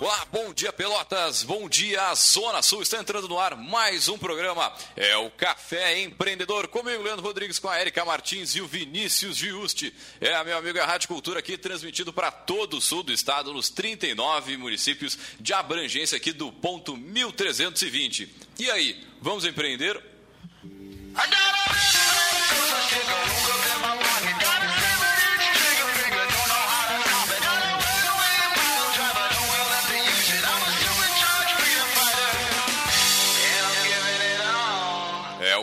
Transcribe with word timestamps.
Olá, 0.00 0.26
bom 0.32 0.54
dia 0.54 0.72
Pelotas, 0.72 1.42
bom 1.42 1.68
dia 1.68 2.14
Zona 2.14 2.62
Sul, 2.62 2.80
está 2.80 2.96
entrando 2.96 3.28
no 3.28 3.38
ar 3.38 3.54
mais 3.54 4.08
um 4.08 4.16
programa, 4.16 4.72
é 4.96 5.14
o 5.18 5.30
Café 5.30 6.00
Empreendedor, 6.00 6.68
comigo 6.68 7.02
Leandro 7.02 7.22
Rodrigues, 7.22 7.58
com 7.58 7.68
a 7.68 7.78
Erika 7.78 8.02
Martins 8.02 8.56
e 8.56 8.62
o 8.62 8.66
Vinícius 8.66 9.36
Giusti. 9.36 9.94
É, 10.18 10.42
meu 10.42 10.56
amigo, 10.56 10.78
é 10.78 10.80
a 10.80 10.86
Rádio 10.86 11.06
Cultura 11.06 11.40
aqui, 11.40 11.58
transmitido 11.58 12.14
para 12.14 12.32
todo 12.32 12.78
o 12.78 12.80
sul 12.80 13.02
do 13.02 13.12
estado, 13.12 13.52
nos 13.52 13.68
39 13.68 14.56
municípios 14.56 15.18
de 15.38 15.52
abrangência 15.52 16.16
aqui 16.16 16.32
do 16.32 16.50
ponto 16.50 16.96
1320. 16.96 18.34
E 18.58 18.70
aí, 18.70 19.06
vamos 19.20 19.44
empreender? 19.44 20.02
É 21.14 21.59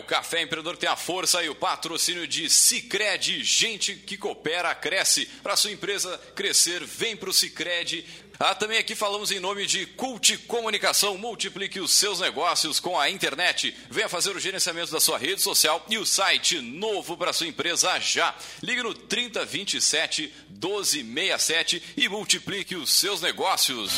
Café 0.07 0.41
Empreendedor 0.41 0.77
tem 0.77 0.87
a 0.87 0.95
força 0.95 1.43
e 1.43 1.49
o 1.49 1.55
patrocínio 1.55 2.25
de 2.25 2.49
Cicred, 2.49 3.43
gente 3.43 3.93
que 3.93 4.17
coopera, 4.17 4.73
cresce. 4.73 5.25
Para 5.43 5.57
sua 5.57 5.71
empresa 5.71 6.17
crescer, 6.33 6.83
vem 6.85 7.15
para 7.15 7.29
o 7.29 7.33
Cicred. 7.33 8.05
Ah, 8.39 8.55
também 8.55 8.77
aqui 8.77 8.95
falamos 8.95 9.31
em 9.31 9.39
nome 9.39 9.65
de 9.65 9.85
Cult 9.85 10.37
Comunicação. 10.39 11.17
Multiplique 11.17 11.79
os 11.79 11.91
seus 11.91 12.19
negócios 12.19 12.79
com 12.79 12.97
a 12.97 13.09
internet. 13.09 13.75
Venha 13.89 14.07
fazer 14.07 14.35
o 14.35 14.39
gerenciamento 14.39 14.91
da 14.91 14.99
sua 14.99 15.17
rede 15.17 15.41
social 15.41 15.83
e 15.89 15.97
o 15.97 16.05
site 16.05 16.61
novo 16.61 17.17
para 17.17 17.33
sua 17.33 17.47
empresa 17.47 17.99
já. 17.99 18.33
Ligue 18.63 18.83
no 18.83 18.93
3027 18.93 20.33
1267 20.49 21.83
e 21.97 22.07
multiplique 22.07 22.75
os 22.75 22.91
seus 22.91 23.21
negócios. 23.21 23.91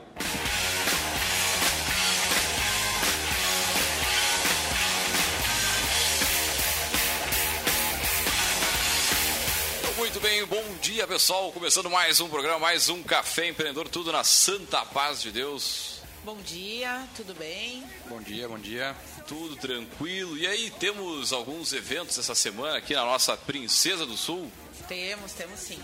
Muito 9.98 10.20
bem, 10.20 10.46
bom 10.46 10.62
dia 10.80 11.08
pessoal. 11.08 11.50
Começando 11.50 11.90
mais 11.90 12.20
um 12.20 12.28
programa, 12.28 12.60
mais 12.60 12.88
um 12.88 13.02
Café 13.02 13.48
Empreendedor, 13.48 13.88
tudo 13.88 14.12
na 14.12 14.22
santa 14.22 14.86
paz 14.86 15.20
de 15.20 15.32
Deus. 15.32 16.02
Bom 16.24 16.36
dia, 16.36 17.04
tudo 17.16 17.34
bem? 17.34 17.84
Bom 18.08 18.22
dia, 18.22 18.48
bom 18.48 18.60
dia. 18.60 18.94
Tudo 19.26 19.56
tranquilo. 19.56 20.38
E 20.38 20.46
aí, 20.46 20.70
temos 20.78 21.32
alguns 21.32 21.72
eventos 21.72 22.16
essa 22.16 22.32
semana 22.32 22.78
aqui 22.78 22.94
na 22.94 23.04
nossa 23.04 23.36
Princesa 23.36 24.06
do 24.06 24.16
Sul? 24.16 24.48
Temos, 24.86 25.32
temos 25.32 25.58
sim. 25.58 25.82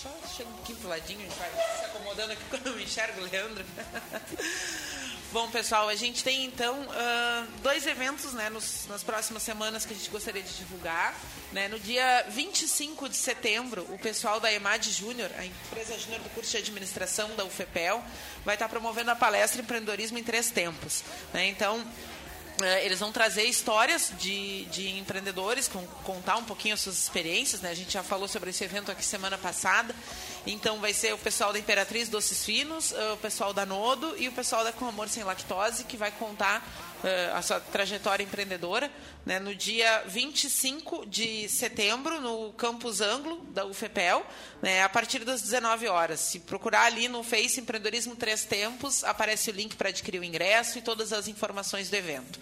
Só 0.00 0.08
chega 0.36 0.48
um 0.48 0.52
pouquinho 0.52 0.78
pro 0.78 0.88
ladinho, 0.90 1.18
a 1.18 1.22
gente 1.24 1.38
vai 1.38 1.50
se 1.50 1.84
acomodando 1.86 2.32
aqui 2.34 2.42
quando 2.50 2.66
eu 2.68 2.76
me 2.76 2.84
enxergo, 2.84 3.20
Leandro. 3.22 3.64
Bom, 5.30 5.46
pessoal, 5.50 5.90
a 5.90 5.94
gente 5.94 6.24
tem 6.24 6.46
então 6.46 6.74
uh, 6.74 7.46
dois 7.62 7.86
eventos 7.86 8.32
né, 8.32 8.48
nos, 8.48 8.86
nas 8.88 9.02
próximas 9.02 9.42
semanas 9.42 9.84
que 9.84 9.92
a 9.92 9.96
gente 9.96 10.08
gostaria 10.08 10.42
de 10.42 10.54
divulgar. 10.54 11.14
Né? 11.52 11.68
No 11.68 11.78
dia 11.78 12.24
25 12.30 13.10
de 13.10 13.16
setembro, 13.16 13.86
o 13.90 13.98
pessoal 13.98 14.40
da 14.40 14.50
EMAD 14.50 14.90
Júnior, 14.90 15.30
a 15.36 15.44
empresa 15.44 15.98
júnior 15.98 16.22
do 16.22 16.30
curso 16.30 16.52
de 16.52 16.56
administração 16.56 17.36
da 17.36 17.44
UFPEL, 17.44 18.02
vai 18.42 18.54
estar 18.54 18.70
promovendo 18.70 19.10
a 19.10 19.14
palestra 19.14 19.60
Empreendedorismo 19.60 20.16
em 20.16 20.24
Três 20.24 20.50
Tempos. 20.50 21.04
Né? 21.34 21.48
Então, 21.48 21.86
é, 22.62 22.84
eles 22.84 22.98
vão 22.98 23.12
trazer 23.12 23.44
histórias 23.44 24.12
de, 24.18 24.64
de 24.64 24.98
empreendedores, 24.98 25.68
com, 25.68 25.86
contar 26.04 26.36
um 26.36 26.44
pouquinho 26.44 26.74
as 26.74 26.80
suas 26.80 26.96
experiências. 26.96 27.60
Né? 27.60 27.70
A 27.70 27.74
gente 27.74 27.92
já 27.92 28.02
falou 28.02 28.26
sobre 28.26 28.50
esse 28.50 28.64
evento 28.64 28.90
aqui 28.90 29.04
semana 29.04 29.38
passada. 29.38 29.94
Então 30.46 30.78
vai 30.78 30.94
ser 30.94 31.12
o 31.12 31.18
pessoal 31.18 31.52
da 31.52 31.58
Imperatriz 31.58 32.08
Doces 32.08 32.44
Finos, 32.44 32.92
o 33.12 33.16
pessoal 33.18 33.52
da 33.52 33.66
Nodo 33.66 34.14
e 34.18 34.28
o 34.28 34.32
pessoal 34.32 34.64
da 34.64 34.72
Com 34.72 34.86
Amor 34.86 35.08
Sem 35.08 35.24
Lactose, 35.24 35.84
que 35.84 35.96
vai 35.96 36.10
contar 36.10 36.66
uh, 37.02 37.36
a 37.36 37.42
sua 37.42 37.60
trajetória 37.60 38.24
empreendedora. 38.24 38.90
Né? 39.26 39.38
No 39.38 39.54
dia 39.54 40.04
25 40.06 41.06
de 41.06 41.48
setembro, 41.48 42.20
no 42.20 42.52
Campus 42.54 43.00
Anglo, 43.00 43.44
da 43.50 43.64
UFPEL, 43.66 44.24
né? 44.62 44.82
a 44.82 44.88
partir 44.88 45.24
das 45.24 45.42
19 45.42 45.88
horas. 45.88 46.20
Se 46.20 46.40
procurar 46.40 46.84
ali 46.84 47.08
no 47.08 47.22
Face 47.22 47.60
Empreendedorismo 47.60 48.16
Três 48.16 48.44
Tempos, 48.44 49.04
aparece 49.04 49.50
o 49.50 49.54
link 49.54 49.76
para 49.76 49.90
adquirir 49.90 50.20
o 50.20 50.24
ingresso 50.24 50.78
e 50.78 50.82
todas 50.82 51.12
as 51.12 51.28
informações 51.28 51.90
do 51.90 51.94
evento. 51.94 52.38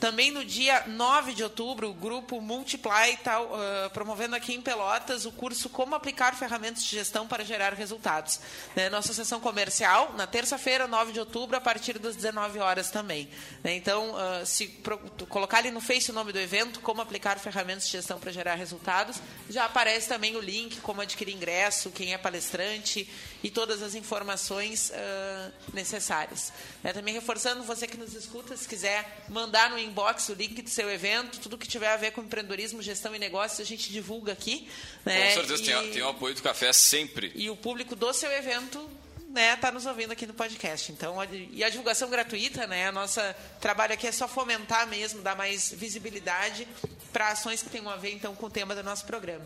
Também 0.00 0.30
no 0.30 0.44
dia 0.44 0.84
9 0.86 1.34
de 1.34 1.42
outubro, 1.42 1.90
o 1.90 1.94
grupo 1.94 2.40
Multiply 2.40 3.12
está 3.12 3.40
uh, 3.40 3.48
promovendo 3.92 4.36
aqui 4.36 4.54
em 4.54 4.60
Pelotas 4.60 5.24
o 5.24 5.32
curso 5.32 5.68
Como 5.68 5.94
Aplicar 5.94 6.34
Ferramentas 6.34 6.84
de 6.84 6.90
Gestão 6.90 7.26
para 7.26 7.44
Gerar 7.44 7.72
Resultados. 7.72 8.40
Né? 8.74 8.90
Nossa 8.90 9.14
sessão 9.14 9.40
comercial, 9.40 10.12
na 10.16 10.26
terça-feira, 10.26 10.86
9 10.86 11.12
de 11.12 11.20
outubro, 11.20 11.56
a 11.56 11.60
partir 11.60 11.98
das 11.98 12.16
19 12.16 12.58
horas 12.58 12.90
também. 12.90 13.28
Né? 13.62 13.74
Então, 13.76 14.12
uh, 14.12 14.44
se 14.44 14.68
pro, 14.68 14.98
colocar 15.28 15.58
ali 15.58 15.70
no 15.70 15.80
Face 15.80 16.10
o 16.10 16.14
nome 16.14 16.32
do 16.32 16.38
evento, 16.38 16.80
Como 16.80 17.00
Aplicar 17.00 17.38
Ferramentas 17.38 17.86
de 17.86 17.92
Gestão 17.92 18.18
para 18.18 18.32
Gerar 18.32 18.54
Resultados, 18.56 19.18
já 19.48 19.64
aparece 19.64 20.08
também 20.08 20.36
o 20.36 20.40
link, 20.40 20.80
como 20.80 21.00
adquirir 21.00 21.34
ingresso, 21.34 21.90
quem 21.90 22.12
é 22.12 22.18
palestrante 22.18 23.08
e 23.42 23.50
todas 23.50 23.82
as 23.82 23.94
informações 23.94 24.90
uh, 24.90 25.52
necessárias. 25.72 26.52
Né? 26.82 26.92
Também 26.92 27.14
reforçando, 27.14 27.62
você 27.62 27.86
que 27.86 27.96
nos 27.96 28.14
escuta, 28.14 28.56
se 28.56 28.68
quiser 28.68 29.24
mandar 29.28 29.70
no 29.70 29.78
inbox 29.84 30.28
o 30.28 30.34
link 30.34 30.60
do 30.62 30.70
seu 30.70 30.90
evento, 30.90 31.38
tudo 31.40 31.56
que 31.56 31.68
tiver 31.68 31.88
a 31.88 31.96
ver 31.96 32.12
com 32.12 32.22
empreendedorismo, 32.22 32.82
gestão 32.82 33.14
e 33.14 33.18
negócios, 33.18 33.60
a 33.60 33.64
gente 33.64 33.92
divulga 33.92 34.32
aqui. 34.32 34.68
Né? 35.04 35.28
Com 35.28 35.34
certeza, 35.34 35.62
e, 35.62 35.66
tem, 35.66 35.90
tem 35.92 36.02
o 36.02 36.08
apoio 36.08 36.34
do 36.34 36.42
café 36.42 36.72
sempre. 36.72 37.32
E 37.34 37.48
o 37.50 37.56
público 37.56 37.94
do 37.94 38.12
seu 38.12 38.30
evento 38.32 38.90
né, 39.34 39.56
tá 39.56 39.72
nos 39.72 39.84
ouvindo 39.84 40.12
aqui 40.12 40.26
no 40.26 40.32
podcast. 40.32 40.92
Então, 40.92 41.16
e 41.50 41.64
a 41.64 41.68
divulgação 41.68 42.08
gratuita, 42.08 42.68
né? 42.68 42.86
A 42.86 42.92
nossa 42.92 43.34
trabalho 43.60 43.92
aqui 43.92 44.06
é 44.06 44.12
só 44.12 44.28
fomentar 44.28 44.86
mesmo, 44.86 45.22
dar 45.22 45.34
mais 45.34 45.72
visibilidade 45.72 46.68
para 47.12 47.28
ações 47.28 47.60
que 47.60 47.68
tenham 47.68 47.90
a 47.90 47.96
ver 47.96 48.12
então 48.12 48.34
com 48.34 48.46
o 48.46 48.50
tema 48.50 48.74
do 48.76 48.82
nosso 48.84 49.04
programa. 49.04 49.44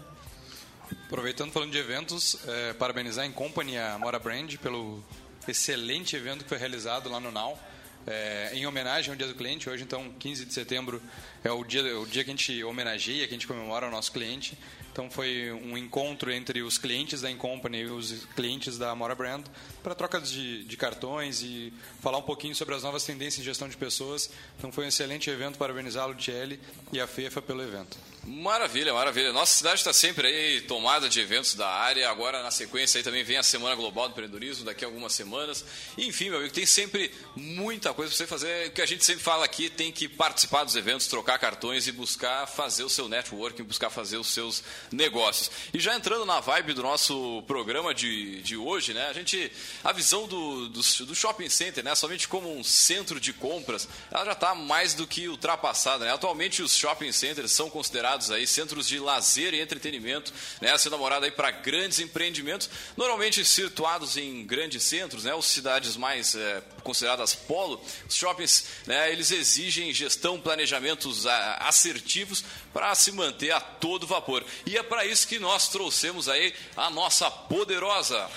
Aproveitando 1.07 1.53
falando 1.53 1.73
de 1.73 1.79
eventos, 1.79 2.37
é, 2.47 2.75
parabenizar 2.75 3.25
em 3.25 3.33
Company 3.33 3.79
a 3.79 3.99
Mora 3.99 4.19
Brand 4.19 4.57
pelo 4.57 5.03
excelente 5.47 6.15
evento 6.15 6.45
que 6.45 6.49
foi 6.51 6.59
realizado 6.59 7.09
lá 7.09 7.19
no 7.19 7.33
Now 7.33 7.59
é, 8.07 8.51
em 8.55 8.67
homenagem 8.67 9.11
ao 9.11 9.17
Dia 9.17 9.27
do 9.27 9.35
Cliente. 9.35 9.69
Hoje, 9.69 9.83
então, 9.83 10.11
15 10.19 10.45
de 10.45 10.55
setembro, 10.55 11.03
é 11.45 11.51
o 11.51 11.65
dia, 11.65 11.99
o 11.99 12.07
dia 12.07 12.25
que 12.25 12.31
a 12.31 12.33
gente 12.33 12.65
homenageia, 12.65 13.27
que 13.27 13.35
a 13.35 13.37
gente 13.37 13.47
comemora 13.47 13.87
o 13.87 13.91
nosso 13.91 14.13
cliente. 14.13 14.59
Então, 14.93 15.11
foi 15.11 15.53
um 15.53 15.79
encontro 15.79 16.33
entre 16.33 16.63
os 16.63 16.77
clientes 16.77 17.21
da 17.21 17.31
Incompany 17.31 17.79
e 17.79 17.85
os 17.87 18.27
clientes 18.35 18.77
da 18.79 18.95
Mora 18.95 19.15
Brand 19.15 19.45
para 19.83 19.95
troca 19.95 20.21
de, 20.21 20.65
de, 20.65 20.77
cartões 20.77 21.43
e 21.43 21.73
falar 22.01 22.19
um 22.19 22.23
pouquinho 22.23 22.55
sobre 22.55 22.75
as 22.75 22.83
novas 22.83 23.05
tendências 23.05 23.41
em 23.41 23.45
gestão 23.45 23.69
de 23.69 23.77
pessoas. 23.77 24.31
Então, 24.59 24.73
foi 24.73 24.85
um 24.85 24.89
excelente 24.89 25.31
evento. 25.31 25.57
Parabenizá-lo, 25.57 26.15
Tiele 26.15 26.59
e 26.93 27.01
a 27.01 27.07
FEFA 27.07 27.41
pelo 27.41 27.63
evento. 27.63 27.97
Maravilha, 28.29 28.93
maravilha. 28.93 29.33
Nossa 29.33 29.55
cidade 29.55 29.77
está 29.77 29.91
sempre 29.91 30.29
aí 30.29 30.61
tomada 30.61 31.09
de 31.09 31.19
eventos 31.19 31.55
da 31.55 31.67
área. 31.67 32.11
Agora, 32.11 32.43
na 32.43 32.51
sequência, 32.51 32.99
aí 32.99 33.03
também 33.03 33.25
vem 33.25 33.39
a 33.39 33.43
Semana 33.43 33.75
Global 33.75 34.07
do 34.07 34.13
Empreendedorismo, 34.13 34.67
daqui 34.67 34.85
a 34.85 34.89
algumas 34.89 35.15
semanas. 35.15 35.65
Enfim, 35.97 36.29
meu 36.29 36.39
amigo, 36.39 36.53
tem 36.53 36.67
sempre 36.67 37.11
muita 37.35 37.95
coisa 37.95 38.11
para 38.11 38.19
você 38.19 38.27
fazer. 38.27 38.69
O 38.69 38.73
que 38.73 38.83
a 38.83 38.87
gente 38.87 39.03
sempre 39.03 39.23
fala 39.23 39.47
aqui, 39.47 39.71
tem 39.71 39.91
que 39.91 40.07
participar 40.07 40.65
dos 40.65 40.77
eventos, 40.77 41.07
trocar 41.07 41.39
cartões 41.39 41.87
e 41.87 41.93
buscar 41.93 42.47
fazer 42.47 42.85
o 42.85 42.91
seu 42.91 43.09
networking, 43.09 43.63
buscar 43.63 43.89
fazer 43.89 44.19
os 44.19 44.29
seus 44.29 44.63
negócios. 44.93 45.51
E 45.73 45.81
já 45.81 45.97
entrando 45.97 46.27
na 46.27 46.39
vibe 46.39 46.75
do 46.75 46.83
nosso 46.83 47.43
programa 47.47 47.95
de, 47.95 48.43
de 48.43 48.59
hoje, 48.59 48.93
né? 48.93 49.07
A 49.09 49.15
gente, 49.15 49.51
a 49.83 49.91
visão 49.91 50.29
do, 50.29 50.69
do, 50.69 50.81
do 50.83 51.15
shopping 51.15 51.49
center, 51.49 51.83
né? 51.83 51.95
Somente 51.95 52.29
como 52.29 52.55
um 52.55 52.63
centro 52.63 53.19
de 53.19 53.33
compras, 53.33 53.89
ela 54.11 54.27
já 54.27 54.33
está 54.33 54.55
mais 54.55 54.93
do 54.93 55.07
que 55.07 55.29
ultrapassada, 55.29 56.05
né? 56.05 56.13
Atualmente, 56.13 56.61
os 56.61 56.77
shopping 56.77 57.11
centers 57.11 57.53
são 57.53 57.71
considerados 57.71 58.18
aí, 58.31 58.47
centros 58.47 58.89
de 58.89 58.99
lazer 58.99 59.55
e 59.55 59.61
entretenimento, 59.61 60.33
né, 60.61 60.77
sendo 60.77 60.93
namorada 60.93 61.27
aí 61.27 61.33
para 61.33 61.51
grandes 61.51 61.99
empreendimentos, 62.01 62.69
normalmente 62.97 63.45
situados 63.45 64.17
em 64.17 64.45
grandes 64.45 64.83
centros, 64.83 65.25
né, 65.25 65.35
ou 65.35 65.43
cidades 65.43 65.97
mais 65.97 66.35
é, 66.35 66.63
consideradas 66.83 67.35
polo, 67.35 67.81
os 68.09 68.15
shoppings, 68.15 68.67
né, 68.87 69.11
eles 69.13 69.31
exigem 69.31 69.93
gestão, 69.93 70.41
planejamentos 70.41 71.27
assertivos 71.61 72.45
para 72.73 72.95
se 72.95 73.13
manter 73.13 73.53
a 73.53 73.61
todo 73.61 74.07
vapor. 74.07 74.45
E 74.67 74.77
é 74.77 74.83
para 74.83 75.07
isso 75.07 75.29
que 75.29 75.39
nós 75.39 75.69
trouxemos 75.69 76.29
aí 76.29 76.53
a 76.77 76.91
nossa 76.91 77.31
poderosa 77.31 78.29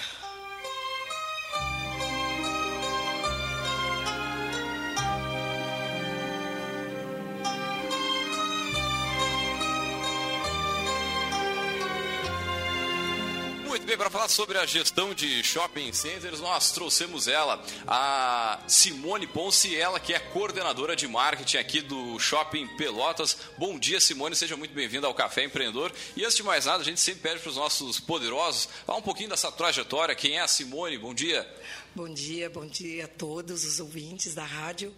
falar 14.11 14.27
sobre 14.27 14.57
a 14.57 14.65
gestão 14.65 15.13
de 15.13 15.41
shopping 15.41 15.93
centers, 15.93 16.41
nós 16.41 16.71
trouxemos 16.73 17.29
ela, 17.29 17.63
a 17.87 18.61
Simone 18.67 19.25
Ponce, 19.25 19.73
ela 19.73 20.01
que 20.01 20.13
é 20.13 20.19
coordenadora 20.19 20.97
de 20.97 21.07
marketing 21.07 21.57
aqui 21.57 21.79
do 21.79 22.19
Shopping 22.19 22.67
Pelotas. 22.75 23.37
Bom 23.57 23.79
dia, 23.79 24.01
Simone, 24.01 24.35
seja 24.35 24.57
muito 24.57 24.73
bem-vinda 24.73 25.07
ao 25.07 25.13
Café 25.13 25.45
Empreendedor. 25.45 25.93
E 26.13 26.25
antes 26.25 26.35
de 26.35 26.43
mais 26.43 26.65
nada, 26.65 26.81
a 26.81 26.85
gente 26.85 26.99
sempre 26.99 27.21
pede 27.21 27.39
para 27.39 27.49
os 27.51 27.55
nossos 27.55 28.01
poderosos 28.01 28.67
falar 28.85 28.99
um 28.99 29.01
pouquinho 29.01 29.29
dessa 29.29 29.49
trajetória. 29.49 30.13
Quem 30.13 30.37
é 30.37 30.41
a 30.41 30.47
Simone? 30.47 30.97
Bom 30.97 31.13
dia. 31.13 31.49
Bom 31.95 32.13
dia, 32.13 32.49
bom 32.49 32.65
dia 32.65 33.05
a 33.05 33.07
todos 33.07 33.63
os 33.63 33.79
ouvintes 33.79 34.35
da 34.35 34.43
rádio. 34.43 34.93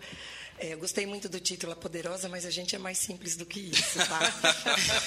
É, 0.66 0.78
gostei 0.78 1.06
muito 1.06 1.28
do 1.28 1.42
título 1.42 1.74
A 1.74 1.76
Poderosa, 1.76 2.30
mas 2.30 2.46
a 2.46 2.50
gente 2.50 2.74
é 2.74 2.80
mais 2.80 2.98
simples 2.98 3.36
do 3.36 3.46
que 3.46 3.60
isso, 3.60 4.00
tá? 4.08 4.20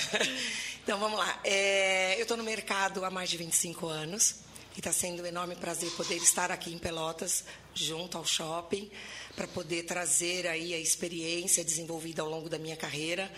então 0.85 0.99
vamos 0.99 1.19
lá. 1.19 1.41
É, 1.43 2.15
eu 2.19 2.25
estou 2.25 2.37
no 2.37 2.45
mercado 2.45 3.03
há 3.07 3.11
mais 3.11 3.31
de 3.31 3.39
25 3.39 3.87
anos 3.87 4.35
e 4.77 4.81
está 4.81 4.93
sendo 4.93 5.23
um 5.23 5.27
enorme 5.27 5.57
prazer 5.57 5.91
poder 5.93 6.17
estar 6.17 6.53
aqui 6.53 6.75
em 6.75 6.77
Pelotas, 6.77 7.43
junto 7.75 8.19
ao 8.19 8.25
shopping, 8.27 8.91
para 9.35 9.49
poder 9.49 9.85
trazer 9.85 10.47
aí 10.47 10.75
a 10.75 10.79
experiência 10.79 11.65
desenvolvida 11.65 12.21
ao 12.21 12.29
longo 12.29 12.51
da 12.51 12.59
minha 12.59 12.77
carreira. 12.77 13.33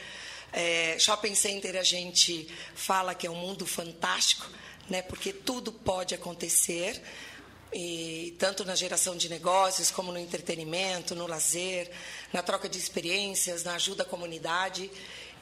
É, 0.53 0.99
shopping 0.99 1.37
Center 1.37 1.77
a 1.77 1.85
gente 1.85 2.49
fala 2.75 3.15
que 3.15 3.29
é 3.29 3.31
um 3.31 3.37
mundo 3.37 3.65
fantástico, 3.65 4.45
né? 4.91 5.03
Porque 5.03 5.33
tudo 5.33 5.71
pode 5.71 6.17
acontecer 6.17 7.01
e 7.73 8.35
tanto 8.39 8.65
na 8.65 8.75
geração 8.75 9.17
de 9.17 9.29
negócios, 9.29 9.91
como 9.91 10.13
no 10.13 10.19
entretenimento, 10.19 11.15
no 11.15 11.27
lazer, 11.27 11.91
na 12.33 12.43
troca 12.43 12.69
de 12.69 12.79
experiências, 12.79 13.65
na 13.65 13.75
ajuda 13.75 14.03
à 14.03 14.07
comunidade. 14.07 14.91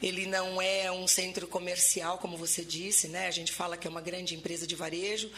Ele 0.01 0.25
não 0.27 0.61
é 0.61 0.91
um 0.91 1.07
centro 1.07 1.47
comercial, 1.47 2.17
como 2.17 2.37
você 2.37 2.63
disse, 2.63 3.07
né? 3.07 3.27
A 3.27 3.31
gente 3.31 3.51
fala 3.51 3.77
que 3.77 3.87
é 3.87 3.89
uma 3.89 4.01
grande 4.01 4.35
empresa 4.35 4.67
de 4.67 4.75
varejo, 4.75 5.31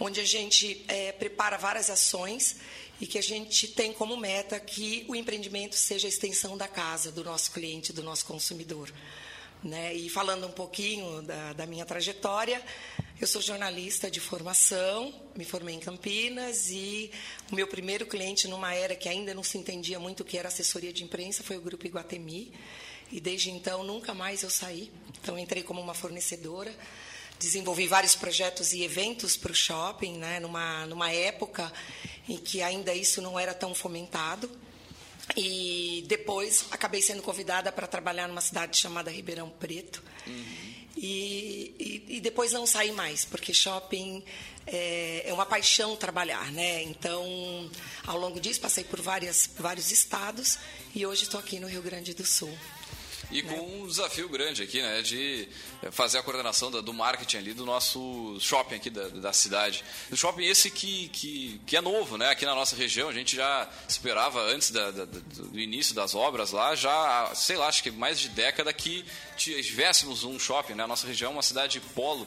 onde 0.00 0.18
a 0.20 0.24
gente 0.24 0.84
é, 0.88 1.12
prepara 1.12 1.56
várias 1.56 1.90
ações 1.90 2.56
e 3.00 3.06
que 3.06 3.18
a 3.18 3.22
gente 3.22 3.68
tem 3.68 3.92
como 3.92 4.16
meta 4.16 4.58
que 4.58 5.04
o 5.08 5.14
empreendimento 5.14 5.76
seja 5.76 6.06
a 6.06 6.10
extensão 6.10 6.56
da 6.56 6.66
casa 6.66 7.12
do 7.12 7.22
nosso 7.22 7.50
cliente, 7.52 7.92
do 7.92 8.02
nosso 8.02 8.24
consumidor. 8.26 8.92
Né? 9.62 9.94
E 9.94 10.08
falando 10.08 10.46
um 10.46 10.52
pouquinho 10.52 11.22
da, 11.22 11.52
da 11.52 11.66
minha 11.66 11.84
trajetória, 11.84 12.62
eu 13.20 13.26
sou 13.26 13.42
jornalista 13.42 14.10
de 14.10 14.18
formação, 14.18 15.12
me 15.36 15.44
formei 15.44 15.74
em 15.74 15.78
Campinas 15.78 16.70
e 16.70 17.10
o 17.52 17.54
meu 17.54 17.66
primeiro 17.66 18.06
cliente 18.06 18.48
numa 18.48 18.74
era 18.74 18.96
que 18.96 19.10
ainda 19.10 19.34
não 19.34 19.42
se 19.42 19.58
entendia 19.58 20.00
muito 20.00 20.20
o 20.20 20.24
que 20.24 20.38
era 20.38 20.48
assessoria 20.48 20.90
de 20.90 21.04
imprensa 21.04 21.42
foi 21.42 21.58
o 21.58 21.60
Grupo 21.60 21.86
Iguatemi. 21.86 22.50
E 23.12 23.20
desde 23.20 23.50
então 23.50 23.84
nunca 23.84 24.14
mais 24.14 24.42
eu 24.42 24.48
saí. 24.48 24.90
Então 25.20 25.38
entrei 25.38 25.62
como 25.62 25.82
uma 25.82 25.92
fornecedora, 25.92 26.74
desenvolvi 27.38 27.86
vários 27.86 28.14
projetos 28.14 28.72
e 28.72 28.82
eventos 28.82 29.36
para 29.36 29.52
o 29.52 29.54
shopping, 29.54 30.16
né, 30.16 30.40
numa, 30.40 30.86
numa 30.86 31.12
época 31.12 31.70
em 32.26 32.38
que 32.38 32.62
ainda 32.62 32.94
isso 32.94 33.20
não 33.20 33.38
era 33.38 33.52
tão 33.52 33.74
fomentado. 33.74 34.50
E 35.36 36.04
depois 36.06 36.66
acabei 36.70 37.00
sendo 37.00 37.22
convidada 37.22 37.70
para 37.70 37.86
trabalhar 37.86 38.28
numa 38.28 38.40
cidade 38.40 38.76
chamada 38.76 39.10
Ribeirão 39.10 39.48
Preto. 39.48 40.02
Uhum. 40.26 40.70
E, 40.96 41.74
e, 41.78 42.16
e, 42.16 42.20
depois 42.20 42.52
não 42.52 42.66
saí 42.66 42.92
mais, 42.92 43.24
porque 43.24 43.54
shopping 43.54 44.22
é, 44.66 45.22
é, 45.24 45.32
uma 45.32 45.46
paixão 45.46 45.96
trabalhar, 45.96 46.52
né? 46.52 46.82
Então, 46.82 47.70
ao 48.06 48.18
longo 48.18 48.40
disso, 48.40 48.60
passei 48.60 48.84
por 48.84 49.00
várias, 49.00 49.48
vários 49.58 49.90
estados 49.90 50.58
e 50.94 51.06
hoje 51.06 51.22
estou 51.22 51.40
aqui 51.40 51.58
no 51.58 51.68
Rio 51.68 51.80
Grande 51.80 52.12
do 52.12 52.26
Sul. 52.26 52.52
E 53.30 53.42
com 53.42 53.54
um 53.54 53.86
desafio 53.86 54.28
grande 54.28 54.62
aqui, 54.62 54.82
né? 54.82 55.02
De 55.02 55.48
fazer 55.92 56.18
a 56.18 56.22
coordenação 56.22 56.70
do 56.70 56.92
marketing 56.92 57.36
ali 57.36 57.54
do 57.54 57.64
nosso 57.64 58.36
shopping 58.40 58.74
aqui 58.74 58.90
da, 58.90 59.08
da 59.08 59.32
cidade. 59.32 59.84
O 60.10 60.16
shopping 60.16 60.44
esse 60.44 60.68
que, 60.70 61.08
que, 61.08 61.60
que, 61.64 61.76
é 61.76 61.80
novo, 61.80 62.18
né? 62.18 62.30
Aqui 62.30 62.44
na 62.44 62.54
nossa 62.54 62.74
região, 62.74 63.08
a 63.08 63.12
gente 63.12 63.36
já 63.36 63.68
esperava 63.88 64.40
antes 64.40 64.70
da, 64.70 64.90
da, 64.90 65.04
do 65.04 65.58
início 65.58 65.94
das 65.94 66.14
obras 66.14 66.50
lá, 66.50 66.74
já, 66.74 67.30
sei 67.34 67.56
lá, 67.56 67.68
acho 67.68 67.84
que 67.84 67.90
mais 67.90 68.18
de 68.18 68.28
década 68.30 68.72
que 68.72 69.04
tivéssemos 69.36 70.24
um 70.24 70.38
shopping, 70.38 70.74
né? 70.74 70.82
A 70.82 70.88
nossa 70.88 71.06
região 71.06 71.30
é 71.30 71.34
uma 71.34 71.42
cidade 71.42 71.80
polo. 71.94 72.26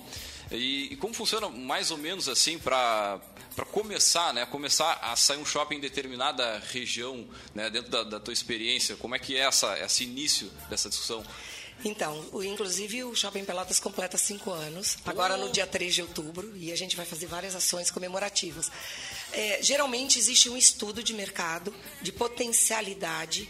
E, 0.52 0.94
e 0.94 0.96
como 0.96 1.14
funciona 1.14 1.50
mais 1.50 1.92
ou 1.92 1.98
menos 1.98 2.30
assim 2.30 2.58
para 2.58 3.20
para 3.56 3.66
começar, 3.66 4.34
né, 4.34 4.46
começar 4.46 5.00
a 5.02 5.16
sair 5.16 5.38
um 5.38 5.46
shopping 5.46 5.76
em 5.76 5.80
determinada 5.80 6.62
região, 6.72 7.28
né, 7.54 7.70
dentro 7.70 7.92
da, 7.92 8.04
da 8.04 8.20
tua 8.20 8.34
experiência, 8.34 8.96
como 8.96 9.16
é 9.16 9.20
que 9.20 9.36
é 9.36 9.42
essa, 9.42 9.78
esse 9.80 10.04
início 10.04 10.50
dessa 10.70 10.90
discussão? 10.90 11.24
Então, 11.86 12.26
o, 12.32 12.44
inclusive 12.44 13.04
o 13.04 13.16
Shopping 13.16 13.44
Pelotas 13.44 13.80
completa 13.80 14.18
cinco 14.18 14.52
anos, 14.52 14.98
agora 15.06 15.36
no 15.36 15.50
dia 15.50 15.68
3 15.68 15.94
de 15.94 16.02
outubro, 16.02 16.56
e 16.56 16.72
a 16.72 16.78
gente 16.78 16.96
vai 16.96 17.06
fazer 17.06 17.26
várias 17.26 17.56
ações 17.56 17.92
comemorativas. 17.92 18.72
É, 19.32 19.60
geralmente 19.62 20.18
existe 20.18 20.50
um 20.50 20.56
estudo 20.56 21.04
de 21.04 21.14
mercado, 21.14 21.74
de 22.02 22.12
potencialidade. 22.12 23.50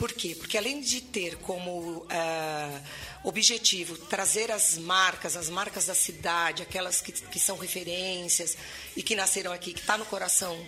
Por 0.00 0.14
quê? 0.14 0.34
Porque 0.34 0.56
além 0.56 0.80
de 0.80 1.02
ter 1.02 1.36
como. 1.36 1.98
Uh, 1.98 2.80
objetivo 3.22 3.98
trazer 3.98 4.50
as 4.50 4.78
marcas, 4.78 5.36
as 5.36 5.50
marcas 5.50 5.84
da 5.84 5.94
cidade, 5.94 6.62
aquelas 6.62 7.02
que, 7.02 7.12
que 7.12 7.38
são 7.38 7.58
referências 7.58 8.56
e 8.96 9.02
que 9.02 9.14
nasceram 9.14 9.52
aqui, 9.52 9.74
que 9.74 9.80
está 9.80 9.98
no 9.98 10.06
coração 10.06 10.58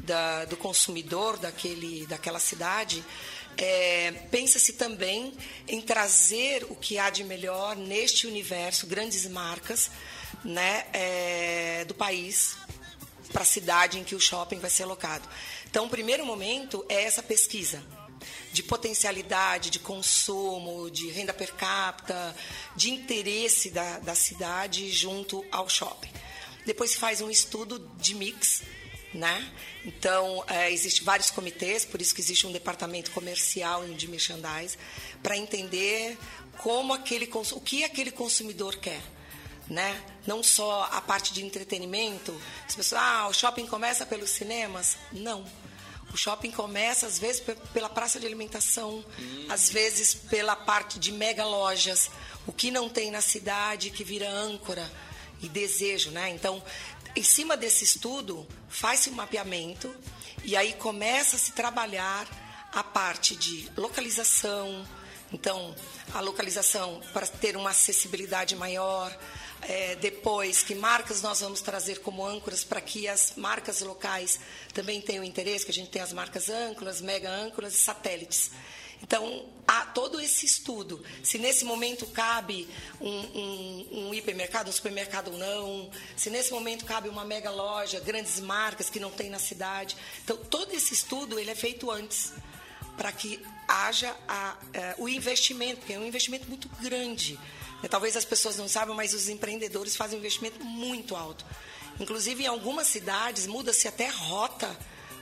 da, 0.00 0.44
do 0.46 0.56
consumidor 0.56 1.36
daquele, 1.36 2.04
daquela 2.06 2.40
cidade, 2.40 3.04
é, 3.56 4.10
pensa-se 4.32 4.72
também 4.72 5.32
em 5.68 5.80
trazer 5.80 6.64
o 6.64 6.74
que 6.74 6.98
há 6.98 7.08
de 7.08 7.22
melhor 7.22 7.76
neste 7.76 8.26
universo, 8.26 8.88
grandes 8.88 9.24
marcas 9.28 9.92
né, 10.44 10.86
é, 10.92 11.84
do 11.84 11.94
país 11.94 12.56
para 13.32 13.42
a 13.42 13.46
cidade 13.46 14.00
em 14.00 14.02
que 14.02 14.16
o 14.16 14.20
shopping 14.20 14.58
vai 14.58 14.70
ser 14.70 14.82
alocado. 14.82 15.28
Então, 15.70 15.86
o 15.86 15.88
primeiro 15.88 16.26
momento 16.26 16.84
é 16.88 17.04
essa 17.04 17.22
pesquisa 17.22 17.80
de 18.52 18.62
potencialidade, 18.62 19.70
de 19.70 19.78
consumo, 19.78 20.90
de 20.90 21.10
renda 21.10 21.32
per 21.32 21.54
capita, 21.54 22.36
de 22.76 22.90
interesse 22.90 23.70
da, 23.70 23.98
da 24.00 24.14
cidade 24.14 24.90
junto 24.90 25.44
ao 25.50 25.68
shopping. 25.68 26.10
Depois 26.66 26.92
se 26.92 26.98
faz 26.98 27.20
um 27.20 27.30
estudo 27.30 27.78
de 27.98 28.14
mix, 28.14 28.62
né? 29.14 29.50
Então, 29.84 30.44
é, 30.46 30.70
existem 30.70 31.02
vários 31.04 31.30
comitês, 31.30 31.84
por 31.84 32.00
isso 32.00 32.14
que 32.14 32.20
existe 32.20 32.46
um 32.46 32.52
departamento 32.52 33.10
comercial 33.10 33.84
de 33.88 34.06
merchandise, 34.06 34.78
para 35.22 35.36
entender 35.36 36.16
como 36.58 36.92
aquele, 36.92 37.28
o 37.32 37.60
que 37.60 37.84
aquele 37.84 38.10
consumidor 38.10 38.76
quer. 38.76 39.00
Né? 39.68 40.02
Não 40.26 40.42
só 40.42 40.88
a 40.92 41.00
parte 41.00 41.32
de 41.32 41.42
entretenimento, 41.42 42.38
as 42.68 42.74
pessoas, 42.74 43.00
ah, 43.00 43.28
o 43.28 43.32
shopping 43.32 43.66
começa 43.66 44.04
pelos 44.04 44.28
cinemas. 44.28 44.98
Não 45.12 45.44
o 46.12 46.16
shopping 46.16 46.50
começa, 46.50 47.06
às 47.06 47.18
vezes, 47.18 47.42
pela 47.72 47.88
praça 47.88 48.20
de 48.20 48.26
alimentação, 48.26 49.04
hum. 49.18 49.46
às 49.48 49.70
vezes 49.70 50.14
pela 50.14 50.54
parte 50.54 50.98
de 50.98 51.10
mega 51.10 51.44
lojas, 51.44 52.10
o 52.46 52.52
que 52.52 52.70
não 52.70 52.88
tem 52.88 53.10
na 53.10 53.20
cidade 53.20 53.90
que 53.90 54.04
vira 54.04 54.28
âncora 54.28 54.90
e 55.40 55.48
desejo, 55.48 56.10
né? 56.10 56.30
Então, 56.30 56.62
em 57.16 57.22
cima 57.22 57.56
desse 57.56 57.84
estudo, 57.84 58.46
faz-se 58.68 59.10
um 59.10 59.14
mapeamento 59.14 59.94
e 60.44 60.56
aí 60.56 60.72
começa 60.74 61.36
a 61.36 61.38
se 61.38 61.52
trabalhar 61.52 62.26
a 62.72 62.82
parte 62.82 63.36
de 63.36 63.70
localização, 63.76 64.86
então, 65.32 65.74
a 66.12 66.20
localização 66.20 67.00
para 67.12 67.26
ter 67.26 67.56
uma 67.56 67.70
acessibilidade 67.70 68.54
maior, 68.54 69.16
é, 69.62 69.94
depois 69.96 70.62
que 70.62 70.74
marcas 70.74 71.22
nós 71.22 71.40
vamos 71.40 71.60
trazer 71.60 72.00
como 72.00 72.24
âncoras 72.24 72.64
para 72.64 72.80
que 72.80 73.06
as 73.08 73.34
marcas 73.36 73.80
locais 73.80 74.40
também 74.74 75.00
tenham 75.00 75.24
interesse, 75.24 75.64
que 75.64 75.70
a 75.70 75.74
gente 75.74 75.90
tem 75.90 76.02
as 76.02 76.12
marcas 76.12 76.48
âncoras, 76.48 77.00
mega 77.00 77.30
âncoras 77.30 77.74
e 77.74 77.78
satélites. 77.78 78.50
Então, 79.02 79.46
há 79.66 79.84
todo 79.86 80.20
esse 80.20 80.46
estudo. 80.46 81.04
Se 81.22 81.36
nesse 81.36 81.64
momento 81.64 82.06
cabe 82.06 82.68
um, 83.00 83.10
um, 83.10 83.88
um, 83.92 84.14
hipermercado, 84.14 84.70
um 84.70 84.72
supermercado 84.72 85.32
ou 85.32 85.38
não, 85.38 85.90
se 86.16 86.30
nesse 86.30 86.52
momento 86.52 86.84
cabe 86.84 87.08
uma 87.08 87.24
mega 87.24 87.50
loja, 87.50 87.98
grandes 87.98 88.38
marcas 88.38 88.88
que 88.88 89.00
não 89.00 89.10
tem 89.10 89.28
na 89.28 89.40
cidade. 89.40 89.96
Então, 90.22 90.36
todo 90.36 90.72
esse 90.72 90.94
estudo 90.94 91.38
ele 91.38 91.50
é 91.50 91.54
feito 91.54 91.90
antes, 91.90 92.32
para 92.96 93.10
que 93.10 93.40
haja 93.66 94.14
a, 94.28 94.50
a, 94.50 94.56
é, 94.72 94.94
o 94.98 95.08
investimento, 95.08 95.78
porque 95.78 95.94
é 95.94 95.98
um 95.98 96.06
investimento 96.06 96.48
muito 96.48 96.68
grande. 96.80 97.38
É, 97.82 97.88
talvez 97.88 98.16
as 98.16 98.24
pessoas 98.24 98.56
não 98.56 98.68
saibam, 98.68 98.94
mas 98.94 99.12
os 99.12 99.28
empreendedores 99.28 99.96
fazem 99.96 100.16
um 100.16 100.20
investimento 100.20 100.62
muito 100.64 101.16
alto. 101.16 101.44
Inclusive, 101.98 102.44
em 102.44 102.46
algumas 102.46 102.86
cidades, 102.86 103.46
muda-se 103.46 103.88
até 103.88 104.08
rota 104.08 104.76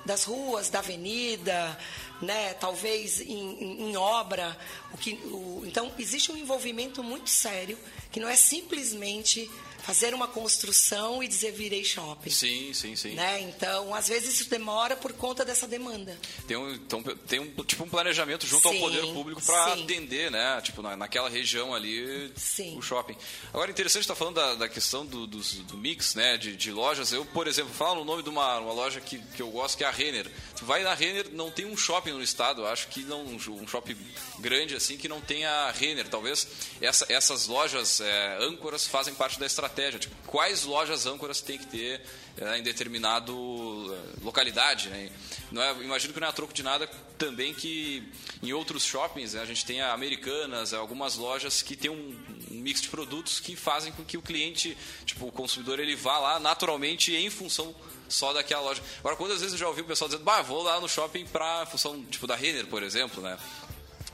das 0.05 0.25
ruas, 0.25 0.71
da 0.71 0.79
avenida, 0.79 1.79
né? 2.23 2.55
talvez 2.55 3.21
em, 3.21 3.29
em, 3.29 3.91
em 3.91 3.97
obra. 3.97 4.57
O 4.93 4.99
que, 4.99 5.15
o, 5.25 5.63
então, 5.67 5.93
existe 5.99 6.33
um 6.33 6.37
envolvimento 6.37 7.03
muito 7.03 7.29
sério, 7.31 7.79
que 8.11 8.21
não 8.21 8.29
é 8.29 8.37
simplesmente 8.37 9.51
fazer 9.91 10.15
uma 10.15 10.29
construção 10.29 11.21
e 11.21 11.27
dizer 11.27 11.51
virei 11.51 11.85
shopping. 11.85 12.31
Sim, 12.31 12.73
sim, 12.73 12.95
sim. 12.95 13.15
Né? 13.15 13.41
Então, 13.41 13.93
às 13.93 14.07
vezes 14.07 14.35
isso 14.41 14.49
demora 14.49 14.97
por 14.97 15.13
conta 15.13 15.45
dessa 15.45 15.67
demanda. 15.67 16.17
Tem 16.47 16.57
um, 16.57 16.73
então, 16.73 17.03
tem 17.27 17.41
um 17.41 17.51
tipo 17.65 17.83
um 17.83 17.89
planejamento 17.89 18.47
junto 18.47 18.69
sim, 18.69 18.77
ao 18.77 18.81
poder 18.81 19.03
público 19.13 19.43
para 19.43 19.73
atender, 19.73 20.31
né? 20.31 20.61
Tipo, 20.63 20.81
na, 20.81 20.97
naquela 20.97 21.29
região 21.29 21.75
ali, 21.75 22.33
sim. 22.37 22.79
o 22.79 22.83
shopping. 22.83 23.17
Agora, 23.53 23.71
interessante 23.71 24.03
estar 24.03 24.15
tá 24.15 24.19
falando 24.19 24.37
da, 24.37 24.55
da 24.55 24.69
questão 24.69 25.05
do, 25.05 25.27
do, 25.27 25.41
do, 25.41 25.77
mix, 25.77 26.15
né? 26.15 26.37
De, 26.37 26.55
de 26.55 26.71
lojas. 26.71 27.13
Eu, 27.13 27.25
por 27.25 27.49
exemplo, 27.49 27.75
falo 27.75 28.03
o 28.03 28.05
nome 28.05 28.23
de 28.23 28.29
uma, 28.29 28.59
uma 28.61 28.73
loja 28.73 29.01
que, 29.01 29.19
que 29.19 29.43
eu 29.43 29.51
gosto, 29.51 29.77
que 29.77 29.83
é 29.83 29.89
a 29.89 29.91
Renner. 29.91 30.31
Tu 30.57 30.65
vai 30.65 30.85
na 30.85 30.95
Renner, 30.95 31.31
não 31.33 31.51
tem 31.51 31.67
um 31.67 31.77
shopping 31.77 32.13
no 32.13 32.23
estado. 32.23 32.65
Acho 32.65 32.87
que 32.89 33.03
não 33.03 33.25
um 33.25 33.67
shopping 33.67 33.97
grande 34.39 34.77
assim 34.77 34.97
que 34.97 35.09
não 35.09 35.21
tenha 35.21 35.51
a 35.51 35.73
Renner. 35.73 36.09
Talvez 36.09 36.47
essa, 36.81 37.07
essas 37.09 37.49
lojas 37.49 38.01
é, 38.01 38.39
âncoras 38.41 38.87
fazem 38.87 39.15
parte 39.15 39.41
da 39.41 39.47
estratégia. 39.47 39.80
Tipo, 39.99 40.15
quais 40.27 40.65
lojas 40.65 41.07
âncoras 41.07 41.41
tem 41.41 41.59
que 41.59 41.67
ter 41.67 42.03
é, 42.39 42.59
em 42.59 42.63
determinado 42.63 43.33
é, 43.33 44.25
localidade, 44.25 44.89
né? 44.89 45.11
Não 45.51 45.63
é, 45.63 45.73
imagino 45.83 46.13
que 46.13 46.21
não 46.21 46.27
é 46.27 46.31
a 46.31 46.33
troco 46.33 46.53
de 46.53 46.63
nada 46.63 46.89
também 47.19 47.53
que 47.53 48.09
em 48.43 48.53
outros 48.53 48.85
shoppings 48.85 49.35
né, 49.35 49.43
a 49.43 49.45
gente 49.45 49.65
tem 49.67 49.83
americanas, 49.83 50.73
algumas 50.73 51.17
lojas 51.17 51.61
que 51.61 51.77
tem 51.77 51.91
um, 51.91 52.17
um, 52.51 52.55
mix 52.55 52.81
de 52.81 52.89
produtos 52.89 53.41
que 53.41 53.55
fazem 53.57 53.93
com 53.93 54.05
que 54.05 54.17
o 54.17 54.23
cliente, 54.23 54.77
tipo 55.05 55.27
o 55.27 55.33
consumidor, 55.33 55.79
ele 55.79 55.95
vá 55.95 56.19
lá 56.19 56.39
naturalmente 56.39 57.15
em 57.15 57.29
função 57.29 57.75
só 58.09 58.33
daquela 58.33 58.63
loja. 58.63 58.83
Agora, 58.99 59.17
quantas 59.17 59.41
vezes 59.41 59.53
eu 59.53 59.59
já 59.59 59.69
ouvi 59.69 59.83
o 59.83 59.85
pessoal 59.85 60.09
dizendo, 60.09 60.25
bah, 60.25 60.43
vou 60.43 60.63
lá 60.63 60.81
no 60.81 60.89
shopping 60.89 61.27
para 61.27 61.67
função 61.67 62.03
tipo 62.05 62.27
da 62.27 62.35
Renner, 62.35 62.67
por 62.67 62.83
exemplo, 62.83 63.23
né? 63.23 63.39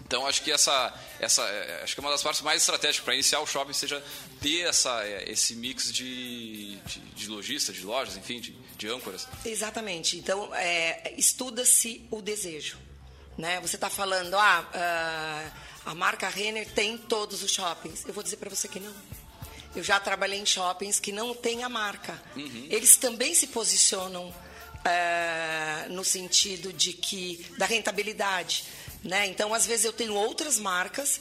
Então 0.06 0.24
acho 0.24 0.42
que 0.42 0.52
essa, 0.52 0.94
essa 1.18 1.42
é, 1.42 1.82
acho 1.82 1.94
que 1.94 2.00
uma 2.00 2.10
das 2.10 2.22
partes 2.22 2.40
mais 2.40 2.62
estratégicas 2.62 3.04
para 3.04 3.14
iniciar 3.14 3.40
o 3.40 3.46
shopping 3.46 3.72
seja 3.72 4.02
ter 4.40 4.60
essa, 4.60 5.04
é, 5.04 5.28
esse 5.28 5.56
mix 5.56 5.92
de, 5.92 6.76
de, 6.76 7.00
de 7.00 7.28
lojistas, 7.28 7.74
de 7.74 7.82
lojas, 7.82 8.16
enfim, 8.16 8.40
de, 8.40 8.52
de 8.52 8.88
âncoras. 8.88 9.26
Exatamente. 9.44 10.16
Então 10.16 10.54
é, 10.54 11.12
estuda-se 11.16 12.06
o 12.08 12.22
desejo, 12.22 12.78
né? 13.36 13.60
Você 13.60 13.74
está 13.74 13.90
falando, 13.90 14.34
ah, 14.34 15.50
uh, 15.84 15.90
a 15.90 15.94
marca 15.94 16.28
Renner 16.28 16.68
tem 16.70 16.96
todos 16.96 17.42
os 17.42 17.50
shoppings. 17.50 18.04
Eu 18.06 18.14
vou 18.14 18.22
dizer 18.22 18.36
para 18.36 18.48
você 18.48 18.68
que 18.68 18.78
não. 18.78 18.94
Eu 19.74 19.82
já 19.82 19.98
trabalhei 19.98 20.38
em 20.38 20.46
shoppings 20.46 21.00
que 21.00 21.10
não 21.10 21.34
tem 21.34 21.64
a 21.64 21.68
marca. 21.68 22.22
Uhum. 22.36 22.68
Eles 22.70 22.96
também 22.96 23.34
se 23.34 23.48
posicionam 23.48 24.28
uh, 24.28 25.92
no 25.92 26.04
sentido 26.04 26.72
de 26.72 26.92
que 26.92 27.44
da 27.58 27.66
rentabilidade 27.66 28.64
né? 29.06 29.26
Então, 29.26 29.54
às 29.54 29.66
vezes, 29.66 29.84
eu 29.84 29.92
tenho 29.92 30.14
outras 30.14 30.58
marcas 30.58 31.20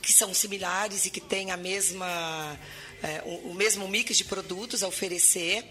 que 0.00 0.12
são 0.12 0.34
similares 0.34 1.06
e 1.06 1.10
que 1.10 1.20
têm 1.20 1.50
a 1.50 1.56
mesma, 1.56 2.58
é, 3.02 3.22
o, 3.24 3.54
mesmo 3.54 3.86
mix 3.86 4.16
de 4.16 4.24
produtos 4.24 4.82
a 4.82 4.88
oferecer, 4.88 5.64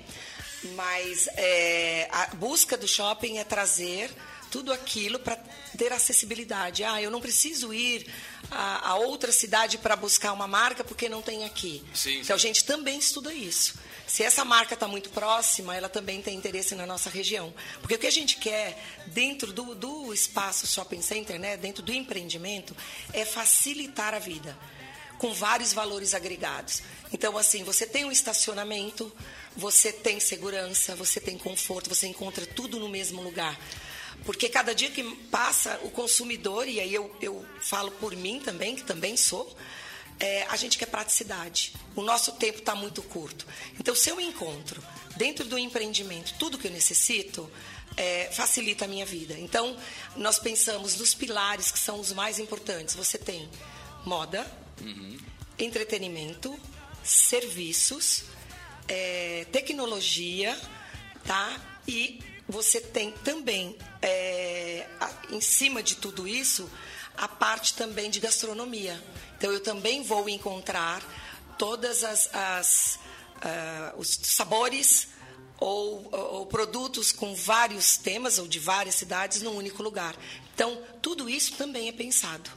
mas 0.75 1.27
é, 1.35 2.07
a 2.11 2.27
busca 2.35 2.77
do 2.77 2.87
shopping 2.87 3.37
é 3.37 3.43
trazer 3.43 4.09
tudo 4.49 4.71
aquilo 4.71 5.19
para 5.19 5.37
ter 5.77 5.91
acessibilidade. 5.91 6.83
Ah, 6.83 7.01
eu 7.01 7.09
não 7.09 7.21
preciso 7.21 7.73
ir 7.73 8.05
a, 8.49 8.89
a 8.89 8.95
outra 8.95 9.31
cidade 9.31 9.77
para 9.77 9.95
buscar 9.95 10.33
uma 10.33 10.47
marca 10.47 10.83
porque 10.83 11.09
não 11.09 11.21
tem 11.21 11.45
aqui. 11.45 11.83
Sim, 11.93 12.19
então, 12.19 12.35
a 12.35 12.39
gente 12.39 12.65
também 12.65 12.99
estuda 12.99 13.33
isso. 13.33 13.75
Se 14.11 14.23
essa 14.23 14.43
marca 14.43 14.73
está 14.73 14.89
muito 14.89 15.09
próxima, 15.11 15.73
ela 15.73 15.87
também 15.87 16.21
tem 16.21 16.35
interesse 16.35 16.75
na 16.75 16.85
nossa 16.85 17.09
região. 17.09 17.53
Porque 17.79 17.95
o 17.95 17.97
que 17.97 18.07
a 18.07 18.11
gente 18.11 18.35
quer 18.35 18.77
dentro 19.07 19.53
do, 19.53 19.73
do 19.73 20.13
espaço 20.13 20.67
shopping 20.67 21.01
center, 21.01 21.39
né, 21.39 21.55
dentro 21.55 21.81
do 21.81 21.93
empreendimento, 21.93 22.75
é 23.13 23.23
facilitar 23.23 24.13
a 24.13 24.19
vida 24.19 24.57
com 25.17 25.33
vários 25.33 25.71
valores 25.71 26.13
agregados. 26.13 26.83
Então, 27.13 27.37
assim, 27.37 27.63
você 27.63 27.85
tem 27.87 28.03
um 28.03 28.11
estacionamento, 28.11 29.09
você 29.55 29.93
tem 29.93 30.19
segurança, 30.19 30.93
você 30.93 31.21
tem 31.21 31.37
conforto, 31.37 31.87
você 31.87 32.05
encontra 32.05 32.45
tudo 32.45 32.81
no 32.81 32.89
mesmo 32.89 33.21
lugar. 33.21 33.57
Porque 34.25 34.49
cada 34.49 34.75
dia 34.75 34.91
que 34.91 35.03
passa, 35.27 35.79
o 35.83 35.89
consumidor, 35.89 36.67
e 36.67 36.81
aí 36.81 36.93
eu, 36.93 37.15
eu 37.21 37.45
falo 37.61 37.91
por 37.91 38.13
mim 38.13 38.41
também, 38.41 38.75
que 38.75 38.83
também 38.83 39.15
sou, 39.15 39.55
é, 40.21 40.45
a 40.49 40.55
gente 40.55 40.77
quer 40.77 40.85
praticidade. 40.85 41.73
O 41.95 42.03
nosso 42.03 42.33
tempo 42.33 42.59
está 42.59 42.75
muito 42.75 43.01
curto. 43.01 43.45
Então, 43.79 43.95
se 43.95 44.09
eu 44.09 44.21
encontro 44.21 44.81
dentro 45.17 45.43
do 45.45 45.57
empreendimento 45.57 46.35
tudo 46.37 46.59
que 46.59 46.67
eu 46.67 46.71
necessito, 46.71 47.49
é, 47.97 48.29
facilita 48.31 48.85
a 48.85 48.87
minha 48.87 49.05
vida. 49.05 49.33
Então, 49.37 49.75
nós 50.15 50.37
pensamos 50.37 50.95
nos 50.97 51.15
pilares 51.15 51.71
que 51.71 51.79
são 51.79 51.99
os 51.99 52.13
mais 52.13 52.37
importantes. 52.37 52.93
Você 52.93 53.17
tem 53.17 53.49
moda, 54.05 54.45
uhum. 54.79 55.17
entretenimento, 55.57 56.57
serviços, 57.03 58.25
é, 58.87 59.47
tecnologia, 59.51 60.57
tá? 61.25 61.59
E 61.87 62.19
você 62.47 62.79
tem 62.79 63.11
também, 63.11 63.75
é, 64.03 64.87
em 65.31 65.41
cima 65.41 65.81
de 65.81 65.95
tudo 65.95 66.27
isso, 66.27 66.69
a 67.17 67.27
parte 67.27 67.73
também 67.73 68.09
de 68.09 68.19
gastronomia. 68.19 69.01
Então, 69.37 69.51
eu 69.51 69.59
também 69.59 70.03
vou 70.03 70.27
encontrar 70.29 71.01
todas 71.57 72.03
as, 72.03 72.29
as 72.33 72.99
uh, 73.41 73.99
os 73.99 74.19
sabores 74.23 75.09
ou, 75.59 76.09
ou, 76.11 76.45
produtos 76.47 77.11
com 77.11 77.35
vários 77.35 77.97
temas 77.97 78.39
ou 78.39 78.47
de 78.47 78.59
várias 78.59 78.95
cidades 78.95 79.41
num 79.41 79.55
único 79.55 79.83
lugar. 79.83 80.15
Então, 80.55 80.81
tudo 81.01 81.29
isso 81.29 81.53
também 81.55 81.87
é 81.87 81.91
pensado. 81.91 82.49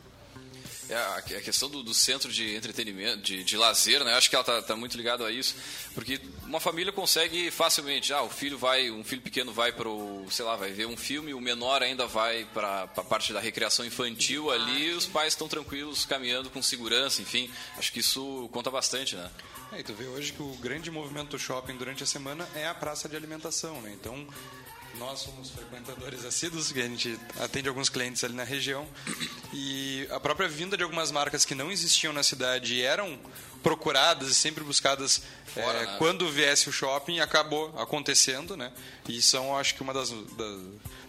É, 0.89 0.97
a, 0.97 1.23
questão 1.23 1.71
do, 1.71 1.83
do, 1.83 1.95
centro 1.95 2.31
de 2.31 2.55
entretenimento, 2.55 3.23
de, 3.23 3.43
de 3.43 3.57
lazer, 3.57 4.05
né? 4.05 4.15
Acho 4.15 4.29
que 4.29 4.37
ela 4.37 4.43
está 4.43 4.61
tá 4.61 4.77
muito 4.77 4.97
ligada 4.97 5.27
a 5.27 5.31
isso, 5.31 5.55
porque 5.95 6.21
uma 6.43 6.61
família 6.61 6.93
consegue 6.93 7.51
facilmente, 7.51 8.13
ah, 8.13 8.23
o 8.23 8.29
filho 8.29 8.59
vai, 8.59 8.91
um 8.91 9.03
filho 9.03 9.23
pequeno 9.23 9.51
vai 9.51 9.73
para 9.73 9.89
o, 9.89 10.27
sei 10.31 10.45
lá, 10.45 10.57
vai 10.57 10.73
ver 10.73 10.87
um 10.87 10.97
filme, 10.97 11.33
o 11.33 11.41
menor 11.41 11.83
ainda 11.83 12.07
vai 12.07 12.47
para 12.53 12.83
a 12.83 13.03
parte 13.03 13.33
da 13.33 13.41
recreação 13.41 13.85
infantil 13.87 14.51
ah, 14.51 14.55
ali, 14.55 14.93
os 14.93 15.07
pais 15.07 15.33
estão 15.33 15.49
tranquilos, 15.49 16.05
caminhando 16.05 16.51
com 16.51 16.61
segurança, 16.61 17.23
enfim, 17.23 17.51
acho 17.79 17.91
que 17.91 18.01
isso 18.01 18.49
conta 18.53 18.71
bastante, 18.71 19.17
né? 19.17 19.31
É, 19.73 19.81
e 19.81 19.83
tu 19.83 19.95
vê 19.95 20.05
hoje 20.05 20.33
que 20.33 20.43
o 20.43 20.55
grande 20.57 20.91
movimento 20.91 21.31
do 21.31 21.39
shopping 21.39 21.77
durante 21.77 22.03
a 22.03 22.07
semana 22.07 22.47
é 22.55 22.67
a 22.69 22.75
praça 22.75 23.09
de 23.09 23.17
alimentação, 23.17 23.81
né? 23.81 23.93
Então, 23.99 24.27
nós 24.99 25.21
somos 25.21 25.51
frequentadores 25.51 26.25
assíduos, 26.25 26.73
que 26.73 26.81
a 26.81 26.87
gente 26.87 27.19
atende 27.41 27.69
alguns 27.69 27.89
clientes 27.89 28.23
ali 28.25 28.35
na 28.35 28.45
região. 28.45 28.87
E 29.53 30.07
a 30.11 30.21
própria 30.21 30.49
vinda 30.49 30.77
de 30.77 30.83
algumas 30.83 31.11
marcas 31.11 31.45
que 31.45 31.55
não 31.55 31.71
existiam 31.71 32.13
na 32.13 32.23
cidade 32.23 32.75
e 32.75 32.83
eram 32.83 33.19
procuradas 33.65 34.29
e 34.29 34.35
sempre 34.35 34.63
buscadas 34.63 35.23
Fora, 35.47 35.79
é, 35.79 35.87
né? 35.87 35.95
quando 35.99 36.29
viesse 36.31 36.69
o 36.69 36.73
shopping 36.73 37.21
acabou 37.21 37.73
acontecendo, 37.79 38.57
né? 38.57 38.71
E 39.09 39.23
são, 39.23 39.57
acho 39.57 39.75
que, 39.75 39.83
uma 39.83 39.95
das, 39.95 40.11
das, 40.11 40.61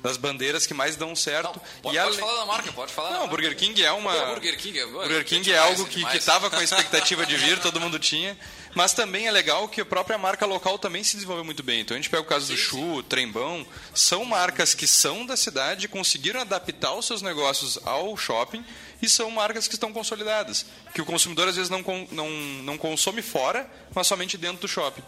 das 0.02 0.18
bandeiras 0.18 0.66
que 0.66 0.74
mais 0.74 0.96
dão 0.96 1.16
certo. 1.16 1.48
Não, 1.48 1.62
pode, 1.82 1.98
e 1.98 2.02
pode 2.02 2.18
falar 2.18 2.40
da 2.40 2.46
marca, 2.46 2.72
pode 2.72 2.94
falar. 2.94 3.12
Não, 3.12 3.28
Burger 3.28 3.56
King 3.58 3.84
é 3.84 3.92
uma. 3.92 4.14
Burger 4.28 4.58
King 4.58 4.80
é, 4.80 4.86
Burger 4.86 5.26
King 5.26 5.52
é 5.52 5.58
algo 5.58 5.86
que 5.86 6.02
estava 6.16 6.50
com 6.50 6.56
a 6.56 6.64
expectativa 6.64 7.26
de 7.26 7.36
vir, 7.36 7.60
todo 7.60 7.80
mundo 7.80 8.00
tinha. 8.00 8.38
Mas 8.76 8.94
também 8.94 9.26
é 9.26 9.32
legal 9.32 9.68
que 9.70 9.82
a 9.82 9.86
própria 9.86 10.18
marca 10.18 10.46
local 10.46 10.78
também 10.78 11.04
se 11.04 11.16
desenvolveu 11.16 11.46
muito 11.46 11.64
bem. 11.64 11.80
Então 11.80 11.96
a 11.96 11.98
gente 11.98 12.10
pega 12.10 12.22
o 12.22 12.26
caso 12.26 12.48
do 12.48 12.58
Chu, 12.58 13.02
Trembão, 13.04 13.66
são 13.94 14.26
marcas 14.26 14.74
que 14.74 14.86
são 14.86 15.26
da 15.26 15.38
cidade, 15.38 15.88
conseguiram 15.88 16.42
adaptar 16.42 16.94
os 16.94 17.06
seus 17.06 17.22
negócios 17.22 17.80
ao 17.86 18.16
shopping 18.18 18.64
e 19.06 19.10
são 19.10 19.32
marcas 19.32 19.68
que 19.68 19.76
estão 19.76 19.94
consolidadas. 19.94 20.66
Que 20.94 21.02
o 21.02 21.06
consumidor 21.06 21.48
às 21.48 21.56
vezes 21.56 21.70
não, 21.70 21.84
não, 22.12 22.30
não 22.64 22.78
consome 22.78 23.22
fora, 23.22 23.70
mas 23.94 24.08
somente 24.08 24.38
dentro 24.38 24.62
do 24.62 24.68
shopping. 24.68 25.04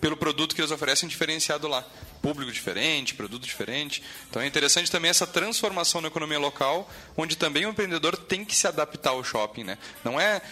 Pelo 0.00 0.16
produto 0.16 0.54
que 0.54 0.60
eles 0.60 0.72
oferecem 0.72 1.08
diferenciado 1.08 1.68
lá. 1.68 1.84
Público 2.20 2.50
diferente, 2.50 3.14
produto 3.14 3.44
diferente. 3.44 4.02
Então 4.28 4.42
é 4.42 4.46
interessante 4.46 4.90
também 4.90 5.10
essa 5.10 5.26
transformação 5.26 6.00
na 6.00 6.08
economia 6.08 6.38
local, 6.38 6.90
onde 7.16 7.36
também 7.36 7.66
o 7.66 7.70
empreendedor 7.70 8.16
tem 8.16 8.44
que 8.44 8.56
se 8.56 8.66
adaptar 8.66 9.10
ao 9.10 9.22
shopping. 9.22 9.64
Né? 9.64 9.78
Não 10.04 10.20
é 10.20 10.42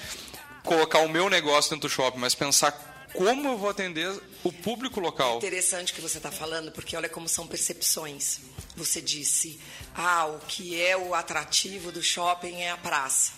colocar 0.62 1.00
o 1.00 1.09
meu 1.09 1.28
negócio 1.28 1.71
dentro 1.71 1.88
do 1.88 1.92
shopping, 1.92 2.19
mas 2.19 2.35
pensar 2.35 2.89
como 3.14 3.49
eu 3.49 3.59
vou 3.59 3.71
atender 3.71 4.21
o 4.43 4.52
público 4.52 5.00
local. 5.00 5.35
É 5.35 5.37
interessante 5.37 5.93
que 5.93 6.00
você 6.00 6.19
está 6.19 6.31
falando, 6.31 6.73
porque 6.73 6.97
olha 6.97 7.09
como 7.09 7.29
são 7.29 7.47
percepções. 7.47 8.40
Você 8.76 9.00
disse, 9.00 9.61
ah, 9.95 10.26
o 10.26 10.38
que 10.40 10.81
é 10.81 10.97
o 10.97 11.14
atrativo 11.14 11.93
do 11.93 12.02
shopping 12.02 12.61
é 12.61 12.71
a 12.71 12.76
praça. 12.76 13.33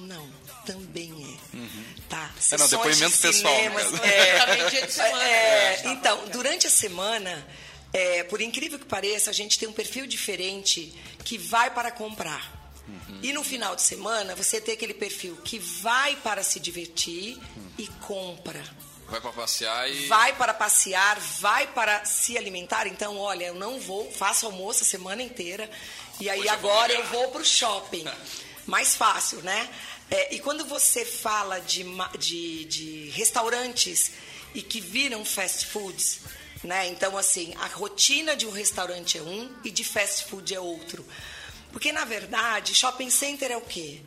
Não, 0.00 0.28
também 0.64 1.10
é. 1.10 1.56
Uhum. 1.56 1.84
Tá? 2.08 2.30
É, 2.52 2.56
não, 2.56 2.68
depoimento 2.68 3.16
de 3.16 3.18
pessoal. 3.18 3.54
Cinemas, 3.54 3.94
é, 4.02 4.70
de 4.86 4.92
semana, 4.92 5.22
é, 5.22 5.82
né? 5.82 5.92
então, 5.92 6.28
durante 6.28 6.66
a 6.66 6.70
semana, 6.70 7.46
é, 7.92 8.22
por 8.24 8.40
incrível 8.40 8.78
que 8.78 8.86
pareça, 8.86 9.30
a 9.30 9.32
gente 9.32 9.58
tem 9.58 9.68
um 9.68 9.72
perfil 9.72 10.06
diferente 10.06 10.94
que 11.24 11.36
vai 11.36 11.70
para 11.70 11.90
comprar. 11.90 12.60
Uhum. 12.86 13.20
E 13.22 13.32
no 13.32 13.42
final 13.42 13.74
de 13.74 13.82
semana, 13.82 14.34
você 14.34 14.60
tem 14.60 14.74
aquele 14.74 14.94
perfil 14.94 15.36
que 15.44 15.58
vai 15.58 16.16
para 16.16 16.42
se 16.42 16.60
divertir 16.60 17.36
uhum. 17.36 17.70
e 17.78 17.86
compra. 18.00 18.62
Vai 19.10 19.20
para 19.20 19.32
passear 19.32 19.90
e. 19.90 20.06
Vai 20.06 20.32
para 20.34 20.54
passear, 20.54 21.18
vai 21.40 21.66
para 21.66 22.04
se 22.04 22.38
alimentar. 22.38 22.86
Então, 22.86 23.18
olha, 23.18 23.46
eu 23.46 23.54
não 23.54 23.80
vou, 23.80 24.10
faço 24.12 24.46
almoço 24.46 24.82
a 24.82 24.86
semana 24.86 25.20
inteira. 25.22 25.68
E 26.20 26.30
aí 26.30 26.40
Poxa, 26.40 26.52
agora 26.52 26.92
eu 26.92 27.04
vou 27.06 27.28
para 27.28 27.42
o 27.42 27.44
shopping. 27.44 28.04
Mais 28.66 28.94
fácil, 28.94 29.42
né? 29.42 29.68
É, 30.08 30.34
e 30.34 30.38
quando 30.38 30.64
você 30.64 31.04
fala 31.04 31.60
de, 31.60 31.84
de, 32.18 32.64
de 32.66 33.10
restaurantes 33.10 34.12
e 34.54 34.62
que 34.62 34.80
viram 34.80 35.24
fast 35.24 35.66
foods. 35.66 36.20
Né? 36.62 36.88
Então, 36.88 37.16
assim, 37.16 37.54
a 37.58 37.66
rotina 37.66 38.36
de 38.36 38.46
um 38.46 38.50
restaurante 38.50 39.18
é 39.18 39.22
um 39.22 39.50
e 39.64 39.70
de 39.70 39.82
fast 39.82 40.26
food 40.26 40.54
é 40.54 40.60
outro. 40.60 41.04
Porque, 41.72 41.90
na 41.92 42.04
verdade, 42.04 42.74
shopping 42.74 43.10
center 43.10 43.50
é 43.50 43.56
o 43.56 43.62
quê? 43.62 44.00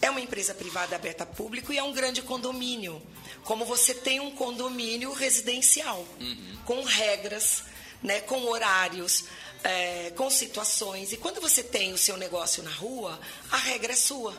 É 0.00 0.10
uma 0.10 0.20
empresa 0.20 0.54
privada 0.54 0.94
aberta 0.94 1.24
a 1.24 1.26
público 1.26 1.72
e 1.72 1.78
é 1.78 1.82
um 1.82 1.92
grande 1.92 2.22
condomínio. 2.22 3.02
Como 3.44 3.64
você 3.64 3.94
tem 3.94 4.20
um 4.20 4.30
condomínio 4.30 5.12
residencial, 5.12 6.06
uhum. 6.20 6.58
com 6.64 6.82
regras, 6.82 7.64
né, 8.02 8.20
com 8.20 8.44
horários, 8.44 9.24
é, 9.64 10.12
com 10.16 10.30
situações. 10.30 11.12
E 11.12 11.16
quando 11.16 11.40
você 11.40 11.62
tem 11.62 11.92
o 11.92 11.98
seu 11.98 12.16
negócio 12.16 12.62
na 12.62 12.70
rua, 12.70 13.18
a 13.50 13.56
regra 13.56 13.92
é 13.92 13.96
sua. 13.96 14.34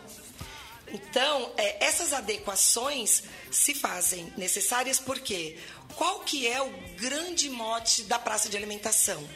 Então, 0.89 1.51
é, 1.57 1.85
essas 1.85 2.13
adequações 2.13 3.23
se 3.51 3.73
fazem 3.73 4.31
necessárias 4.37 4.99
porque 4.99 5.57
qual 5.95 6.21
que 6.21 6.47
é 6.47 6.61
o 6.61 6.71
grande 6.95 7.49
mote 7.49 8.03
da 8.03 8.17
praça 8.17 8.47
de 8.47 8.55
alimentação? 8.55 9.27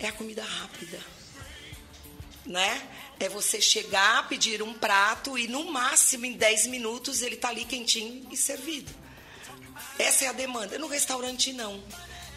É 0.00 0.08
a 0.08 0.12
comida 0.12 0.42
rápida. 0.42 1.15
Né? 2.46 2.88
É 3.18 3.28
você 3.28 3.60
chegar, 3.60 4.28
pedir 4.28 4.62
um 4.62 4.72
prato 4.72 5.36
e 5.36 5.48
no 5.48 5.64
máximo 5.64 6.26
em 6.26 6.34
10 6.34 6.68
minutos 6.68 7.22
ele 7.22 7.34
está 7.34 7.48
ali 7.48 7.64
quentinho 7.64 8.26
e 8.30 8.36
servido. 8.36 8.92
Essa 9.98 10.26
é 10.26 10.28
a 10.28 10.32
demanda. 10.32 10.78
No 10.78 10.86
restaurante 10.86 11.52
não. 11.52 11.82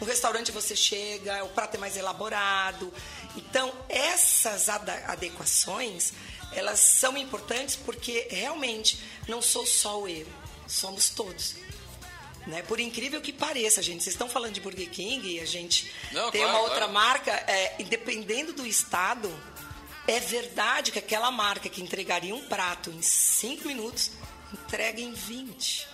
No 0.00 0.06
restaurante 0.06 0.50
você 0.50 0.74
chega, 0.74 1.44
o 1.44 1.50
prato 1.50 1.76
é 1.76 1.78
mais 1.78 1.96
elaborado. 1.96 2.92
Então, 3.36 3.72
essas 3.88 4.68
adequações 4.68 6.12
elas 6.52 6.80
são 6.80 7.16
importantes 7.16 7.76
porque 7.76 8.26
realmente 8.30 8.98
não 9.28 9.40
sou 9.40 9.66
só 9.66 10.06
eu, 10.08 10.26
somos 10.66 11.10
todos. 11.10 11.54
Né? 12.46 12.62
Por 12.62 12.80
incrível 12.80 13.20
que 13.20 13.32
pareça, 13.32 13.82
gente, 13.82 14.02
vocês 14.02 14.14
estão 14.14 14.28
falando 14.28 14.54
de 14.54 14.60
Burger 14.60 14.88
King 14.90 15.36
e 15.36 15.40
a 15.40 15.44
gente 15.44 15.92
não, 16.10 16.30
tem 16.30 16.42
claro, 16.42 16.56
uma 16.56 16.62
outra 16.62 16.88
claro. 16.88 16.92
marca, 16.92 17.30
é, 17.30 17.76
dependendo 17.84 18.52
do 18.52 18.66
estado, 18.66 19.30
é 20.10 20.20
verdade 20.20 20.90
que 20.90 20.98
aquela 20.98 21.30
marca 21.30 21.68
que 21.68 21.82
entregaria 21.82 22.34
um 22.34 22.44
prato 22.46 22.90
em 22.90 23.00
5 23.00 23.66
minutos, 23.66 24.10
entrega 24.52 25.00
em 25.00 25.12
20. 25.12 25.88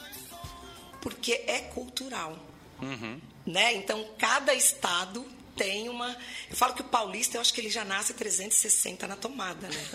Porque 1.00 1.44
é 1.46 1.60
cultural. 1.60 2.38
Uhum. 2.80 3.20
Né? 3.46 3.74
Então, 3.74 4.08
cada 4.18 4.54
estado 4.54 5.24
tem 5.56 5.88
uma. 5.88 6.16
Eu 6.50 6.56
falo 6.56 6.74
que 6.74 6.82
o 6.82 6.84
paulista, 6.84 7.36
eu 7.36 7.40
acho 7.40 7.52
que 7.52 7.60
ele 7.60 7.70
já 7.70 7.84
nasce 7.84 8.12
360 8.14 9.06
na 9.06 9.16
tomada, 9.16 9.68
né? 9.68 9.86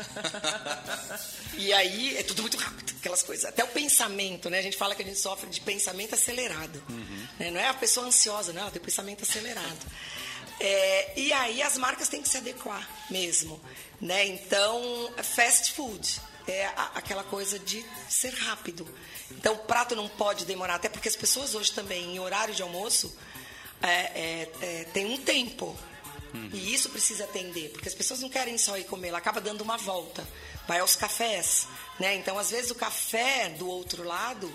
e 1.58 1.72
aí 1.72 2.18
é 2.18 2.24
tudo 2.24 2.42
muito 2.42 2.58
rápido, 2.58 2.94
aquelas 3.00 3.22
coisas. 3.22 3.46
Até 3.46 3.64
o 3.64 3.68
pensamento, 3.68 4.50
né? 4.50 4.60
A 4.60 4.62
gente 4.62 4.78
fala 4.78 4.96
que 4.96 5.04
a 5.04 5.06
gente 5.06 5.20
sofre 5.20 5.50
de 5.50 5.62
pensamento 5.62 6.16
acelerado. 6.16 6.82
Uhum. 6.90 7.28
Né? 7.40 7.52
Não 7.52 7.60
é 7.60 7.68
a 7.68 7.74
pessoa 7.74 8.08
ansiosa, 8.08 8.54
não, 8.54 8.62
ela 8.64 8.72
tem 8.72 8.82
pensamento 8.82 9.24
acelerado. 9.24 9.86
É, 10.64 11.20
e 11.20 11.34
aí 11.34 11.64
as 11.64 11.76
marcas 11.76 12.08
têm 12.08 12.22
que 12.22 12.30
se 12.30 12.38
adequar 12.38 12.88
mesmo. 13.10 13.60
Né? 14.00 14.28
Então, 14.28 15.12
fast 15.24 15.74
food 15.74 16.22
é 16.48 16.68
a, 16.68 16.92
aquela 16.96 17.24
coisa 17.24 17.58
de 17.58 17.84
ser 18.08 18.32
rápido. 18.36 18.88
Então, 19.32 19.54
o 19.54 19.58
prato 19.58 19.96
não 19.96 20.08
pode 20.08 20.46
demorar, 20.46 20.76
até 20.76 20.88
porque 20.88 21.08
as 21.10 21.16
pessoas 21.16 21.56
hoje 21.56 21.72
também, 21.72 22.16
em 22.16 22.20
horário 22.20 22.54
de 22.54 22.62
almoço, 22.62 23.16
é, 23.82 23.90
é, 23.90 24.50
é, 24.62 24.84
tem 24.94 25.06
um 25.06 25.18
tempo. 25.18 25.76
Uhum. 26.32 26.50
E 26.54 26.74
isso 26.74 26.90
precisa 26.90 27.24
atender, 27.24 27.70
porque 27.72 27.90
as 27.90 27.96
pessoas 27.96 28.20
não 28.22 28.30
querem 28.30 28.58
só 28.58 28.78
ir 28.78 28.86
comer, 28.86 29.10
ela 29.10 29.18
acaba 29.18 29.42
dando 29.42 29.62
uma 29.62 29.78
volta, 29.78 30.26
vai 30.68 30.80
aos 30.80 30.96
cafés, 30.96 31.68
né? 32.00 32.16
Então, 32.16 32.40
às 32.40 32.52
vezes 32.52 32.72
o 32.72 32.76
café 32.76 33.50
do 33.50 33.68
outro 33.68 34.04
lado, 34.04 34.50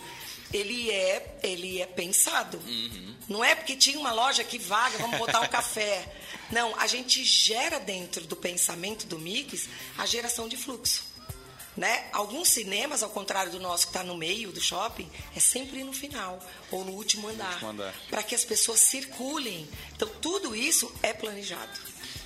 ele 0.53 0.91
é, 0.91 1.39
ele 1.43 1.81
é 1.81 1.87
pensado. 1.87 2.59
Uhum. 2.59 3.15
Não 3.29 3.45
é 3.45 3.55
porque 3.55 3.77
tinha 3.77 3.99
uma 3.99 4.13
loja 4.13 4.45
que 4.45 4.59
vaga, 4.59 4.99
vamos 4.99 5.19
botar 5.19 5.41
um 5.41 5.49
café. 5.49 6.13
Não, 6.51 6.79
a 6.79 6.87
gente 6.87 7.25
gera 7.25 7.81
dentro 7.81 8.25
do 8.25 8.37
pensamento 8.37 9.07
do 9.07 9.19
Mix 9.19 9.69
a 9.99 10.07
geração 10.07 10.49
de 10.49 10.57
fluxo. 10.57 11.05
Né? 11.77 12.09
Alguns 12.13 12.49
cinemas, 12.49 13.03
ao 13.03 13.11
contrário 13.11 13.53
do 13.53 13.61
nosso 13.61 13.87
que 13.87 13.91
está 13.91 14.03
no 14.03 14.17
meio 14.17 14.51
do 14.51 14.61
shopping, 14.61 15.11
é 15.35 15.41
sempre 15.41 15.85
no 15.85 15.93
final 15.93 16.41
ou 16.71 16.85
no 16.85 16.93
último 16.93 17.29
andar, 17.29 17.63
andar. 17.63 17.95
para 18.09 18.23
que 18.23 18.35
as 18.35 18.45
pessoas 18.45 18.81
circulem. 18.81 19.69
Então, 19.95 20.09
tudo 20.23 20.57
isso 20.57 20.91
é 21.03 21.13
planejado. 21.13 21.79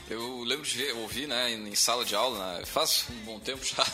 Eu 0.09 0.43
lembro 0.43 0.65
de 0.65 0.77
ver, 0.77 0.93
ouvir 0.97 1.27
né, 1.27 1.51
em 1.53 1.75
sala 1.75 2.05
de 2.05 2.15
aula, 2.15 2.59
né, 2.59 2.67
faz 2.67 3.07
um 3.11 3.25
bom 3.25 3.41
tempo 3.41 3.65
já, 3.65 3.85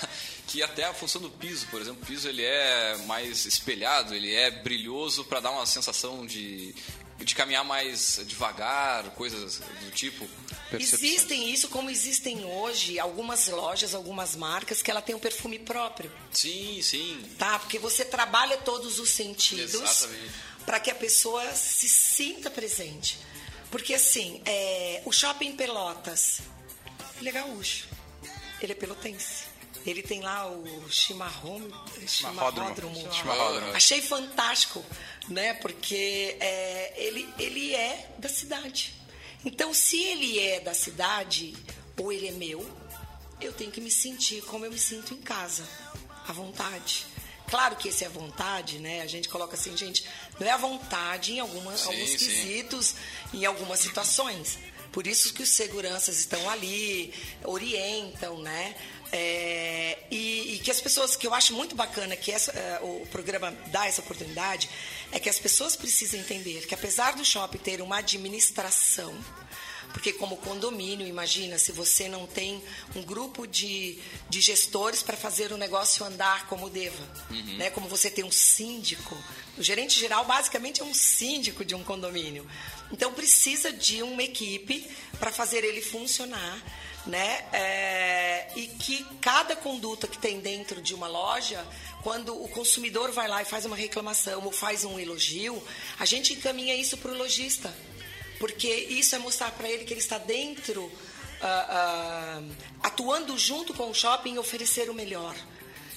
que 0.46 0.62
até 0.62 0.84
a 0.84 0.94
função 0.94 1.20
do 1.20 1.30
piso, 1.30 1.66
por 1.68 1.80
exemplo, 1.80 2.02
o 2.02 2.06
piso 2.06 2.28
ele 2.28 2.44
é 2.44 2.96
mais 3.06 3.46
espelhado, 3.46 4.14
ele 4.14 4.34
é 4.34 4.50
brilhoso 4.50 5.24
para 5.24 5.40
dar 5.40 5.50
uma 5.50 5.66
sensação 5.66 6.24
de 6.24 6.74
de 7.18 7.34
caminhar 7.34 7.64
mais 7.64 8.20
devagar, 8.26 9.04
coisas 9.10 9.58
do 9.58 9.90
tipo. 9.90 10.28
Existem 10.72 11.50
isso 11.50 11.68
como 11.68 11.88
existem 11.88 12.44
hoje 12.44 12.98
algumas 12.98 13.48
lojas, 13.48 13.94
algumas 13.94 14.36
marcas 14.36 14.82
que 14.82 14.90
ela 14.90 15.00
tem 15.00 15.14
um 15.14 15.18
perfume 15.18 15.58
próprio. 15.58 16.12
Sim, 16.30 16.80
sim. 16.82 17.24
Tá, 17.38 17.58
porque 17.58 17.78
você 17.78 18.04
trabalha 18.04 18.58
todos 18.58 18.98
os 18.98 19.10
sentidos 19.10 20.08
para 20.66 20.78
que 20.80 20.90
a 20.90 20.94
pessoa 20.94 21.54
se 21.54 21.88
sinta 21.88 22.50
presente. 22.50 23.18
Porque 23.70 23.94
assim, 23.94 24.42
é, 24.44 25.02
o 25.04 25.12
shopping 25.12 25.56
Pelotas, 25.56 26.40
ele 27.18 27.30
é 27.30 27.32
gaúcho, 27.32 27.88
ele 28.60 28.72
é 28.72 28.76
pelotense. 28.76 29.55
Ele 29.86 30.02
tem 30.02 30.20
lá 30.20 30.50
o 30.50 30.90
chimarrão, 30.90 31.62
chimarródromo. 32.06 33.08
Achei 33.74 34.02
fantástico, 34.02 34.84
né? 35.28 35.54
Porque 35.54 36.36
é, 36.40 36.92
ele, 36.96 37.28
ele 37.38 37.74
é 37.74 38.10
da 38.18 38.28
cidade. 38.28 38.94
Então, 39.44 39.72
se 39.72 40.02
ele 40.02 40.40
é 40.40 40.58
da 40.58 40.74
cidade 40.74 41.54
ou 41.96 42.12
ele 42.12 42.26
é 42.26 42.32
meu, 42.32 42.68
eu 43.40 43.52
tenho 43.52 43.70
que 43.70 43.80
me 43.80 43.90
sentir 43.90 44.42
como 44.42 44.64
eu 44.64 44.72
me 44.72 44.78
sinto 44.78 45.14
em 45.14 45.18
casa, 45.18 45.64
à 46.26 46.32
vontade. 46.32 47.06
Claro 47.48 47.76
que 47.76 47.88
esse 47.88 48.02
é 48.02 48.08
a 48.08 48.10
vontade, 48.10 48.80
né? 48.80 49.02
A 49.02 49.06
gente 49.06 49.28
coloca 49.28 49.54
assim, 49.54 49.76
gente, 49.76 50.04
não 50.40 50.46
é 50.46 50.50
a 50.50 50.56
vontade 50.56 51.34
em 51.34 51.38
algumas, 51.38 51.80
sim, 51.80 51.86
alguns 51.86 52.10
sim. 52.10 52.18
quesitos, 52.18 52.94
em 53.32 53.44
algumas 53.44 53.78
situações. 53.78 54.58
Por 54.90 55.06
isso 55.06 55.32
que 55.32 55.42
os 55.42 55.50
seguranças 55.50 56.18
estão 56.18 56.48
ali, 56.50 57.12
orientam, 57.44 58.38
né? 58.38 58.74
É, 59.12 59.98
e, 60.10 60.54
e, 60.54 60.58
que 60.58 60.70
as 60.70 60.80
pessoas, 60.80 61.16
que 61.16 61.26
eu 61.26 61.34
acho 61.34 61.54
muito 61.54 61.74
bacana 61.74 62.16
que 62.16 62.32
essa, 62.32 62.52
uh, 62.82 63.02
o 63.02 63.06
programa 63.06 63.52
dá 63.68 63.86
essa 63.86 64.00
oportunidade, 64.00 64.68
é 65.12 65.18
que 65.18 65.28
as 65.28 65.38
pessoas 65.38 65.76
precisam 65.76 66.20
entender 66.20 66.66
que 66.66 66.74
apesar 66.74 67.14
do 67.14 67.24
shopping 67.24 67.58
ter 67.58 67.80
uma 67.80 67.98
administração, 67.98 69.14
porque 69.92 70.12
como 70.12 70.36
condomínio, 70.36 71.06
imagina 71.06 71.58
se 71.58 71.72
você 71.72 72.08
não 72.08 72.26
tem 72.26 72.62
um 72.94 73.02
grupo 73.02 73.46
de, 73.46 73.98
de 74.28 74.40
gestores 74.40 75.02
para 75.02 75.16
fazer 75.16 75.52
o 75.52 75.56
negócio 75.56 76.04
andar 76.04 76.46
como 76.46 76.68
deva, 76.68 77.02
uhum. 77.30 77.56
né? 77.56 77.70
Como 77.70 77.88
você 77.88 78.10
tem 78.10 78.24
um 78.24 78.32
síndico, 78.32 79.16
o 79.56 79.62
gerente 79.62 79.98
geral 79.98 80.24
basicamente 80.24 80.80
é 80.80 80.84
um 80.84 80.94
síndico 80.94 81.64
de 81.64 81.74
um 81.74 81.82
condomínio. 81.82 82.46
Então 82.92 83.12
precisa 83.12 83.72
de 83.72 84.02
uma 84.02 84.22
equipe 84.22 84.88
para 85.18 85.32
fazer 85.32 85.64
ele 85.64 85.80
funcionar 85.80 86.62
né? 87.06 87.44
É, 87.52 88.48
e 88.56 88.66
que 88.66 89.04
cada 89.20 89.54
conduta 89.54 90.08
que 90.08 90.18
tem 90.18 90.40
dentro 90.40 90.82
de 90.82 90.94
uma 90.94 91.06
loja, 91.06 91.64
quando 92.02 92.40
o 92.40 92.48
consumidor 92.48 93.12
vai 93.12 93.28
lá 93.28 93.42
e 93.42 93.44
faz 93.44 93.64
uma 93.64 93.76
reclamação 93.76 94.44
ou 94.44 94.52
faz 94.52 94.84
um 94.84 94.98
elogio, 94.98 95.62
a 95.98 96.04
gente 96.04 96.32
encaminha 96.34 96.74
isso 96.74 96.96
para 96.96 97.12
o 97.12 97.16
lojista, 97.16 97.72
porque 98.38 98.68
isso 98.68 99.14
é 99.14 99.18
mostrar 99.18 99.50
para 99.52 99.68
ele 99.68 99.84
que 99.84 99.92
ele 99.92 100.00
está 100.00 100.18
dentro, 100.18 100.84
uh, 100.84 100.90
uh, 102.42 102.56
atuando 102.82 103.36
junto 103.38 103.74
com 103.74 103.90
o 103.90 103.94
shopping 103.94 104.34
e 104.34 104.38
oferecer 104.38 104.90
o 104.90 104.94
melhor. 104.94 105.34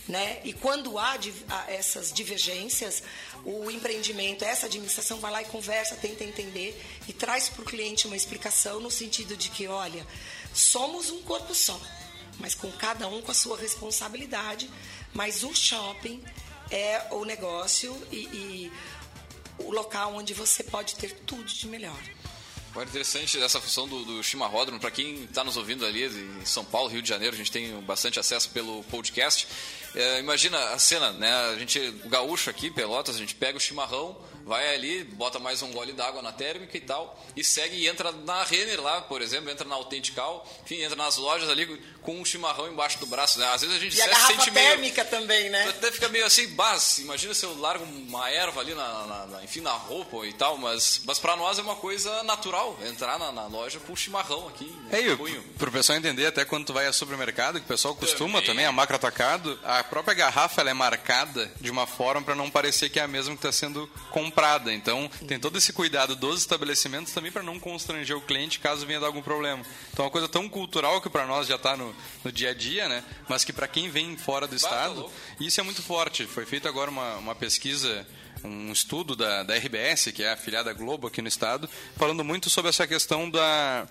Né? 0.08 0.42
E 0.44 0.54
quando 0.54 0.98
há 0.98 1.20
essas 1.68 2.12
divergências, 2.12 3.04
o 3.46 3.70
empreendimento, 3.70 4.44
essa 4.44 4.66
administração 4.66 5.20
vai 5.20 5.32
lá 5.32 5.42
e 5.44 5.46
conversa, 5.46 5.96
tenta 5.96 6.24
entender 6.24 6.84
e 7.08 7.14
traz 7.14 7.48
para 7.48 7.62
o 7.62 7.66
cliente 7.66 8.08
uma 8.08 8.18
explicação 8.18 8.80
no 8.80 8.90
sentido 8.90 9.38
de 9.38 9.50
que, 9.50 9.68
olha, 9.68 10.06
somos 10.52 11.12
um 11.12 11.22
corpo 11.22 11.54
só, 11.54 11.80
mas 12.40 12.56
com 12.56 12.72
cada 12.72 13.08
um 13.08 13.22
com 13.22 13.30
a 13.30 13.36
sua 13.36 13.56
responsabilidade, 13.56 14.68
mas 15.14 15.44
o 15.44 15.54
shopping 15.54 16.24
é 16.72 17.06
o 17.12 17.24
negócio 17.24 17.96
e, 18.12 18.18
e 18.18 18.72
o 19.60 19.72
local 19.72 20.16
onde 20.16 20.34
você 20.34 20.64
pode 20.64 20.96
ter 20.96 21.14
tudo 21.20 21.44
de 21.44 21.68
melhor. 21.68 22.00
Agora, 22.72 22.88
interessante 22.88 23.42
essa 23.42 23.60
função 23.60 23.88
do, 23.88 24.06
do 24.06 24.24
chimarródromo. 24.24 24.80
Para 24.80 24.92
quem 24.92 25.24
está 25.24 25.44
nos 25.44 25.58
ouvindo 25.58 25.86
ali 25.86 26.06
em 26.06 26.46
São 26.46 26.64
Paulo, 26.64 26.88
Rio 26.88 27.02
de 27.02 27.10
Janeiro, 27.10 27.34
a 27.34 27.38
gente 27.38 27.52
tem 27.52 27.80
bastante 27.82 28.20
acesso 28.20 28.50
pelo 28.52 28.84
podcast. 28.84 29.48
É, 29.96 30.20
imagina 30.20 30.58
a 30.70 30.78
cena, 30.78 31.12
né? 31.14 31.34
A 31.52 31.56
gente, 31.58 31.80
o 32.06 32.10
gaúcho 32.10 32.50
aqui, 32.50 32.70
Pelotas, 32.70 33.16
a 33.16 33.20
gente 33.20 33.34
pega 33.34 33.58
o 33.58 33.62
chimarrão, 33.62 34.16
vai 34.46 34.74
ali, 34.74 35.04
bota 35.04 35.40
mais 35.40 35.62
um 35.62 35.72
gole 35.72 35.94
d'água 35.94 36.22
na 36.22 36.32
térmica 36.32 36.76
e 36.78 36.82
tal, 36.82 37.20
e 37.36 37.44
segue 37.44 37.76
e 37.76 37.88
entra 37.88 38.12
na 38.12 38.44
Renner 38.44 38.82
lá, 38.82 39.02
por 39.02 39.22
exemplo, 39.22 39.50
entra 39.50 39.68
na 39.68 39.76
Autentical, 39.76 40.48
enfim, 40.64 40.82
entra 40.82 40.96
nas 40.96 41.18
lojas 41.18 41.50
ali 41.50 41.66
com 42.02 42.20
um 42.20 42.26
chimarrão 42.26 42.68
embaixo 42.72 43.00
do 43.00 43.06
braço. 43.06 43.40
Né? 43.40 43.48
Às 43.48 43.62
vezes 43.62 43.76
a 43.76 43.80
gente 43.80 43.98
e 43.98 44.02
a 44.02 44.16
sente 44.28 44.52
térmica 44.52 45.04
meio, 45.04 45.12
também, 45.12 45.50
né? 45.50 45.70
Até 45.70 45.92
fica 45.92 46.10
meio 46.10 46.26
assim, 46.26 46.48
bas, 46.50 47.00
imagina 47.00 47.34
se 47.34 47.46
eu 47.46 47.58
largo 47.60 47.84
uma 47.84 48.30
erva 48.30 48.62
ali, 48.62 48.74
na, 48.74 49.06
na, 49.06 49.26
na 49.28 49.44
enfim, 49.44 49.62
na 49.62 49.72
roupa 49.72 50.26
e 50.26 50.34
tal, 50.34 50.58
mas, 50.58 51.02
mas 51.06 51.20
para 51.20 51.36
nós 51.36 51.60
é 51.60 51.62
uma 51.62 51.76
coisa 51.76 52.24
natural, 52.24 52.78
entrar 52.86 53.20
na, 53.20 53.32
na 53.32 53.48
loja 53.48 53.80
com 53.80 53.94
um 53.94 53.96
chimarrão 53.96 54.48
aqui, 54.48 54.74
é, 54.92 55.02
e 55.02 55.40
pro 55.58 55.72
pessoal 55.72 55.98
entender, 55.98 56.26
até 56.26 56.46
quando 56.46 56.66
tu 56.66 56.74
vai 56.74 56.88
ao 56.88 56.94
supermercado, 56.94 57.60
que 57.60 57.66
o 57.66 57.68
pessoal 57.68 57.96
costuma 57.96 58.40
também, 58.40 58.46
também 58.48 58.66
a 58.66 58.72
macro 58.72 58.96
atacado, 58.96 59.60
a 59.64 59.84
própria 59.84 60.14
garrafa 60.14 60.62
ela 60.62 60.70
é 60.70 60.74
marcada 60.74 61.52
de 61.60 61.70
uma 61.70 61.86
forma 61.86 62.22
para 62.22 62.36
não 62.36 62.50
parecer 62.50 62.90
que 62.90 63.00
é 63.00 63.04
a 63.04 63.08
mesma 63.08 63.36
que 63.36 63.40
está 63.40 63.52
sendo 63.52 63.88
comprada. 64.12 64.29
Então, 64.72 65.10
tem 65.28 65.40
todo 65.40 65.58
esse 65.58 65.74
cuidado 65.74 66.16
dos 66.16 66.40
estabelecimentos 66.40 67.14
também 67.14 67.32
para 67.32 67.44
não 67.44 67.60
constranger 67.60 68.18
o 68.18 68.22
cliente 68.22 68.60
caso 68.60 68.86
venha 68.86 69.00
dar 69.00 69.08
algum 69.08 69.22
problema. 69.22 69.64
Então, 69.92 70.04
é 70.04 70.08
uma 70.08 70.12
coisa 70.12 70.28
tão 70.28 70.48
cultural 70.48 71.02
que 71.02 71.10
para 71.10 71.26
nós 71.26 71.48
já 71.48 71.56
está 71.56 71.76
no, 71.76 71.96
no 72.24 72.32
dia 72.32 72.52
a 72.52 72.54
dia, 72.54 72.88
né? 72.88 73.04
Mas 73.28 73.44
que 73.44 73.54
para 73.54 73.68
quem 73.68 73.90
vem 73.90 74.18
fora 74.18 74.48
do 74.48 74.56
estado, 74.56 75.10
isso 75.40 75.60
é 75.60 75.64
muito 75.64 75.82
forte. 75.82 76.26
Foi 76.26 76.46
feita 76.46 76.70
agora 76.70 76.90
uma, 76.90 77.16
uma 77.18 77.36
pesquisa 77.36 78.06
um 78.44 78.72
estudo 78.72 79.16
da, 79.16 79.44
da 79.44 79.56
RBS, 79.56 80.12
que 80.14 80.24
é 80.24 80.30
a 80.30 80.34
afiliada 80.34 80.72
Globo 80.74 81.08
aqui 81.08 81.22
no 81.22 81.28
estado, 81.28 81.70
falando 81.98 82.24
muito 82.24 82.50
sobre 82.50 82.70
essa 82.70 82.88
questão 82.88 83.30
da, 83.30 83.88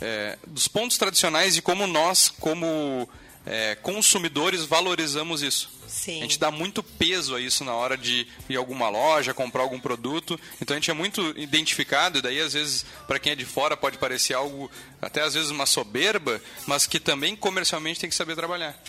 é, 0.00 0.38
dos 0.46 0.68
pontos 0.68 0.98
tradicionais 0.98 1.56
e 1.56 1.62
como 1.62 1.86
nós, 1.86 2.28
como 2.28 3.08
é, 3.46 3.74
consumidores, 3.76 4.64
valorizamos 4.64 5.42
isso. 5.42 5.70
Sim. 5.86 6.20
A 6.20 6.22
gente 6.22 6.38
dá 6.38 6.50
muito 6.50 6.82
peso 6.82 7.34
a 7.34 7.40
isso 7.40 7.64
na 7.64 7.74
hora 7.74 7.98
de 7.98 8.26
ir 8.48 8.56
a 8.56 8.58
alguma 8.58 8.88
loja, 8.88 9.34
comprar 9.34 9.62
algum 9.62 9.78
produto. 9.78 10.40
Então 10.60 10.74
a 10.74 10.80
gente 10.80 10.90
é 10.90 10.94
muito 10.94 11.20
identificado, 11.36 12.18
e 12.18 12.22
daí 12.22 12.40
às 12.40 12.54
vezes, 12.54 12.86
para 13.06 13.18
quem 13.18 13.32
é 13.32 13.36
de 13.36 13.44
fora, 13.44 13.76
pode 13.76 13.98
parecer 13.98 14.34
algo, 14.34 14.70
até 15.00 15.22
às 15.22 15.34
vezes 15.34 15.50
uma 15.50 15.66
soberba, 15.66 16.40
mas 16.66 16.86
que 16.86 16.98
também 16.98 17.36
comercialmente 17.36 18.00
tem 18.00 18.08
que 18.08 18.16
saber 18.16 18.34
trabalhar. 18.34 18.80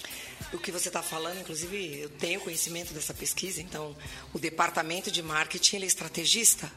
O 0.53 0.57
que 0.57 0.71
você 0.71 0.87
está 0.87 1.01
falando, 1.01 1.39
inclusive, 1.39 2.01
eu 2.01 2.09
tenho 2.09 2.39
conhecimento 2.39 2.93
dessa 2.93 3.13
pesquisa, 3.13 3.61
então 3.61 3.95
o 4.33 4.39
departamento 4.39 5.09
de 5.11 5.21
marketing 5.21 5.77
ele 5.77 5.85
é 5.85 5.87
estrategista. 5.87 6.71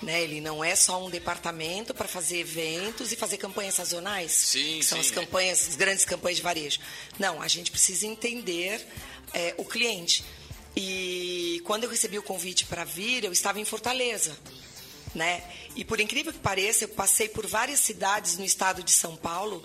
Né? 0.00 0.22
Ele 0.22 0.40
não 0.40 0.62
é 0.62 0.76
só 0.76 1.04
um 1.04 1.10
departamento 1.10 1.92
para 1.92 2.06
fazer 2.06 2.38
eventos 2.38 3.10
e 3.10 3.16
fazer 3.16 3.36
campanhas 3.36 3.74
sazonais, 3.74 4.30
sim, 4.30 4.78
que 4.78 4.84
são 4.84 5.02
sim, 5.02 5.08
as 5.08 5.10
campanhas, 5.10 5.66
é. 5.66 5.68
as 5.70 5.76
grandes 5.76 6.04
campanhas 6.04 6.36
de 6.36 6.42
varejo. 6.42 6.80
Não, 7.18 7.42
a 7.42 7.48
gente 7.48 7.70
precisa 7.70 8.06
entender 8.06 8.86
é, 9.34 9.54
o 9.58 9.64
cliente. 9.64 10.24
E 10.76 11.60
quando 11.64 11.84
eu 11.84 11.90
recebi 11.90 12.16
o 12.18 12.22
convite 12.22 12.64
para 12.66 12.84
vir, 12.84 13.24
eu 13.24 13.32
estava 13.32 13.58
em 13.58 13.64
Fortaleza. 13.64 14.38
Né? 15.14 15.42
E 15.74 15.84
por 15.84 15.98
incrível 15.98 16.32
que 16.32 16.38
pareça, 16.38 16.84
eu 16.84 16.88
passei 16.88 17.28
por 17.28 17.46
várias 17.46 17.80
cidades 17.80 18.38
no 18.38 18.44
estado 18.44 18.82
de 18.82 18.92
São 18.92 19.16
Paulo 19.16 19.64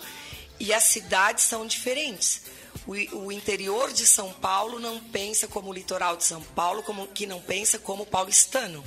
e 0.58 0.72
as 0.72 0.84
cidades 0.84 1.44
são 1.44 1.66
diferentes. 1.66 2.42
O, 2.86 2.92
o, 3.26 3.32
interior 3.32 3.92
de 3.92 4.06
São 4.06 4.32
Paulo 4.32 4.78
não 4.78 4.98
pensa 4.98 5.46
como 5.46 5.70
o 5.70 5.72
litoral 5.72 6.16
de 6.16 6.24
São 6.24 6.42
Paulo, 6.42 6.82
como 6.82 7.06
que 7.06 7.26
não 7.26 7.40
pensa 7.40 7.78
como 7.78 8.02
o 8.02 8.06
paulistano, 8.06 8.84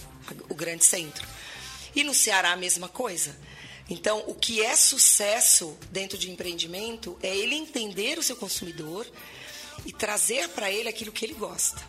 o 0.50 0.56
grande 0.56 0.86
centro. 0.86 1.28
E 1.96 2.04
no 2.04 2.14
Ceará 2.14 2.52
a 2.52 2.58
mesma 2.58 2.88
coisa. 2.88 3.36
Então, 3.90 4.24
o 4.28 4.36
que 4.36 4.62
é 4.62 4.76
sucesso 4.76 5.78
dentro 5.92 6.18
de 6.18 6.30
empreendimento 6.30 7.18
é 7.24 7.36
ele 7.36 7.56
entender 7.56 8.18
o 8.20 8.24
seu 8.24 8.36
consumidor 8.36 9.08
e 9.86 9.94
trazer 9.94 10.50
para 10.50 10.70
ele 10.72 10.90
aquilo 10.90 11.12
que 11.12 11.26
ele 11.26 11.34
gosta. 11.34 11.82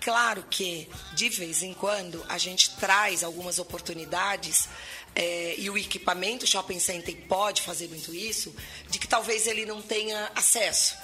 Claro 0.00 0.44
que, 0.48 0.88
de 1.14 1.28
vez 1.28 1.62
em 1.62 1.74
quando, 1.74 2.24
a 2.28 2.38
gente 2.38 2.70
traz 2.76 3.22
algumas 3.22 3.58
oportunidades 3.58 4.68
é, 5.14 5.54
e 5.58 5.68
o 5.68 5.76
equipamento 5.76 6.46
Shopping 6.46 6.78
Center 6.78 7.16
pode 7.28 7.62
fazer 7.62 7.88
muito 7.88 8.14
isso, 8.14 8.54
de 8.88 8.98
que 8.98 9.06
talvez 9.06 9.46
ele 9.46 9.66
não 9.66 9.82
tenha 9.82 10.30
acesso. 10.34 10.96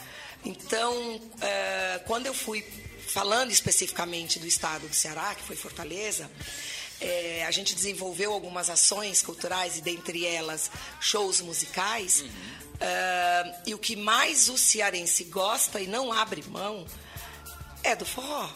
Então, 0.45 1.21
é, 1.41 2.01
quando 2.07 2.27
eu 2.27 2.35
fui 2.35 2.65
falando 3.15 3.53
especificamente 3.53 4.41
do 4.41 4.47
estado 4.47 4.89
do 4.89 4.95
Ceará, 4.95 5.37
que 5.37 5.43
foi 5.45 5.55
Fortaleza, 5.55 6.29
é, 7.01 7.45
a 7.47 7.51
gente 7.53 7.73
desenvolveu 7.73 8.33
algumas 8.33 8.69
ações 8.69 9.23
culturais 9.23 9.79
e 9.79 9.83
dentre 9.83 10.27
elas 10.27 10.69
shows 10.99 11.41
musicais. 11.41 12.23
Uhum. 12.23 12.29
Uh, 12.75 13.63
e 13.67 13.73
o 13.73 13.79
que 13.79 13.95
mais 13.95 14.49
o 14.49 14.59
cearense 14.59 15.23
gosta 15.25 15.81
e 15.81 15.87
não 15.87 16.13
abre 16.13 16.43
mão 16.49 16.85
é 17.85 17.95
do 17.95 18.05
forró. 18.05 18.51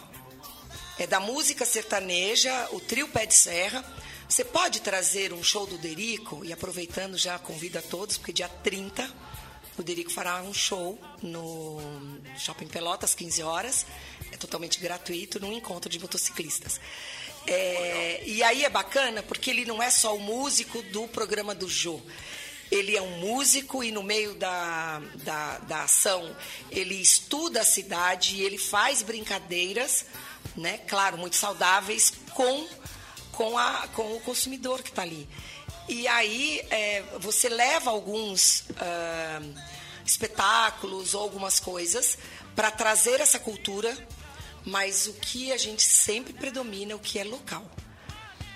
É 0.97 1.07
da 1.07 1.21
música 1.21 1.65
sertaneja, 1.65 2.67
o 2.73 2.81
trio 2.81 3.07
Pé 3.07 3.25
de 3.25 3.35
Serra. 3.35 3.81
Você 4.27 4.43
pode 4.43 4.81
trazer 4.81 5.31
um 5.31 5.41
show 5.41 5.65
do 5.65 5.77
Derico, 5.77 6.43
e 6.43 6.51
aproveitando 6.51 7.17
já 7.17 7.39
convido 7.39 7.79
a 7.79 7.81
todos, 7.81 8.17
porque 8.17 8.33
dia 8.33 8.49
30 8.49 9.09
o 9.79 9.83
Derico 9.83 10.11
fará 10.11 10.41
um 10.41 10.53
show 10.53 10.99
no 11.21 11.81
Shopping 12.37 12.67
Pelotas, 12.67 13.15
15 13.15 13.41
horas. 13.43 13.85
É 14.31 14.35
totalmente 14.35 14.79
gratuito, 14.79 15.39
num 15.39 15.53
encontro 15.53 15.89
de 15.89 15.97
motociclistas. 15.99 16.79
É, 17.47 18.21
e 18.25 18.43
aí 18.43 18.65
é 18.65 18.69
bacana 18.69 19.23
porque 19.23 19.49
ele 19.49 19.65
não 19.65 19.81
é 19.81 19.89
só 19.89 20.15
o 20.15 20.19
músico 20.19 20.81
do 20.83 21.07
programa 21.07 21.55
do 21.55 21.69
Jô. 21.69 22.01
Ele 22.69 22.95
é 22.95 23.01
um 23.01 23.19
músico 23.19 23.83
e 23.83 23.91
no 23.91 24.03
meio 24.03 24.35
da, 24.35 25.01
da, 25.23 25.57
da 25.59 25.83
ação 25.83 26.35
ele 26.69 26.95
estuda 26.95 27.61
a 27.61 27.65
cidade 27.65 28.35
e 28.35 28.41
ele 28.41 28.57
faz 28.57 29.01
brincadeiras, 29.01 30.05
né? 30.55 30.77
Claro, 30.89 31.17
muito 31.17 31.35
saudáveis 31.35 32.13
com, 32.33 32.67
com, 33.31 33.57
a, 33.57 33.87
com 33.95 34.15
o 34.15 34.19
consumidor 34.19 34.83
que 34.83 34.89
está 34.89 35.01
ali. 35.01 35.27
E 35.89 36.07
aí 36.07 36.61
é, 36.69 37.03
você 37.19 37.49
leva 37.49 37.89
alguns 37.89 38.61
uh, 38.61 39.61
espetáculos 40.05 41.13
ou 41.13 41.21
algumas 41.21 41.59
coisas 41.59 42.17
para 42.55 42.71
trazer 42.71 43.19
essa 43.19 43.39
cultura, 43.39 43.97
mas 44.65 45.07
o 45.07 45.13
que 45.13 45.51
a 45.51 45.57
gente 45.57 45.81
sempre 45.81 46.31
predomina 46.31 46.93
é 46.93 46.95
o 46.95 46.99
que 46.99 47.19
é 47.19 47.23
local 47.23 47.65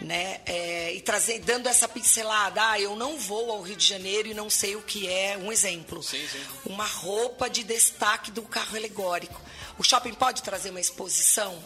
né? 0.04 0.42
É, 0.46 0.94
e 0.94 1.02
trazer, 1.02 1.40
dando 1.40 1.68
essa 1.68 1.88
pincelada, 1.88 2.72
ah, 2.72 2.80
eu 2.80 2.96
não 2.96 3.18
vou 3.18 3.52
ao 3.52 3.62
Rio 3.62 3.76
de 3.76 3.88
Janeiro 3.88 4.28
e 4.28 4.34
não 4.34 4.50
sei 4.50 4.76
o 4.76 4.82
que 4.82 5.08
é 5.08 5.38
um 5.38 5.52
exemplo. 5.52 6.04
Sim, 6.04 6.28
sim. 6.28 6.42
Uma 6.66 6.86
roupa 6.86 7.50
de 7.50 7.64
destaque 7.64 8.30
do 8.30 8.42
carro 8.42 8.76
alegórico. 8.76 9.42
O 9.78 9.84
shopping 9.84 10.14
pode 10.14 10.44
trazer 10.44 10.70
uma 10.70 10.82
exposição 10.82 11.58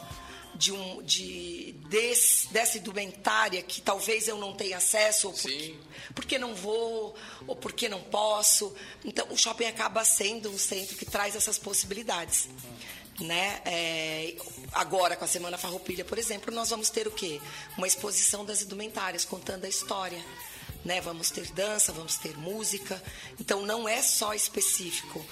de 0.58 0.72
um 0.72 1.02
de 1.04 1.76
desse, 1.90 2.52
dessa 2.52 2.78
indumentária 2.78 3.62
que 3.62 3.82
talvez 3.82 4.28
eu 4.28 4.38
não 4.38 4.54
tenha 4.54 4.78
acesso 4.78 5.28
ou 5.28 5.34
porque, 5.34 5.76
porque 6.16 6.40
não 6.40 6.56
vou 6.56 7.16
ou 7.46 7.56
porque 7.56 7.88
não 7.88 8.02
posso. 8.02 8.76
Então 9.06 9.28
o 9.30 9.38
shopping 9.38 9.66
acaba 9.66 10.04
sendo 10.04 10.50
um 10.50 10.58
centro 10.58 10.98
que 10.98 11.06
traz 11.06 11.36
essas 11.36 11.58
possibilidades. 11.58 12.50
Né? 13.20 13.62
É, 13.66 14.36
agora, 14.74 15.16
com 15.16 15.26
a 15.26 15.28
Semana 15.28 15.58
Farroupilha, 15.58 16.06
por 16.06 16.20
exemplo, 16.20 16.54
nós 16.54 16.70
vamos 16.70 16.90
ter 16.92 17.08
o 17.08 17.12
quê? 17.12 17.42
Uma 17.76 17.88
exposição 17.88 18.46
das 18.46 18.62
indumentárias, 18.62 19.26
contando 19.26 19.66
a 19.66 19.70
história. 19.70 20.24
Né? 20.86 21.02
Vamos 21.02 21.32
ter 21.32 21.52
dança, 21.52 21.92
vamos 21.92 22.18
ter 22.18 22.38
música. 22.38 23.02
Então, 23.40 23.64
não 23.66 23.90
é 23.90 24.04
só 24.04 24.36
específico 24.36 25.26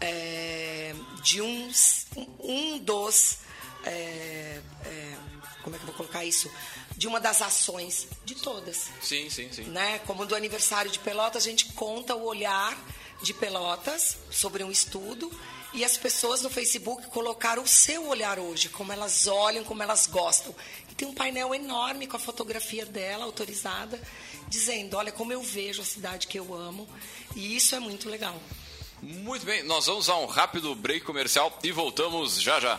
é, 0.00 0.94
de 1.22 1.40
um, 1.42 1.72
um 2.38 2.78
dos... 2.78 3.38
É, 3.84 4.60
é, 4.84 5.16
como 5.62 5.76
é 5.76 5.78
que 5.78 5.84
eu 5.84 5.88
vou 5.88 5.96
colocar 5.96 6.24
isso? 6.24 6.50
De 6.96 7.06
uma 7.06 7.20
das 7.20 7.40
ações 7.40 8.08
de 8.24 8.34
todas. 8.34 8.88
Sim, 9.00 9.30
sim, 9.30 9.50
sim. 9.52 9.64
Né? 9.64 10.00
Como 10.00 10.26
do 10.26 10.34
aniversário 10.34 10.90
de 10.90 10.98
Pelotas, 10.98 11.44
a 11.44 11.48
gente 11.48 11.66
conta 11.72 12.14
o 12.14 12.24
olhar 12.24 12.76
de 13.22 13.32
Pelotas 13.32 14.18
sobre 14.30 14.64
um 14.64 14.70
estudo 14.70 15.30
e 15.72 15.84
as 15.84 15.96
pessoas 15.96 16.42
no 16.42 16.50
Facebook 16.50 17.06
colocaram 17.06 17.62
o 17.62 17.68
seu 17.68 18.06
olhar 18.08 18.38
hoje, 18.38 18.68
como 18.68 18.92
elas 18.92 19.26
olham, 19.26 19.64
como 19.64 19.82
elas 19.82 20.06
gostam. 20.06 20.54
E 20.90 20.94
tem 20.94 21.08
um 21.08 21.14
painel 21.14 21.54
enorme 21.54 22.06
com 22.06 22.16
a 22.16 22.20
fotografia 22.20 22.84
dela, 22.84 23.24
autorizada, 23.24 24.00
dizendo: 24.48 24.96
olha 24.96 25.10
como 25.10 25.32
eu 25.32 25.42
vejo 25.42 25.80
a 25.80 25.84
cidade 25.84 26.26
que 26.26 26.38
eu 26.38 26.54
amo. 26.54 26.86
E 27.34 27.56
isso 27.56 27.74
é 27.74 27.80
muito 27.80 28.10
legal. 28.10 28.38
Muito 29.00 29.46
bem, 29.46 29.62
nós 29.62 29.86
vamos 29.86 30.08
a 30.08 30.16
um 30.16 30.26
rápido 30.26 30.74
break 30.74 31.04
comercial 31.04 31.58
e 31.64 31.72
voltamos 31.72 32.40
já 32.40 32.60
já. 32.60 32.78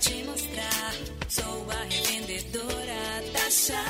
Te 0.00 0.24
mostrar. 0.24 0.92
Sou 1.28 1.66
a 1.70 1.84
revendedora 1.84 3.22
Tasha. 3.32 3.84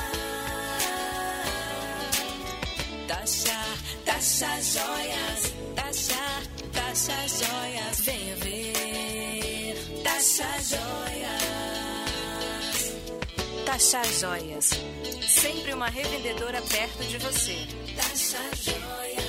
Tasha, 3.07 3.59
Tasha 4.05 4.61
Joias. 4.61 5.53
Tasha, 5.75 6.41
Tasha 6.73 7.27
Joias. 7.27 7.99
Venha 8.01 8.35
ver. 8.37 10.03
Tasha 10.03 10.49
Joias. 10.69 10.89
Taxa 13.65 14.03
Joias. 14.19 14.69
Sempre 15.27 15.73
uma 15.73 15.87
revendedora 15.89 16.61
perto 16.61 17.03
de 17.05 17.17
você. 17.19 17.55
Tasha 17.95 18.39
Joias. 18.63 19.28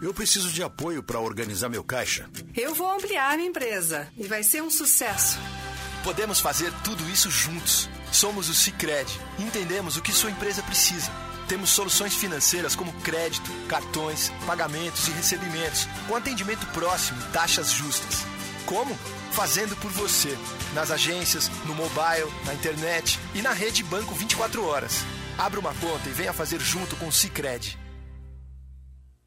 Eu 0.00 0.12
preciso 0.12 0.50
de 0.50 0.62
apoio 0.62 1.02
para 1.02 1.18
organizar 1.18 1.70
meu 1.70 1.82
caixa. 1.82 2.28
Eu 2.54 2.74
vou 2.74 2.90
ampliar 2.92 3.34
minha 3.36 3.48
empresa 3.48 4.06
e 4.16 4.26
vai 4.26 4.42
ser 4.42 4.62
um 4.62 4.70
sucesso. 4.70 5.38
Podemos 6.04 6.38
fazer 6.38 6.70
tudo 6.84 7.08
isso 7.08 7.30
juntos. 7.30 7.88
Somos 8.12 8.50
o 8.50 8.54
Cicred. 8.54 9.10
Entendemos 9.38 9.96
o 9.96 10.02
que 10.02 10.12
sua 10.12 10.30
empresa 10.30 10.62
precisa. 10.62 11.10
Temos 11.48 11.70
soluções 11.70 12.14
financeiras 12.14 12.76
como 12.76 12.92
crédito, 13.00 13.50
cartões, 13.68 14.30
pagamentos 14.46 15.08
e 15.08 15.12
recebimentos, 15.12 15.88
com 16.06 16.14
atendimento 16.14 16.66
próximo 16.68 17.18
e 17.20 17.32
taxas 17.32 17.72
justas. 17.72 18.24
Como? 18.66 18.94
Fazendo 19.32 19.76
por 19.76 19.90
você. 19.90 20.36
Nas 20.74 20.90
agências, 20.90 21.50
no 21.64 21.74
mobile, 21.74 22.30
na 22.44 22.52
internet 22.52 23.18
e 23.34 23.40
na 23.40 23.52
rede 23.52 23.82
Banco 23.82 24.14
24 24.14 24.62
horas. 24.64 25.04
Abra 25.38 25.58
uma 25.58 25.74
conta 25.74 26.08
e 26.08 26.12
venha 26.12 26.32
fazer 26.32 26.60
junto 26.60 26.96
com 26.96 27.08
o 27.08 27.12
Cicred. 27.12 27.78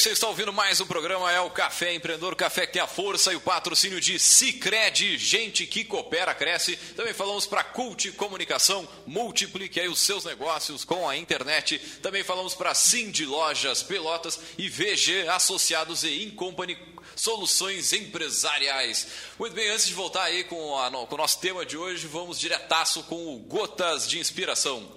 Você 0.00 0.12
está 0.12 0.28
ouvindo 0.28 0.50
mais 0.50 0.80
um 0.80 0.86
programa, 0.86 1.30
é 1.30 1.42
o 1.42 1.50
Café 1.50 1.94
Empreendedor, 1.94 2.34
café 2.34 2.66
que 2.66 2.72
tem 2.72 2.80
a 2.80 2.86
força 2.86 3.34
e 3.34 3.36
o 3.36 3.40
patrocínio 3.40 4.00
de 4.00 4.18
Cicred, 4.18 5.18
gente 5.18 5.66
que 5.66 5.84
coopera, 5.84 6.34
cresce. 6.34 6.74
Também 6.96 7.12
falamos 7.12 7.44
para 7.44 7.62
Cult 7.62 8.10
Comunicação, 8.12 8.88
multiplique 9.06 9.78
aí 9.78 9.88
os 9.88 9.98
seus 9.98 10.24
negócios 10.24 10.86
com 10.86 11.06
a 11.06 11.18
internet. 11.18 11.78
Também 12.00 12.24
falamos 12.24 12.54
para 12.54 12.72
Cindy 12.72 13.26
Lojas, 13.26 13.82
Pelotas 13.82 14.40
e 14.56 14.70
VG 14.70 15.28
Associados 15.28 16.02
e 16.02 16.24
Incompany 16.24 16.78
Soluções 17.14 17.92
Empresariais. 17.92 19.06
Muito 19.38 19.52
bem, 19.52 19.68
antes 19.68 19.86
de 19.86 19.92
voltar 19.92 20.22
aí 20.22 20.44
com, 20.44 20.78
a, 20.78 20.90
com 20.90 21.14
o 21.14 21.18
nosso 21.18 21.40
tema 21.40 21.66
de 21.66 21.76
hoje, 21.76 22.06
vamos 22.06 22.40
diretaço 22.40 23.02
com 23.02 23.34
o 23.34 23.38
Gotas 23.38 24.08
de 24.08 24.18
Inspiração. 24.18 24.90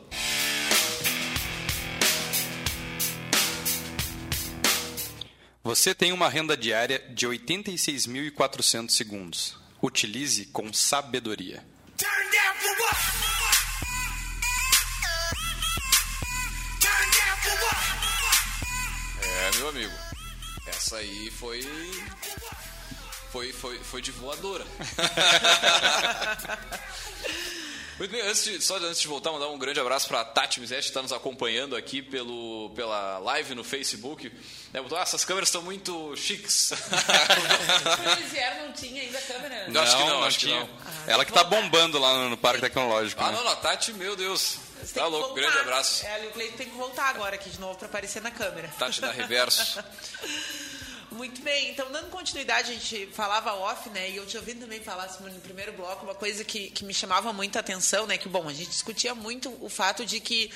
Você 5.65 5.95
tem 5.95 6.11
uma 6.11 6.27
renda 6.27 6.57
diária 6.57 6.99
de 7.15 7.25
86.400 7.25 8.89
segundos. 8.89 9.57
Utilize 9.81 10.47
com 10.47 10.73
sabedoria. 10.73 11.65
É, 19.21 19.57
meu 19.57 19.69
amigo. 19.69 19.93
Essa 20.67 20.97
aí 20.97 21.31
foi. 21.31 21.61
Foi, 23.31 23.53
foi, 23.53 23.79
foi 23.79 24.01
de 24.01 24.11
voadora. 24.11 24.65
Muito 27.99 28.09
bem, 28.11 28.21
antes 28.21 28.43
de, 28.43 28.61
só 28.61 28.77
antes 28.77 28.99
de 28.99 29.07
voltar, 29.07 29.31
mandar 29.31 29.47
um 29.49 29.57
grande 29.57 29.79
abraço 29.79 30.07
para 30.07 30.21
a 30.21 30.25
Tati 30.25 30.59
Misetti, 30.59 30.83
que 30.83 30.87
está 30.87 31.01
nos 31.01 31.13
acompanhando 31.13 31.75
aqui 31.75 32.01
pelo, 32.01 32.71
pela 32.75 33.19
live 33.19 33.53
no 33.53 33.63
Facebook. 33.63 34.31
É, 34.73 34.81
botou, 34.81 34.97
ah, 34.97 35.01
essas 35.01 35.23
câmeras 35.23 35.49
estão 35.49 35.61
muito 35.61 36.15
chiques. 36.15 36.71
Quando 37.95 38.17
eles 38.17 38.31
vieram, 38.31 38.65
não 38.65 38.73
tinha 38.73 39.01
ainda 39.01 39.21
câmera? 39.21 39.67
Não, 39.69 39.81
acho 39.81 39.97
que 39.97 40.03
não, 40.03 40.23
acho 40.23 40.39
que 40.39 40.47
não. 40.47 40.69
Ela 41.05 41.23
que 41.23 41.31
tá 41.31 41.43
bombando 41.43 41.99
lá 41.99 42.13
no, 42.15 42.29
no 42.31 42.37
Parque 42.37 42.61
Tecnológico. 42.61 43.21
Ah, 43.23 43.27
né? 43.31 43.37
não, 43.37 43.43
não, 43.43 43.51
a 43.51 43.55
Tati, 43.57 43.93
meu 43.93 44.15
Deus. 44.15 44.57
Você 44.81 44.99
Tá 44.99 45.05
louco, 45.05 45.27
voltar. 45.27 45.41
grande 45.41 45.57
abraço. 45.59 46.05
É, 46.05 46.25
o 46.27 46.31
Cleiton 46.31 46.57
tem 46.57 46.69
que 46.69 46.75
voltar 46.75 47.09
agora 47.09 47.35
aqui 47.35 47.49
de 47.49 47.59
novo 47.59 47.77
para 47.77 47.87
aparecer 47.87 48.21
na 48.21 48.31
câmera. 48.31 48.69
Tati 48.77 48.99
da 48.99 49.11
Reverso. 49.11 49.81
Muito 51.13 51.41
bem, 51.41 51.69
então 51.69 51.91
dando 51.91 52.09
continuidade, 52.09 52.71
a 52.71 52.73
gente 52.73 53.07
falava 53.13 53.53
off, 53.53 53.87
né? 53.91 54.09
E 54.09 54.15
eu 54.15 54.25
te 54.25 54.35
ouvindo 54.35 54.61
também 54.61 54.81
falar 54.81 55.07
Simone, 55.09 55.35
no 55.35 55.41
primeiro 55.41 55.71
bloco, 55.73 56.05
uma 56.05 56.15
coisa 56.15 56.43
que, 56.43 56.71
que 56.71 56.83
me 56.83 56.93
chamava 56.93 57.31
muita 57.31 57.59
atenção, 57.59 58.07
né? 58.07 58.17
Que, 58.17 58.27
bom, 58.27 58.49
a 58.49 58.53
gente 58.53 58.69
discutia 58.69 59.13
muito 59.13 59.55
o 59.61 59.69
fato 59.69 60.05
de 60.07 60.19
que 60.19 60.51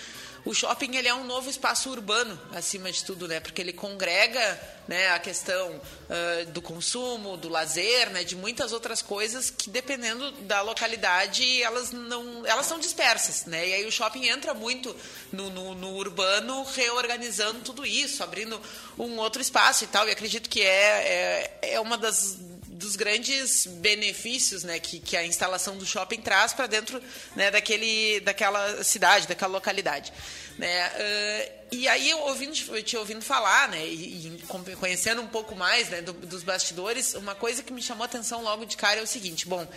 o 0.47 0.53
shopping 0.53 0.95
ele 0.95 1.09
é 1.09 1.13
um 1.13 1.25
novo 1.25 1.49
espaço 1.49 1.89
urbano, 1.89 2.39
acima 2.53 2.89
de 2.89 3.03
tudo, 3.03 3.27
né? 3.27 3.41
Porque 3.41 3.59
ele 3.59 3.73
congrega 3.73 4.57
né, 4.87 5.09
a 5.09 5.19
questão 5.19 5.81
ah, 6.09 6.45
do 6.53 6.61
consumo, 6.61 7.35
do 7.35 7.49
lazer, 7.49 8.09
né? 8.11 8.23
De 8.23 8.33
muitas 8.33 8.71
outras 8.71 9.01
coisas 9.01 9.49
que, 9.49 9.69
dependendo 9.69 10.31
da 10.43 10.61
localidade, 10.61 11.61
elas 11.61 11.91
não 11.91 12.45
elas 12.45 12.65
são 12.65 12.79
dispersas, 12.79 13.45
né? 13.45 13.67
E 13.67 13.73
aí 13.73 13.85
o 13.85 13.91
shopping 13.91 14.29
entra 14.29 14.53
muito 14.53 14.95
no, 15.33 15.49
no, 15.49 15.75
no 15.75 15.95
urbano, 15.95 16.63
reorganizando 16.63 17.59
tudo 17.59 17.85
isso, 17.85 18.23
abrindo 18.23 18.61
um 18.97 19.17
outro 19.17 19.41
espaço 19.41 19.83
e 19.83 19.87
tal. 19.87 20.07
E 20.07 20.11
acredito 20.11 20.49
que 20.49 20.61
é, 20.61 21.57
é, 21.61 21.73
é 21.73 21.79
uma 21.81 21.97
das 21.97 22.37
dos 22.77 22.95
grandes 22.95 23.65
benefícios 23.65 24.63
né, 24.63 24.79
que, 24.79 24.99
que 24.99 25.17
a 25.17 25.25
instalação 25.25 25.77
do 25.77 25.85
shopping 25.85 26.21
traz 26.21 26.53
para 26.53 26.67
dentro 26.67 27.01
né, 27.35 27.49
daquele, 27.49 28.19
daquela 28.19 28.83
cidade, 28.83 29.27
daquela 29.27 29.51
localidade. 29.53 30.13
Né? 30.57 30.81
Ah, 30.83 31.51
e 31.69 31.85
aí, 31.85 32.09
eu 32.09 32.19
ouvindo, 32.19 32.53
te 32.81 32.95
ouvindo 32.95 33.21
falar, 33.21 33.67
né, 33.67 33.85
e, 33.85 34.39
e 34.39 34.75
conhecendo 34.77 35.21
um 35.21 35.27
pouco 35.27 35.53
mais 35.53 35.89
né, 35.89 36.01
do- 36.01 36.13
dos 36.13 36.41
bastidores, 36.41 37.13
uma 37.13 37.35
coisa 37.35 37.61
que 37.61 37.73
me 37.73 37.81
chamou 37.81 38.03
a 38.03 38.05
atenção 38.05 38.41
logo 38.41 38.65
de 38.65 38.77
cara 38.77 39.01
é 39.01 39.03
o 39.03 39.07
seguinte: 39.07 39.45
bom, 39.45 39.67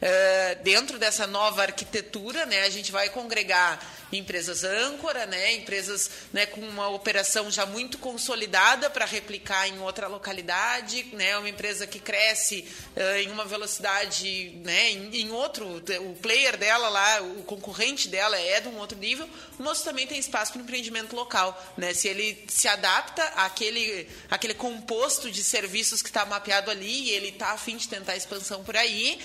ah, 0.00 0.54
dentro 0.62 0.96
dessa 0.96 1.26
nova 1.26 1.62
arquitetura, 1.62 2.46
né, 2.46 2.62
a 2.62 2.70
gente 2.70 2.92
vai 2.92 3.08
congregar 3.10 3.84
empresas 4.12 4.62
âncora, 4.62 5.26
né, 5.26 5.54
empresas 5.54 6.08
né, 6.32 6.46
com 6.46 6.60
uma 6.60 6.88
operação 6.88 7.50
já 7.50 7.66
muito 7.66 7.98
consolidada 7.98 8.88
para 8.88 9.04
replicar 9.04 9.68
em 9.68 9.78
outra 9.80 10.06
localidade, 10.06 11.02
né, 11.14 11.36
uma 11.36 11.48
empresa 11.48 11.84
que 11.84 11.98
cresce 11.98 12.64
ah, 12.96 13.20
em 13.20 13.28
uma 13.30 13.44
velocidade, 13.44 14.52
né, 14.64 14.90
em, 14.92 15.22
em 15.22 15.30
outro, 15.32 15.66
o 15.78 16.14
player 16.22 16.56
dela 16.56 16.88
lá, 16.88 17.22
o 17.22 17.42
concorrente 17.42 18.06
dela 18.08 18.38
é 18.38 18.60
de 18.60 18.68
um 18.68 18.78
outro 18.78 18.96
nível, 18.96 19.28
mas 19.58 19.82
também 19.82 20.06
tem 20.06 20.18
espaço 20.30 20.52
para 20.52 20.62
empreendimento 20.62 21.16
local, 21.16 21.60
né, 21.76 21.92
se 21.92 22.06
ele 22.06 22.44
se 22.48 22.68
adapta 22.68 23.22
àquele, 23.36 24.08
àquele 24.30 24.54
composto 24.54 25.30
de 25.30 25.42
serviços 25.42 26.00
que 26.00 26.08
está 26.08 26.24
mapeado 26.24 26.70
ali 26.70 27.08
e 27.08 27.10
ele 27.10 27.28
está 27.28 27.50
afim 27.50 27.76
de 27.76 27.88
tentar 27.88 28.16
expansão 28.16 28.62
por 28.62 28.76
aí, 28.76 29.18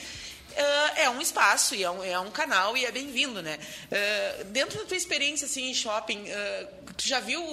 ah, 0.58 0.94
é 0.96 1.10
um 1.10 1.22
espaço 1.22 1.76
e 1.76 1.84
é 1.84 1.92
um, 1.92 2.04
é 2.04 2.18
um 2.18 2.32
canal 2.32 2.78
e 2.78 2.86
é 2.86 2.92
bem-vindo, 2.92 3.42
né? 3.42 3.60
Ah, 3.92 4.44
dentro 4.46 4.80
da 4.80 4.86
tua 4.86 4.96
experiência 4.96 5.46
assim, 5.46 5.70
em 5.70 5.74
shopping, 5.74 6.26
ah, 6.32 6.68
tu 6.96 7.06
já 7.06 7.20
viu 7.20 7.44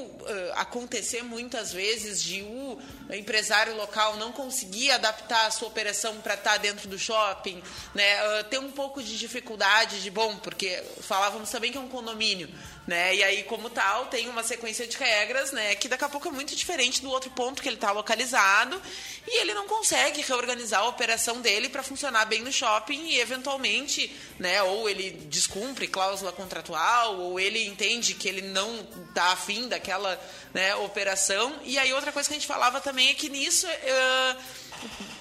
acontecer 0.54 1.22
muitas 1.24 1.72
vezes 1.72 2.22
de 2.22 2.42
o 2.42 2.78
empresário 3.12 3.74
local 3.76 4.16
não 4.16 4.30
conseguir 4.30 4.92
adaptar 4.92 5.46
a 5.46 5.50
sua 5.50 5.66
operação 5.66 6.20
para 6.20 6.34
estar 6.34 6.58
dentro 6.58 6.88
do 6.88 6.96
shopping, 6.96 7.60
né? 7.92 8.42
Ter 8.44 8.58
um 8.58 8.70
pouco 8.70 9.02
de 9.02 9.18
dificuldade 9.18 10.00
de 10.00 10.10
bom, 10.12 10.36
porque 10.36 10.80
falávamos 11.00 11.50
também 11.50 11.72
que 11.72 11.78
é 11.78 11.80
um 11.80 11.88
condomínio, 11.88 12.48
né? 12.86 13.14
E 13.14 13.22
aí 13.22 13.42
como 13.44 13.70
tal 13.70 14.06
tem 14.06 14.28
uma 14.28 14.42
sequência 14.42 14.86
de 14.86 14.96
regras, 14.96 15.52
né? 15.52 15.74
Que 15.76 15.88
daqui 15.88 16.04
a 16.04 16.08
pouco 16.08 16.28
é 16.28 16.30
muito 16.30 16.54
diferente 16.56 17.00
do 17.00 17.10
outro 17.10 17.30
ponto 17.30 17.62
que 17.62 17.68
ele 17.68 17.76
está 17.76 17.92
localizado 17.92 18.80
e 19.26 19.40
ele 19.40 19.54
não 19.54 19.66
consegue 19.66 20.20
reorganizar 20.22 20.80
a 20.80 20.88
operação 20.88 21.40
dele 21.40 21.68
para 21.68 21.82
funcionar 21.82 22.24
bem 22.24 22.42
no 22.42 22.52
shopping 22.52 23.06
e 23.06 23.20
eventualmente, 23.20 24.14
né? 24.38 24.62
Ou 24.62 24.88
ele 24.88 25.10
descumpre 25.28 25.86
cláusula 25.86 26.32
contratual 26.32 27.18
ou 27.18 27.38
ele 27.38 27.64
entende 27.66 28.14
que 28.14 28.28
ele 28.28 28.42
não 28.42 28.80
está 29.08 29.32
afim 29.32 29.68
daquela 29.68 30.20
né, 30.52 30.74
operação. 30.76 31.60
E 31.64 31.78
aí 31.78 31.92
outra 31.92 32.12
coisa 32.12 32.28
que 32.28 32.34
a 32.34 32.38
gente 32.38 32.48
falava 32.48 32.80
também 32.80 33.08
é 33.08 33.14
que 33.14 33.28
nisso 33.28 33.66
eh, 33.66 34.36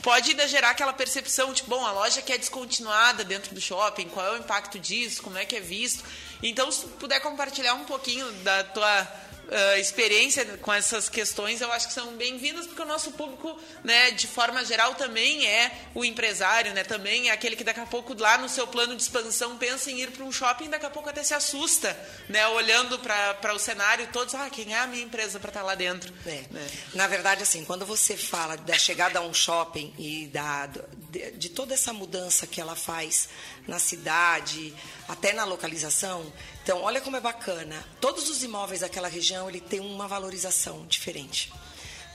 pode 0.01 0.31
ainda 0.31 0.47
gerar 0.47 0.71
aquela 0.71 0.93
percepção, 0.93 1.53
tipo, 1.53 1.69
bom, 1.69 1.85
a 1.85 1.91
loja 1.91 2.21
que 2.21 2.33
é 2.33 2.37
descontinuada 2.37 3.23
dentro 3.23 3.53
do 3.53 3.61
shopping, 3.61 4.09
qual 4.09 4.25
é 4.25 4.31
o 4.31 4.37
impacto 4.37 4.79
disso, 4.79 5.21
como 5.21 5.37
é 5.37 5.45
que 5.45 5.55
é 5.55 5.59
visto. 5.59 6.03
Então, 6.41 6.71
se 6.71 6.85
puder 6.87 7.19
compartilhar 7.19 7.73
um 7.75 7.85
pouquinho 7.85 8.31
da 8.43 8.63
tua 8.63 9.07
ah, 9.51 9.77
experiência 9.77 10.45
com 10.61 10.71
essas 10.71 11.09
questões, 11.09 11.59
eu 11.59 11.69
acho 11.73 11.89
que 11.89 11.93
são 11.93 12.15
bem-vindas, 12.15 12.65
porque 12.65 12.81
o 12.81 12.85
nosso 12.85 13.11
público, 13.11 13.59
né, 13.83 14.11
de 14.11 14.25
forma 14.25 14.63
geral, 14.63 14.95
também 14.95 15.45
é 15.45 15.69
o 15.93 16.05
empresário, 16.05 16.73
né, 16.73 16.85
também 16.85 17.27
é 17.27 17.33
aquele 17.33 17.57
que 17.57 17.63
daqui 17.63 17.81
a 17.81 17.85
pouco, 17.85 18.15
lá 18.17 18.37
no 18.37 18.47
seu 18.47 18.65
plano 18.65 18.95
de 18.95 19.01
expansão, 19.01 19.57
pensa 19.57 19.91
em 19.91 19.99
ir 19.99 20.11
para 20.11 20.23
um 20.23 20.31
shopping 20.31 20.69
daqui 20.69 20.85
a 20.85 20.89
pouco 20.89 21.09
até 21.09 21.21
se 21.21 21.33
assusta, 21.33 21.99
né, 22.29 22.47
olhando 22.47 22.97
para 22.99 23.53
o 23.53 23.59
cenário 23.59 24.07
todos, 24.13 24.33
ah, 24.35 24.49
quem 24.49 24.73
é 24.73 24.79
a 24.79 24.87
minha 24.87 25.03
empresa 25.03 25.37
para 25.37 25.49
estar 25.49 25.63
lá 25.63 25.75
dentro? 25.75 26.13
É. 26.25 26.43
Né? 26.49 26.67
Na 26.93 27.07
verdade, 27.07 27.43
assim, 27.43 27.65
quando 27.65 27.85
você 27.85 28.15
fala 28.15 28.55
da 28.55 28.77
chegada 28.77 29.19
a 29.19 29.21
um 29.21 29.33
shopping 29.33 29.93
e 29.99 30.27
da, 30.27 30.67
de, 30.67 31.31
de 31.31 31.49
toda 31.49 31.73
essa 31.73 31.91
mudança 31.91 32.47
que 32.47 32.61
ela 32.61 32.75
faz 32.77 33.27
na 33.67 33.79
cidade, 33.79 34.73
até 35.07 35.33
na 35.33 35.43
localização, 35.43 36.31
então 36.63 36.81
olha 36.81 37.01
como 37.01 37.17
é 37.17 37.19
bacana. 37.19 37.83
Todos 37.99 38.29
os 38.29 38.43
imóveis 38.43 38.81
daquela 38.81 39.07
região 39.07 39.40
ele 39.49 39.61
tem 39.61 39.79
uma 39.79 40.07
valorização 40.07 40.85
diferente, 40.87 41.51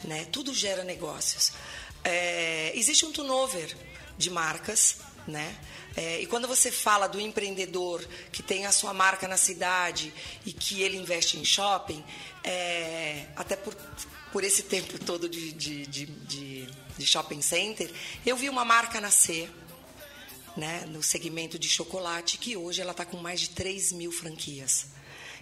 né? 0.05 0.25
Tudo 0.27 0.55
gera 0.55 0.85
negócios. 0.85 1.53
É, 2.05 2.73
existe 2.75 3.05
um 3.05 3.13
turnover 3.13 3.77
de 4.17 4.31
marcas, 4.31 4.99
né? 5.27 5.57
É, 5.97 6.21
e 6.21 6.27
quando 6.27 6.47
você 6.47 6.71
fala 6.71 7.07
do 7.07 7.19
empreendedor 7.19 8.07
que 8.31 8.43
tem 8.43 8.67
a 8.67 8.73
sua 8.73 8.93
marca 8.93 9.27
na 9.27 9.37
cidade 9.37 10.13
e 10.45 10.53
que 10.53 10.83
ele 10.83 10.97
investe 10.97 11.39
em 11.39 11.45
shopping, 11.45 12.05
é, 12.45 13.27
até 13.35 13.57
por, 13.57 13.75
por 14.31 14.45
esse 14.45 14.65
tempo 14.65 14.99
todo 14.99 15.29
de, 15.29 15.53
de, 15.53 15.87
de, 15.87 16.07
de, 16.07 16.69
de 16.99 17.07
shopping 17.07 17.41
center, 17.41 17.91
eu 18.27 18.37
vi 18.37 18.49
uma 18.51 18.65
marca 18.65 19.01
nascer 19.01 19.51
né, 20.57 20.85
no 20.89 21.03
segmento 21.03 21.59
de 21.59 21.69
chocolate, 21.69 22.39
que 22.39 22.57
hoje 22.57 22.81
ela 22.81 22.93
está 22.93 23.05
com 23.05 23.19
mais 23.19 23.41
de 23.41 23.51
3 23.51 23.93
mil 23.93 24.11
franquias. 24.11 24.87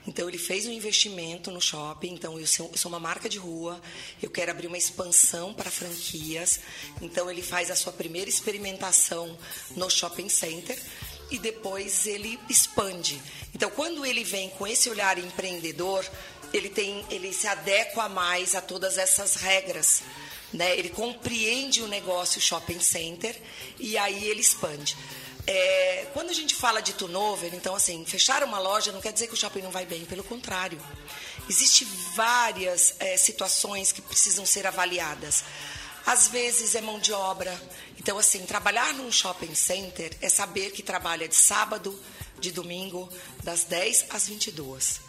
Então, 0.06 0.28
ele 0.28 0.38
fez 0.38 0.66
um 0.66 0.72
investimento 0.72 1.50
no 1.50 1.60
shopping. 1.60 2.12
Então, 2.12 2.38
eu 2.38 2.46
sou, 2.46 2.68
eu 2.70 2.76
sou 2.76 2.90
uma 2.90 3.00
marca 3.00 3.28
de 3.28 3.38
rua, 3.38 3.80
eu 4.22 4.30
quero 4.30 4.50
abrir 4.50 4.66
uma 4.66 4.76
expansão 4.76 5.54
para 5.54 5.70
franquias. 5.70 6.60
Então, 7.00 7.30
ele 7.30 7.42
faz 7.42 7.70
a 7.70 7.76
sua 7.76 7.92
primeira 7.92 8.28
experimentação 8.28 9.36
no 9.74 9.88
shopping 9.88 10.28
center 10.28 10.78
e 11.30 11.38
depois 11.38 12.06
ele 12.06 12.38
expande. 12.48 13.20
Então, 13.54 13.70
quando 13.70 14.04
ele 14.04 14.24
vem 14.24 14.50
com 14.50 14.66
esse 14.66 14.90
olhar 14.90 15.18
empreendedor, 15.18 16.04
ele, 16.52 16.68
tem, 16.68 17.04
ele 17.10 17.32
se 17.32 17.46
adequa 17.46 18.08
mais 18.08 18.54
a 18.54 18.60
todas 18.60 18.98
essas 18.98 19.36
regras. 19.36 20.02
Né? 20.52 20.78
Ele 20.78 20.90
compreende 20.90 21.82
o 21.82 21.88
negócio 21.88 22.40
shopping 22.40 22.78
center 22.78 23.36
e 23.78 23.98
aí 23.98 24.24
ele 24.28 24.40
expande. 24.40 24.96
É, 25.46 26.06
quando 26.14 26.30
a 26.30 26.32
gente 26.32 26.54
fala 26.54 26.80
de 26.80 26.94
turnover, 26.94 27.54
então 27.54 27.74
assim, 27.74 28.04
fechar 28.06 28.42
uma 28.42 28.58
loja 28.58 28.92
não 28.92 29.00
quer 29.00 29.12
dizer 29.12 29.26
que 29.26 29.34
o 29.34 29.36
shopping 29.36 29.60
não 29.60 29.70
vai 29.70 29.84
bem, 29.84 30.04
pelo 30.04 30.24
contrário. 30.24 30.80
Existem 31.48 31.86
várias 32.14 32.94
é, 32.98 33.16
situações 33.18 33.92
que 33.92 34.00
precisam 34.00 34.46
ser 34.46 34.66
avaliadas. 34.66 35.44
Às 36.06 36.28
vezes 36.28 36.74
é 36.74 36.80
mão 36.80 36.98
de 36.98 37.12
obra. 37.12 37.52
Então, 37.98 38.18
assim, 38.18 38.44
trabalhar 38.46 38.92
num 38.94 39.10
shopping 39.12 39.54
center 39.54 40.16
é 40.20 40.28
saber 40.28 40.70
que 40.70 40.82
trabalha 40.82 41.28
de 41.28 41.36
sábado, 41.36 41.98
de 42.38 42.50
domingo, 42.50 43.10
das 43.42 43.64
10 43.64 44.06
às 44.10 44.26
22. 44.26 45.00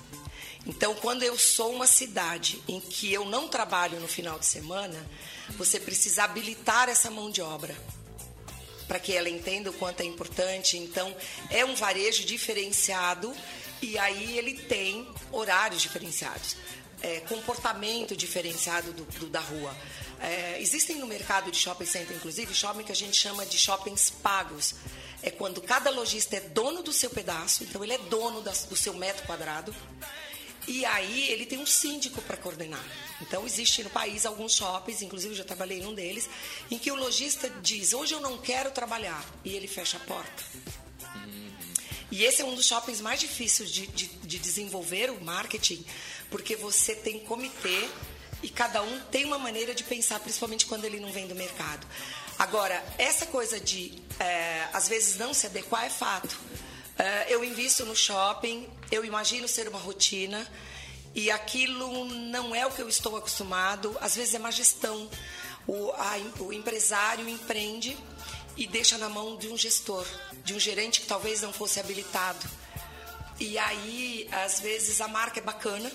Então, 0.66 0.96
quando 0.96 1.24
eu 1.24 1.38
sou 1.38 1.74
uma 1.74 1.88
cidade 1.88 2.62
em 2.68 2.80
que 2.80 3.14
eu 3.14 3.26
não 3.26 3.48
trabalho 3.48 4.00
no 4.00 4.08
final 4.08 4.40
de 4.40 4.46
semana, 4.46 5.06
você 5.52 5.80
precisa 5.80 6.24
habilitar 6.24 6.90
essa 6.90 7.12
mão 7.12 7.30
de 7.30 7.42
obra 7.42 7.76
para 8.88 9.00
que 9.00 9.14
ela 9.14 9.30
entenda 9.30 9.70
o 9.70 9.74
quanto 9.74 10.02
é 10.02 10.06
importante. 10.06 10.78
Então, 10.78 11.16
é 11.50 11.64
um 11.66 11.76
varejo 11.76 12.24
diferenciado 12.26 13.34
e 13.82 13.98
aí 13.98 14.38
ele 14.38 14.54
tem 14.54 15.08
horários 15.32 15.82
diferenciados, 15.82 16.56
é, 17.02 17.20
comportamento 17.22 18.16
diferenciado 18.16 18.94
do, 18.94 19.04
do 19.20 19.28
da 19.28 19.40
rua. 19.40 19.76
É, 20.20 20.58
existem 20.60 20.98
no 20.98 21.08
mercado 21.08 21.52
de 21.52 21.58
shopping 21.58 21.86
center, 21.86 22.16
inclusive, 22.16 22.54
shopping 22.54 22.84
que 22.84 22.92
a 22.92 22.96
gente 22.96 23.16
chama 23.16 23.46
de 23.46 23.58
shoppings 23.58 24.10
pagos. 24.10 24.76
É 25.22 25.30
quando 25.30 25.62
cada 25.62 25.90
lojista 25.90 26.38
é 26.38 26.40
dono 26.40 26.82
do 26.84 26.94
seu 26.94 27.10
pedaço, 27.10 27.64
então 27.64 27.84
ele 27.84 27.94
é 27.94 27.98
dono 27.98 28.42
das, 28.42 28.64
do 28.66 28.76
seu 28.76 28.94
metro 28.94 29.26
quadrado 29.26 29.76
E 30.68 30.84
aí 30.86 31.30
ele 31.30 31.46
tem 31.46 31.60
um 31.60 31.66
síndico 31.66 32.22
para 32.22 32.38
coordenar. 32.38 32.84
Então 33.22 33.46
existe 33.46 33.84
no 33.84 33.90
país 33.90 34.26
alguns 34.26 34.56
shoppings, 34.56 35.02
inclusive 35.02 35.34
eu 35.34 35.38
já 35.38 35.44
trabalhei 35.44 35.80
em 35.80 35.86
um 35.86 35.94
deles, 35.94 36.30
em 36.70 36.78
que 36.78 36.92
o 36.92 36.96
lojista 36.96 37.50
diz: 37.62 37.94
hoje 37.94 38.14
eu 38.14 38.20
não 38.20 38.38
quero 38.38 38.72
trabalhar 38.72 39.24
e 39.44 39.56
ele 39.56 39.68
fecha 39.68 39.98
a 39.98 40.00
porta. 40.02 40.44
E 42.12 42.24
esse 42.24 42.42
é 42.42 42.46
um 42.46 42.56
dos 42.56 42.66
shoppings 42.66 43.02
mais 43.02 43.20
difíceis 43.20 43.70
de, 43.70 43.88
de, 43.88 44.08
de 44.08 44.40
desenvolver 44.40 45.10
o 45.10 45.24
marketing, 45.24 45.84
porque 46.30 46.56
você 46.56 46.96
tem 46.96 47.20
comitê 47.20 47.90
e 48.44 48.50
cada 48.50 48.82
um 48.82 49.00
tem 49.12 49.26
uma 49.26 49.40
maneira 49.40 49.74
de 49.74 49.84
pensar, 49.84 50.20
principalmente 50.20 50.66
quando 50.66 50.86
ele 50.86 51.00
não 51.00 51.12
vem 51.12 51.28
do 51.28 51.36
mercado. 51.36 51.86
Agora, 52.38 52.84
essa 52.98 53.26
coisa 53.26 53.60
de, 53.60 53.94
é, 54.20 54.68
às 54.74 54.88
vezes, 54.88 55.18
não 55.18 55.34
se 55.34 55.48
adequar 55.48 55.86
é 55.86 55.90
fato. 55.90 56.38
É, 56.98 57.34
eu 57.34 57.44
invisto 57.44 57.86
no 57.86 57.96
shopping, 57.96 58.68
eu 58.90 59.04
imagino 59.04 59.48
ser 59.48 59.68
uma 59.68 59.80
rotina 59.80 60.50
e 61.14 61.30
aquilo 61.30 62.06
não 62.06 62.56
é 62.56 62.66
o 62.66 62.72
que 62.72 62.82
eu 62.82 62.90
estou 62.90 63.16
acostumado. 63.16 63.98
Às 64.02 64.16
vezes 64.16 64.34
é 64.34 64.40
má 64.40 64.52
gestão. 64.52 65.10
O, 65.68 65.92
a, 65.92 66.18
o 66.40 66.54
empresário 66.54 67.28
empreende 67.28 67.98
e 68.58 68.68
deixa 68.68 68.98
na 68.98 69.10
mão 69.10 69.36
de 69.36 69.48
um 69.48 69.58
gestor, 69.58 70.06
de 70.44 70.54
um 70.54 70.60
gerente 70.60 71.02
que 71.02 71.08
talvez 71.08 71.42
não 71.42 71.52
fosse 71.52 71.80
habilitado. 71.80 72.46
E 73.40 73.58
aí, 73.58 74.30
às 74.32 74.62
vezes, 74.62 75.02
a 75.02 75.08
marca 75.08 75.40
é 75.40 75.44
bacana, 75.44 75.92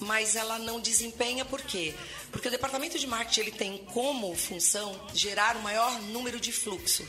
mas 0.00 0.36
ela 0.36 0.58
não 0.58 0.80
desempenha 0.80 1.44
por 1.44 1.62
quê? 1.62 1.94
Porque 2.30 2.48
o 2.48 2.50
departamento 2.50 2.98
de 2.98 3.06
marketing 3.06 3.40
ele 3.40 3.52
tem 3.52 3.78
como 3.78 4.34
função 4.36 4.98
gerar 5.14 5.56
o 5.56 5.62
maior 5.62 6.00
número 6.02 6.38
de 6.38 6.52
fluxo. 6.52 7.06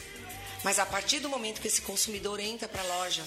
Mas 0.64 0.78
a 0.78 0.86
partir 0.86 1.20
do 1.20 1.30
momento 1.30 1.62
que 1.62 1.68
esse 1.68 1.82
consumidor 1.82 2.40
entra 2.40 2.68
para 2.68 2.82
a 2.82 2.86
loja, 2.86 3.24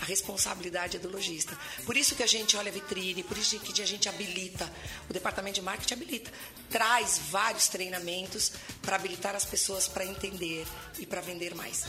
a 0.00 0.04
responsabilidade 0.04 0.96
é 0.96 1.00
do 1.00 1.08
lojista. 1.08 1.56
Por 1.86 1.96
isso 1.96 2.16
que 2.16 2.24
a 2.24 2.26
gente 2.26 2.56
olha 2.56 2.70
a 2.70 2.74
vitrine, 2.74 3.22
por 3.22 3.38
isso 3.38 3.58
que 3.60 3.80
a 3.80 3.86
gente 3.86 4.08
habilita, 4.08 4.68
o 5.08 5.12
departamento 5.12 5.54
de 5.54 5.62
marketing 5.62 5.94
habilita, 5.94 6.32
traz 6.68 7.20
vários 7.30 7.68
treinamentos 7.68 8.52
para 8.82 8.96
habilitar 8.96 9.36
as 9.36 9.44
pessoas 9.44 9.86
para 9.86 10.04
entender 10.04 10.66
e 10.98 11.06
para 11.06 11.20
vender 11.20 11.54
mais. 11.54 11.84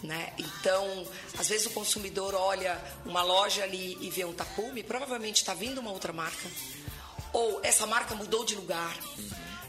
Né? 0.00 0.32
Então, 0.38 1.08
às 1.36 1.48
vezes 1.48 1.66
o 1.66 1.70
consumidor 1.70 2.36
olha 2.36 2.80
uma 3.04 3.22
loja 3.22 3.64
ali 3.64 3.98
e 4.00 4.10
vê 4.10 4.24
um 4.24 4.32
tapume, 4.32 4.84
provavelmente 4.84 5.38
está 5.38 5.52
vindo 5.52 5.78
uma 5.78 5.90
outra 5.90 6.12
marca, 6.12 6.48
ou 7.32 7.60
essa 7.64 7.84
marca 7.84 8.14
mudou 8.14 8.44
de 8.44 8.54
lugar, 8.54 8.96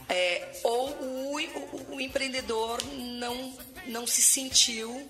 é, 0.08 0.48
ou 0.64 0.90
o, 0.90 1.36
o, 1.36 1.96
o 1.96 2.00
empreendedor 2.00 2.82
não, 2.84 3.56
não 3.86 4.06
se 4.06 4.22
sentiu 4.22 5.08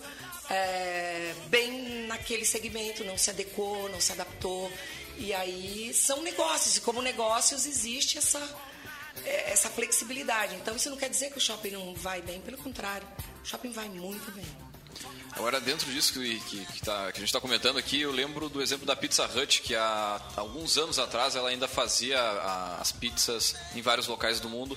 é, 0.50 1.34
bem 1.48 2.06
naquele 2.06 2.44
segmento, 2.44 3.04
não 3.04 3.16
se 3.16 3.30
adequou, 3.30 3.88
não 3.90 4.00
se 4.00 4.12
adaptou. 4.12 4.70
E 5.16 5.34
aí 5.34 5.92
são 5.94 6.22
negócios, 6.22 6.76
e 6.76 6.80
como 6.80 7.02
negócios 7.02 7.66
existe 7.66 8.18
essa, 8.18 8.40
é, 9.24 9.52
essa 9.52 9.68
flexibilidade. 9.68 10.54
Então 10.56 10.76
isso 10.76 10.90
não 10.90 10.96
quer 10.96 11.10
dizer 11.10 11.30
que 11.30 11.38
o 11.38 11.40
shopping 11.40 11.70
não 11.70 11.94
vai 11.94 12.22
bem, 12.22 12.40
pelo 12.40 12.58
contrário, 12.58 13.06
o 13.42 13.46
shopping 13.46 13.70
vai 13.70 13.88
muito 13.88 14.30
bem. 14.32 14.67
Agora, 15.32 15.60
dentro 15.60 15.90
disso 15.92 16.14
que, 16.14 16.40
que, 16.40 16.64
que, 16.66 16.82
tá, 16.82 17.12
que 17.12 17.18
a 17.18 17.20
gente 17.20 17.28
está 17.28 17.40
comentando 17.40 17.78
aqui, 17.78 18.00
eu 18.00 18.10
lembro 18.10 18.48
do 18.48 18.60
exemplo 18.60 18.84
da 18.84 18.96
Pizza 18.96 19.24
Hut, 19.24 19.62
que 19.62 19.76
há 19.76 20.20
alguns 20.36 20.76
anos 20.76 20.98
atrás 20.98 21.36
ela 21.36 21.48
ainda 21.48 21.68
fazia 21.68 22.18
a, 22.20 22.80
as 22.80 22.90
pizzas 22.90 23.54
em 23.74 23.80
vários 23.80 24.08
locais 24.08 24.40
do 24.40 24.48
mundo 24.48 24.76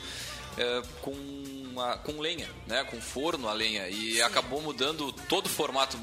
é, 0.57 0.81
com 1.01 1.11
uma, 1.11 1.97
com 1.97 2.19
lenha, 2.19 2.49
né? 2.67 2.83
Com 2.83 3.01
forno 3.01 3.47
a 3.47 3.53
lenha. 3.53 3.87
E 3.89 4.15
Sim. 4.15 4.21
acabou 4.21 4.61
mudando 4.61 5.11
todo 5.11 5.47
o 5.47 5.49
formato 5.49 5.97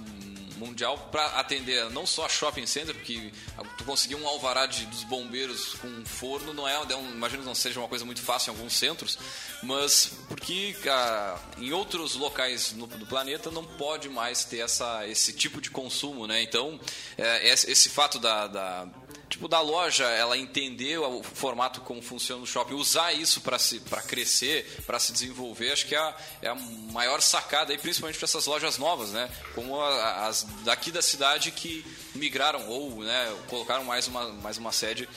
mundial 0.59 1.09
para 1.11 1.25
atender 1.39 1.91
não 1.91 2.07
só 2.07 2.27
a 2.27 2.29
shopping 2.29 2.67
center, 2.67 2.95
porque 2.95 3.33
tu 3.77 3.85
conseguir 3.85 4.17
um 4.17 4.27
alvará 4.27 4.67
de, 4.67 4.85
dos 4.87 5.05
bombeiros 5.05 5.75
com 5.75 5.89
um 5.89 6.05
forno 6.05 6.53
não 6.53 6.69
é, 6.69 6.75
é 6.75 6.97
um, 6.97 7.11
imagino 7.11 7.45
não 7.45 7.55
seja 7.55 7.79
uma 7.79 7.89
coisa 7.89 8.05
muito 8.05 8.21
fácil 8.21 8.53
em 8.53 8.57
alguns 8.57 8.75
centros, 8.75 9.19
mas 9.63 10.13
porque 10.29 10.77
ah, 10.87 11.39
em 11.59 11.73
outros 11.73 12.15
locais 12.15 12.73
no, 12.73 12.87
do 12.87 13.07
planeta 13.07 13.51
não 13.51 13.65
pode 13.65 14.09
mais 14.09 14.45
ter 14.45 14.59
essa, 14.59 15.07
esse 15.07 15.33
tipo 15.33 15.61
de 15.61 15.71
consumo, 15.71 16.27
né? 16.27 16.43
Então, 16.43 16.79
é, 17.17 17.49
esse, 17.49 17.71
esse 17.71 17.89
fato 17.89 18.19
da, 18.19 18.47
da 18.47 18.89
tipo 19.29 19.47
da 19.47 19.61
loja 19.61 20.05
ela 20.05 20.37
entender 20.37 20.99
o 20.99 21.23
formato 21.23 21.81
como 21.83 22.01
funciona 22.03 22.41
no 22.41 22.47
shopping, 22.47 22.75
usar 22.75 23.13
isso 23.13 23.41
para 23.41 23.59
se 23.59 23.81
para 23.81 24.03
crescer, 24.03 24.83
para 24.87 24.99
se 24.99 25.13
desenvolver, 25.13 25.73
acho 25.73 25.87
que 25.87 25.95
é 25.95 25.99
a, 25.99 26.17
é 26.43 26.49
a 26.49 26.55
maior 26.55 27.21
sacada 27.21 27.73
aí, 27.73 27.79
principalmente 27.79 28.19
para 28.19 28.27
essas 28.27 28.47
lojas 28.47 28.79
novas, 28.79 29.13
né? 29.13 29.31
Como 29.55 29.81
as 29.81 30.45
daqui 30.65 30.91
da 30.91 31.03
cidade 31.03 31.51
que 31.51 31.85
migraram 32.15 32.69
ou 32.69 33.03
né, 33.03 33.37
colocaram 33.49 33.85
mais 33.85 34.07
uma 34.09 34.29
mais 34.33 34.59
uma 34.59 34.73
sede 34.73 35.09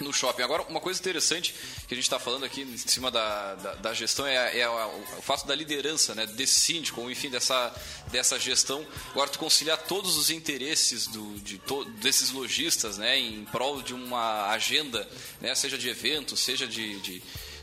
no 0.00 0.12
shopping. 0.12 0.42
Agora, 0.42 0.62
uma 0.64 0.80
coisa 0.80 0.98
interessante 1.00 1.54
que 1.86 1.94
a 1.94 1.96
gente 1.96 2.04
está 2.04 2.18
falando 2.18 2.44
aqui 2.44 2.62
em 2.62 2.76
cima 2.76 3.10
da, 3.10 3.54
da, 3.54 3.74
da 3.74 3.94
gestão 3.94 4.26
é, 4.26 4.58
é, 4.58 4.68
o 4.68 5.22
fato 5.22 5.46
da 5.46 5.54
liderança, 5.54 6.14
né, 6.14 6.26
desse 6.26 6.60
síndico, 6.60 7.00
ou 7.00 7.10
enfim, 7.10 7.30
dessa, 7.30 7.74
dessa 8.10 8.38
gestão. 8.38 8.86
Agora, 9.10 9.30
tu 9.30 9.38
conciliar 9.38 9.78
todos 9.78 10.16
os 10.16 10.30
interesses 10.30 11.06
do, 11.06 11.38
de 11.40 11.58
to, 11.58 11.84
desses 11.84 12.30
lojistas 12.30 12.98
né, 12.98 13.18
em 13.18 13.44
prol 13.46 13.82
de 13.82 13.94
uma 13.94 14.50
agenda, 14.50 15.08
né, 15.40 15.54
seja 15.54 15.76
de 15.76 15.88
evento, 15.88 16.36
seja 16.36 16.66
de, 16.66 17.00
de, 17.00 17.22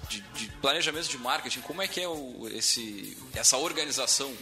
de, 0.10 0.22
de 0.22 0.48
planejamento 0.62 1.08
de 1.08 1.18
marketing. 1.18 1.62
Como 1.62 1.82
é 1.82 1.88
que 1.88 2.02
é 2.02 2.08
o, 2.08 2.50
esse, 2.54 3.18
essa 3.34 3.58
organização? 3.58 4.34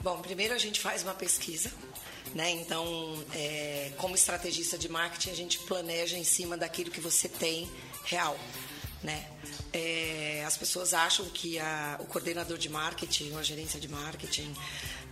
Bom, 0.00 0.20
primeiro 0.20 0.54
a 0.54 0.58
gente 0.58 0.80
faz 0.80 1.02
uma 1.02 1.14
pesquisa 1.14 1.72
né? 2.36 2.50
Então, 2.50 2.84
é, 3.34 3.92
como 3.96 4.14
estrategista 4.14 4.76
de 4.76 4.90
marketing, 4.90 5.30
a 5.30 5.34
gente 5.34 5.58
planeja 5.60 6.18
em 6.18 6.22
cima 6.22 6.54
daquilo 6.54 6.90
que 6.90 7.00
você 7.00 7.30
tem 7.30 7.66
real. 8.04 8.38
Né? 9.02 9.26
É, 9.72 10.44
as 10.46 10.54
pessoas 10.54 10.92
acham 10.92 11.24
que 11.30 11.58
a, 11.58 11.96
o 11.98 12.04
coordenador 12.04 12.58
de 12.58 12.68
marketing, 12.68 13.32
ou 13.32 13.38
a 13.38 13.42
gerência 13.42 13.80
de 13.80 13.88
marketing, 13.88 14.54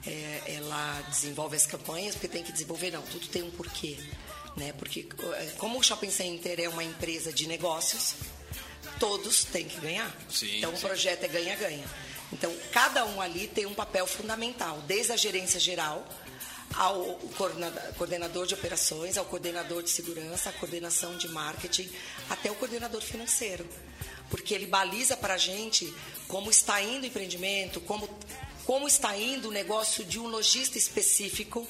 é, 0.06 0.42
ela 0.48 1.00
desenvolve 1.08 1.56
as 1.56 1.64
campanhas 1.64 2.14
porque 2.14 2.28
tem 2.28 2.42
que 2.42 2.52
desenvolver. 2.52 2.90
Não, 2.90 3.00
tudo 3.00 3.26
tem 3.28 3.42
um 3.42 3.50
porquê. 3.50 3.96
Né? 4.54 4.74
Porque, 4.74 5.08
é, 5.38 5.46
como 5.56 5.78
o 5.78 5.82
Shopping 5.82 6.10
Center 6.10 6.60
é 6.60 6.68
uma 6.68 6.84
empresa 6.84 7.32
de 7.32 7.48
negócios, 7.48 8.16
todos 9.00 9.44
têm 9.44 9.66
que 9.66 9.80
ganhar. 9.80 10.14
Sim, 10.28 10.58
então, 10.58 10.72
sim. 10.72 10.76
o 10.76 10.80
projeto 10.80 11.24
é 11.24 11.28
ganha-ganha. 11.28 11.86
Então, 12.30 12.54
cada 12.70 13.06
um 13.06 13.18
ali 13.18 13.48
tem 13.48 13.64
um 13.64 13.74
papel 13.74 14.06
fundamental, 14.06 14.82
desde 14.86 15.12
a 15.12 15.16
gerência 15.16 15.58
geral 15.58 16.06
ao 16.76 17.18
coordenador 17.96 18.46
de 18.46 18.54
operações, 18.54 19.16
ao 19.16 19.24
coordenador 19.24 19.82
de 19.82 19.90
segurança, 19.90 20.50
à 20.50 20.52
coordenação 20.52 21.16
de 21.16 21.28
marketing, 21.28 21.88
até 22.28 22.50
o 22.50 22.54
coordenador 22.54 23.00
financeiro. 23.00 23.66
Porque 24.30 24.54
ele 24.54 24.66
baliza 24.66 25.16
para 25.16 25.34
a 25.34 25.38
gente 25.38 25.92
como 26.26 26.50
está 26.50 26.82
indo 26.82 27.04
o 27.04 27.06
empreendimento, 27.06 27.80
como, 27.80 28.08
como 28.64 28.88
está 28.88 29.16
indo 29.16 29.48
o 29.48 29.52
negócio 29.52 30.04
de 30.04 30.18
um 30.18 30.26
lojista 30.26 30.78
específico 30.78 31.66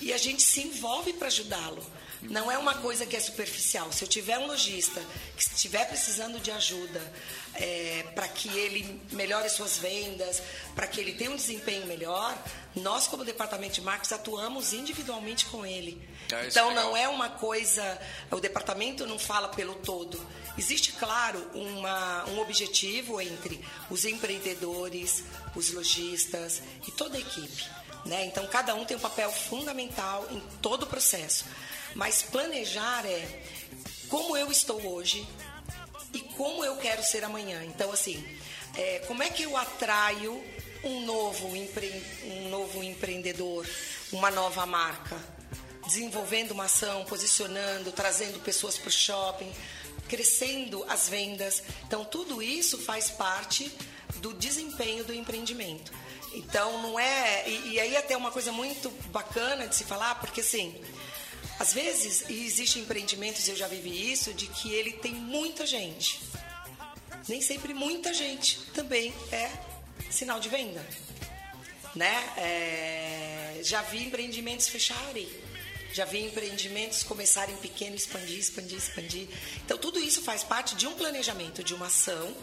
e 0.00 0.12
a 0.12 0.18
gente 0.18 0.42
se 0.42 0.60
envolve 0.60 1.12
para 1.14 1.28
ajudá-lo. 1.28 1.84
Não 2.22 2.50
é 2.50 2.58
uma 2.58 2.74
coisa 2.74 3.06
que 3.06 3.16
é 3.16 3.20
superficial. 3.20 3.92
Se 3.92 4.04
eu 4.04 4.08
tiver 4.08 4.38
um 4.38 4.46
lojista 4.46 5.00
que 5.36 5.42
estiver 5.42 5.86
precisando 5.86 6.40
de 6.40 6.50
ajuda 6.50 7.00
é, 7.54 8.04
para 8.14 8.26
que 8.28 8.48
ele 8.48 9.00
melhore 9.12 9.48
suas 9.48 9.78
vendas, 9.78 10.42
para 10.74 10.86
que 10.86 11.00
ele 11.00 11.12
tenha 11.12 11.30
um 11.30 11.36
desempenho 11.36 11.86
melhor, 11.86 12.36
nós, 12.74 13.06
como 13.06 13.24
departamento 13.24 13.74
de 13.74 13.80
marketing, 13.80 14.14
atuamos 14.14 14.72
individualmente 14.72 15.46
com 15.46 15.64
ele. 15.64 16.00
Ah, 16.32 16.44
então, 16.46 16.70
é 16.70 16.74
não 16.74 16.96
é 16.96 17.08
uma 17.08 17.30
coisa. 17.30 17.98
O 18.30 18.40
departamento 18.40 19.06
não 19.06 19.18
fala 19.18 19.48
pelo 19.48 19.74
todo. 19.76 20.20
Existe, 20.58 20.92
claro, 20.92 21.38
uma, 21.54 22.24
um 22.26 22.40
objetivo 22.40 23.20
entre 23.20 23.64
os 23.90 24.04
empreendedores, 24.04 25.22
os 25.54 25.72
lojistas 25.72 26.62
e 26.86 26.90
toda 26.90 27.16
a 27.16 27.20
equipe. 27.20 27.64
Né? 28.04 28.26
Então, 28.26 28.46
cada 28.46 28.74
um 28.74 28.84
tem 28.84 28.96
um 28.96 29.00
papel 29.00 29.30
fundamental 29.30 30.26
em 30.30 30.40
todo 30.60 30.84
o 30.84 30.86
processo. 30.86 31.44
Mas 31.96 32.22
planejar 32.22 33.06
é 33.06 33.26
como 34.08 34.36
eu 34.36 34.52
estou 34.52 34.86
hoje 34.86 35.26
e 36.12 36.20
como 36.20 36.62
eu 36.62 36.76
quero 36.76 37.02
ser 37.02 37.24
amanhã. 37.24 37.64
Então, 37.64 37.90
assim, 37.90 38.22
é, 38.76 38.98
como 39.06 39.22
é 39.22 39.30
que 39.30 39.44
eu 39.44 39.56
atraio 39.56 40.38
um 40.84 41.06
novo, 41.06 41.56
empre... 41.56 41.90
um 42.22 42.50
novo 42.50 42.84
empreendedor, 42.84 43.66
uma 44.12 44.30
nova 44.30 44.66
marca? 44.66 45.16
Desenvolvendo 45.86 46.50
uma 46.50 46.64
ação, 46.64 47.02
posicionando, 47.06 47.90
trazendo 47.92 48.38
pessoas 48.40 48.76
para 48.76 48.88
o 48.88 48.92
shopping, 48.92 49.50
crescendo 50.06 50.84
as 50.90 51.08
vendas. 51.08 51.62
Então, 51.86 52.04
tudo 52.04 52.42
isso 52.42 52.76
faz 52.76 53.08
parte 53.08 53.72
do 54.16 54.34
desempenho 54.34 55.02
do 55.02 55.14
empreendimento. 55.14 55.90
Então, 56.34 56.82
não 56.82 57.00
é. 57.00 57.48
E, 57.48 57.68
e 57.70 57.80
aí, 57.80 57.96
até 57.96 58.14
uma 58.14 58.30
coisa 58.30 58.52
muito 58.52 58.90
bacana 59.10 59.66
de 59.66 59.74
se 59.74 59.84
falar, 59.84 60.16
porque 60.16 60.42
assim 60.42 60.78
às 61.58 61.72
vezes, 61.72 62.28
existem 62.28 62.82
empreendimentos, 62.82 63.48
eu 63.48 63.56
já 63.56 63.66
vivi 63.66 64.12
isso, 64.12 64.34
de 64.34 64.46
que 64.46 64.72
ele 64.72 64.92
tem 64.92 65.14
muita 65.14 65.66
gente. 65.66 66.20
Nem 67.28 67.40
sempre 67.40 67.72
muita 67.72 68.12
gente 68.12 68.58
também 68.74 69.12
é 69.32 69.50
sinal 70.10 70.38
de 70.38 70.48
venda. 70.48 70.86
Né? 71.94 72.14
É, 72.36 73.60
já 73.62 73.82
vi 73.82 74.04
empreendimentos 74.04 74.68
fecharem. 74.68 75.28
Já 75.94 76.04
vi 76.04 76.26
empreendimentos 76.26 77.02
começarem 77.02 77.56
pequeno, 77.56 77.96
expandir, 77.96 78.38
expandir, 78.38 78.76
expandir. 78.76 79.28
Então, 79.64 79.78
tudo 79.78 79.98
isso 79.98 80.20
faz 80.20 80.44
parte 80.44 80.76
de 80.76 80.86
um 80.86 80.92
planejamento, 80.92 81.64
de 81.64 81.74
uma 81.74 81.86
ação 81.86 82.36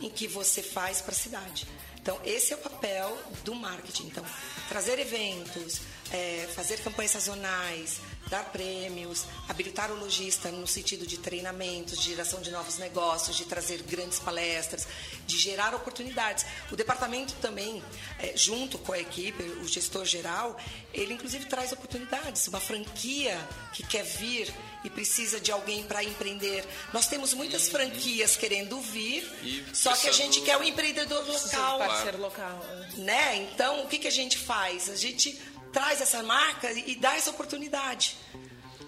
em 0.00 0.10
que 0.10 0.26
você 0.26 0.60
faz 0.60 1.00
para 1.00 1.12
a 1.12 1.16
cidade. 1.16 1.68
Então, 2.02 2.20
esse 2.24 2.52
é 2.52 2.56
o 2.56 2.58
papel 2.58 3.16
do 3.44 3.54
marketing. 3.54 4.08
Então, 4.08 4.24
trazer 4.68 4.98
eventos, 4.98 5.80
é, 6.12 6.48
fazer 6.54 6.78
campanhas 6.80 7.12
sazonais, 7.12 8.00
dar 8.28 8.44
prêmios, 8.50 9.24
habilitar 9.48 9.90
o 9.90 9.94
lojista 9.96 10.50
no 10.50 10.66
sentido 10.66 11.06
de 11.06 11.18
treinamentos, 11.18 11.98
de 11.98 12.10
geração 12.10 12.40
de 12.40 12.50
novos 12.50 12.78
negócios, 12.78 13.36
de 13.36 13.44
trazer 13.44 13.82
grandes 13.82 14.18
palestras, 14.18 14.86
de 15.26 15.38
gerar 15.38 15.74
oportunidades. 15.74 16.44
O 16.70 16.76
departamento 16.76 17.34
também, 17.34 17.82
é, 18.18 18.36
junto 18.36 18.78
com 18.78 18.92
a 18.92 18.98
equipe, 18.98 19.42
o 19.42 19.68
gestor 19.68 20.04
geral, 20.04 20.56
ele 20.92 21.14
inclusive 21.14 21.46
traz 21.46 21.72
oportunidades. 21.72 22.46
Uma 22.48 22.60
franquia 22.60 23.38
que 23.72 23.84
quer 23.84 24.04
vir 24.04 24.52
e 24.84 24.90
precisa 24.90 25.40
de 25.40 25.52
alguém 25.52 25.84
para 25.84 26.02
empreender. 26.02 26.64
Nós 26.92 27.06
temos 27.06 27.32
muitas 27.34 27.68
franquias 27.68 28.36
querendo 28.36 28.80
vir, 28.80 29.22
E 29.42 29.64
só 29.72 29.94
que 29.94 30.08
a 30.08 30.12
gente 30.12 30.40
quer 30.42 30.56
o 30.56 30.62
empreendedor 30.62 31.26
local. 31.26 31.78
parceiro 31.78 32.20
local. 32.20 32.60
é. 32.68 33.00
Né? 33.00 33.48
Então, 33.52 33.84
o 33.84 33.88
que, 33.88 33.98
que 33.98 34.08
a 34.08 34.12
gente 34.12 34.38
faz? 34.38 34.88
A 34.88 34.96
gente 34.96 35.40
traz 35.76 36.00
essa 36.00 36.22
marca 36.22 36.72
e 36.72 36.92
e 36.92 36.94
dá 36.96 37.12
essa 37.16 37.30
oportunidade. 37.30 38.16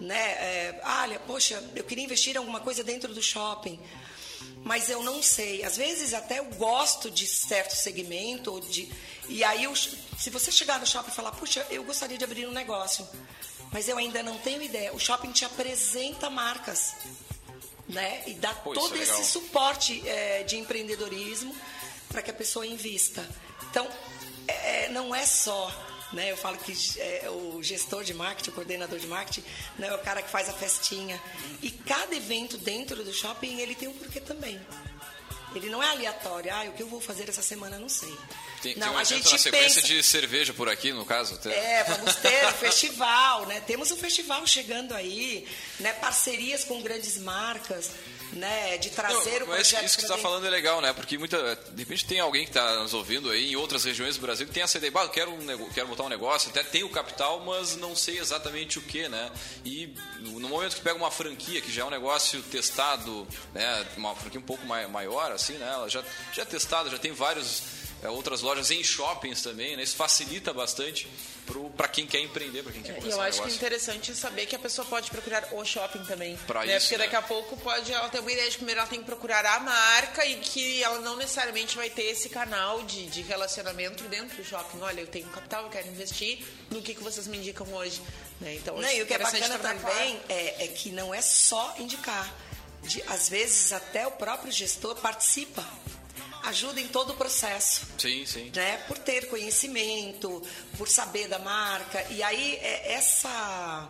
Né? 0.01 0.23
É, 0.49 0.81
olha, 1.01 1.19
poxa, 1.19 1.55
eu 1.75 1.83
queria 1.83 2.03
investir 2.09 2.33
em 2.33 2.37
alguma 2.37 2.61
coisa 2.61 2.83
dentro 2.83 3.13
do 3.13 3.21
shopping, 3.21 3.77
mas 4.63 4.89
eu 4.89 5.03
não 5.03 5.21
sei. 5.21 5.63
Às 5.63 5.75
vezes 5.77 6.13
até 6.13 6.39
eu 6.39 6.45
gosto 6.67 7.11
de 7.11 7.27
certo 7.27 7.73
segmento, 7.75 8.59
de, 8.61 8.89
e 9.27 9.43
aí 9.43 9.65
eu- 9.65 9.75
se 9.75 10.29
você 10.31 10.49
chegar 10.51 10.79
no 10.79 10.87
shopping 10.87 11.11
e 11.11 11.13
falar, 11.13 11.31
puxa, 11.33 11.65
eu 11.69 11.83
gostaria 11.83 12.17
de 12.17 12.23
abrir 12.23 12.47
um 12.47 12.51
negócio, 12.51 13.07
mas 13.73 13.87
eu 13.87 13.97
ainda 13.97 14.23
não 14.23 14.37
tenho 14.39 14.61
ideia. 14.61 14.91
O 14.93 14.99
shopping 14.99 15.31
te 15.31 15.43
apresenta 15.45 16.29
marcas. 16.29 16.93
Né? 17.87 18.23
E 18.27 18.33
dá 18.35 18.53
Pô, 18.53 18.73
todo 18.73 18.95
é 18.95 18.99
esse 18.99 19.23
suporte 19.25 20.07
é, 20.07 20.43
de 20.43 20.55
empreendedorismo 20.57 21.55
para 22.07 22.21
que 22.21 22.29
a 22.31 22.33
pessoa 22.33 22.65
invista. 22.65 23.27
Então, 23.69 23.85
é, 24.47 24.89
não 24.89 25.13
é 25.13 25.25
só, 25.25 25.71
né? 26.13 26.31
Eu 26.31 26.37
falo 26.37 26.57
que 26.57 26.73
é, 26.99 27.29
o 27.29 27.61
gestor 27.61 28.03
de 28.03 28.13
marketing, 28.13 28.49
o 28.49 28.53
coordenador 28.53 28.99
de 28.99 29.07
marketing, 29.07 29.43
não 29.77 29.87
é 29.87 29.95
o 29.95 29.99
cara 29.99 30.21
que 30.21 30.29
faz 30.29 30.49
a 30.49 30.53
festinha. 30.53 31.21
E 31.61 31.69
cada 31.69 32.15
evento 32.15 32.57
dentro 32.57 33.03
do 33.03 33.13
shopping 33.13 33.59
ele 33.59 33.75
tem 33.75 33.87
um 33.87 33.93
porquê 33.93 34.19
também. 34.19 34.59
Ele 35.55 35.69
não 35.69 35.81
é 35.81 35.89
aleatório. 35.89 36.53
Ah, 36.53 36.65
o 36.65 36.73
que 36.73 36.83
eu 36.83 36.87
vou 36.87 37.01
fazer 37.01 37.27
essa 37.27 37.41
semana, 37.41 37.79
não 37.79 37.89
sei. 37.89 38.13
Tem, 38.61 38.75
não, 38.75 38.87
tem 38.87 38.95
um 38.95 38.99
a 38.99 39.03
gente 39.03 39.31
na 39.31 39.37
sequência 39.37 39.81
pensa... 39.81 39.87
de 39.93 40.03
cerveja 40.03 40.53
por 40.53 40.69
aqui, 40.69 40.91
no 40.91 41.05
caso. 41.05 41.35
até. 41.35 41.49
É, 41.49 41.83
vamos 41.85 42.15
ter 42.15 42.45
o 42.45 42.51
festival, 42.59 43.45
né? 43.47 43.61
Temos 43.61 43.89
um 43.91 43.97
festival 43.97 44.45
chegando 44.45 44.93
aí, 44.93 45.47
né? 45.79 45.93
Parcerias 45.93 46.63
com 46.63 46.81
grandes 46.81 47.17
marcas, 47.17 47.91
né? 48.33 48.77
De 48.77 48.89
trazer 48.89 49.39
Não, 49.39 49.45
o 49.45 49.49
mas 49.49 49.67
projeto 49.69 49.85
isso 49.85 49.95
que 49.95 50.01
você 50.01 50.07
está 50.13 50.17
falando 50.17 50.45
é 50.45 50.49
legal, 50.49 50.81
né? 50.81 50.93
Porque 50.93 51.17
muita, 51.17 51.55
de 51.71 51.81
repente 51.83 52.05
tem 52.05 52.19
alguém 52.19 52.43
que 52.43 52.49
está 52.51 52.75
nos 52.79 52.93
ouvindo 52.93 53.29
aí 53.29 53.51
em 53.51 53.55
outras 53.55 53.83
regiões 53.83 54.15
do 54.15 54.21
Brasil 54.21 54.45
que 54.47 54.53
tem 54.53 54.63
essa 54.63 54.77
ideia, 54.77 54.91
eu 54.95 55.09
quero, 55.09 55.31
um 55.31 55.69
quero 55.71 55.87
botar 55.87 56.03
um 56.03 56.09
negócio, 56.09 56.49
até 56.49 56.63
tem 56.63 56.83
o 56.83 56.89
capital, 56.89 57.39
mas 57.45 57.75
não 57.75 57.95
sei 57.95 58.19
exatamente 58.19 58.77
o 58.79 58.81
que, 58.81 59.07
né? 59.09 59.31
E 59.65 59.93
no 60.19 60.47
momento 60.49 60.75
que 60.75 60.81
pega 60.81 60.95
uma 60.95 61.11
franquia, 61.11 61.61
que 61.61 61.71
já 61.71 61.81
é 61.81 61.85
um 61.85 61.89
negócio 61.89 62.41
testado, 62.43 63.27
né? 63.53 63.85
Uma 63.97 64.15
franquia 64.15 64.39
um 64.39 64.43
pouco 64.43 64.65
mai- 64.65 64.87
maior, 64.87 65.31
assim, 65.31 65.53
né? 65.53 65.67
Ela 65.73 65.89
já, 65.89 66.03
já 66.33 66.43
é 66.43 66.45
testada, 66.45 66.89
já 66.89 66.97
tem 66.97 67.11
vários 67.11 67.78
outras 68.07 68.41
lojas 68.41 68.71
em 68.71 68.81
shoppings 68.83 69.41
também, 69.41 69.75
né? 69.75 69.83
Isso 69.83 69.95
facilita 69.97 70.53
bastante 70.53 71.07
para 71.75 71.87
quem 71.87 72.05
quer 72.05 72.19
empreender, 72.21 72.63
para 72.63 72.71
quem 72.71 72.81
quer 72.81 72.91
E 72.91 72.95
começar 72.95 73.15
eu 73.17 73.19
um 73.19 73.23
acho 73.23 73.41
que 73.41 73.49
é 73.49 73.51
interessante 73.53 74.15
saber 74.15 74.45
que 74.45 74.55
a 74.55 74.59
pessoa 74.59 74.85
pode 74.87 75.09
procurar 75.09 75.49
o 75.51 75.65
shopping 75.65 76.05
também. 76.05 76.37
Pra 76.47 76.63
né? 76.63 76.77
isso, 76.77 76.87
Porque 76.87 76.97
né? 76.97 77.03
daqui 77.05 77.15
a 77.15 77.21
pouco 77.21 77.57
pode 77.57 77.91
ela 77.91 78.07
ter 78.07 78.19
uma 78.19 78.31
ideia 78.31 78.45
de 78.45 78.51
que 78.51 78.57
primeiro 78.57 78.79
ela 78.79 78.89
tem 78.89 78.99
que 78.99 79.05
procurar 79.05 79.45
a 79.45 79.59
marca 79.59 80.25
e 80.25 80.35
que 80.39 80.81
ela 80.83 80.99
não 80.99 81.15
necessariamente 81.17 81.75
vai 81.75 81.89
ter 81.89 82.03
esse 82.03 82.29
canal 82.29 82.83
de, 82.83 83.07
de 83.07 83.21
relacionamento 83.23 84.03
dentro 84.03 84.37
do 84.37 84.45
shopping. 84.45 84.79
Olha, 84.81 85.01
eu 85.01 85.07
tenho 85.07 85.27
capital, 85.27 85.63
eu 85.63 85.69
quero 85.69 85.87
investir 85.89 86.39
no 86.69 86.81
que, 86.81 86.93
que 86.93 87.03
vocês 87.03 87.27
me 87.27 87.37
indicam 87.37 87.67
hoje. 87.73 87.99
Né? 88.39 88.55
Então, 88.55 88.77
Não, 88.79 88.89
e 88.91 89.01
o 89.01 89.05
que 89.05 89.13
é 89.13 89.17
bacana 89.17 89.57
também 89.59 90.21
é, 90.29 90.63
é 90.65 90.67
que 90.67 90.91
não 90.91 91.13
é 91.13 91.21
só 91.21 91.75
indicar. 91.79 92.33
De- 92.83 93.03
às 93.07 93.27
vezes 93.27 93.73
até 93.73 94.07
o 94.07 94.11
próprio 94.11 94.51
gestor 94.53 94.95
participa, 94.95 95.65
ajuda 96.43 96.79
em 96.79 96.87
todo 96.87 97.13
o 97.13 97.15
processo. 97.15 97.87
Sim, 97.97 98.25
sim. 98.25 98.51
Né? 98.55 98.77
Por 98.87 98.97
ter 98.97 99.29
conhecimento, 99.29 100.41
por 100.77 100.87
saber 100.87 101.27
da 101.27 101.39
marca. 101.39 102.05
E 102.09 102.23
aí 102.23 102.55
é, 102.55 102.93
essa, 102.93 103.89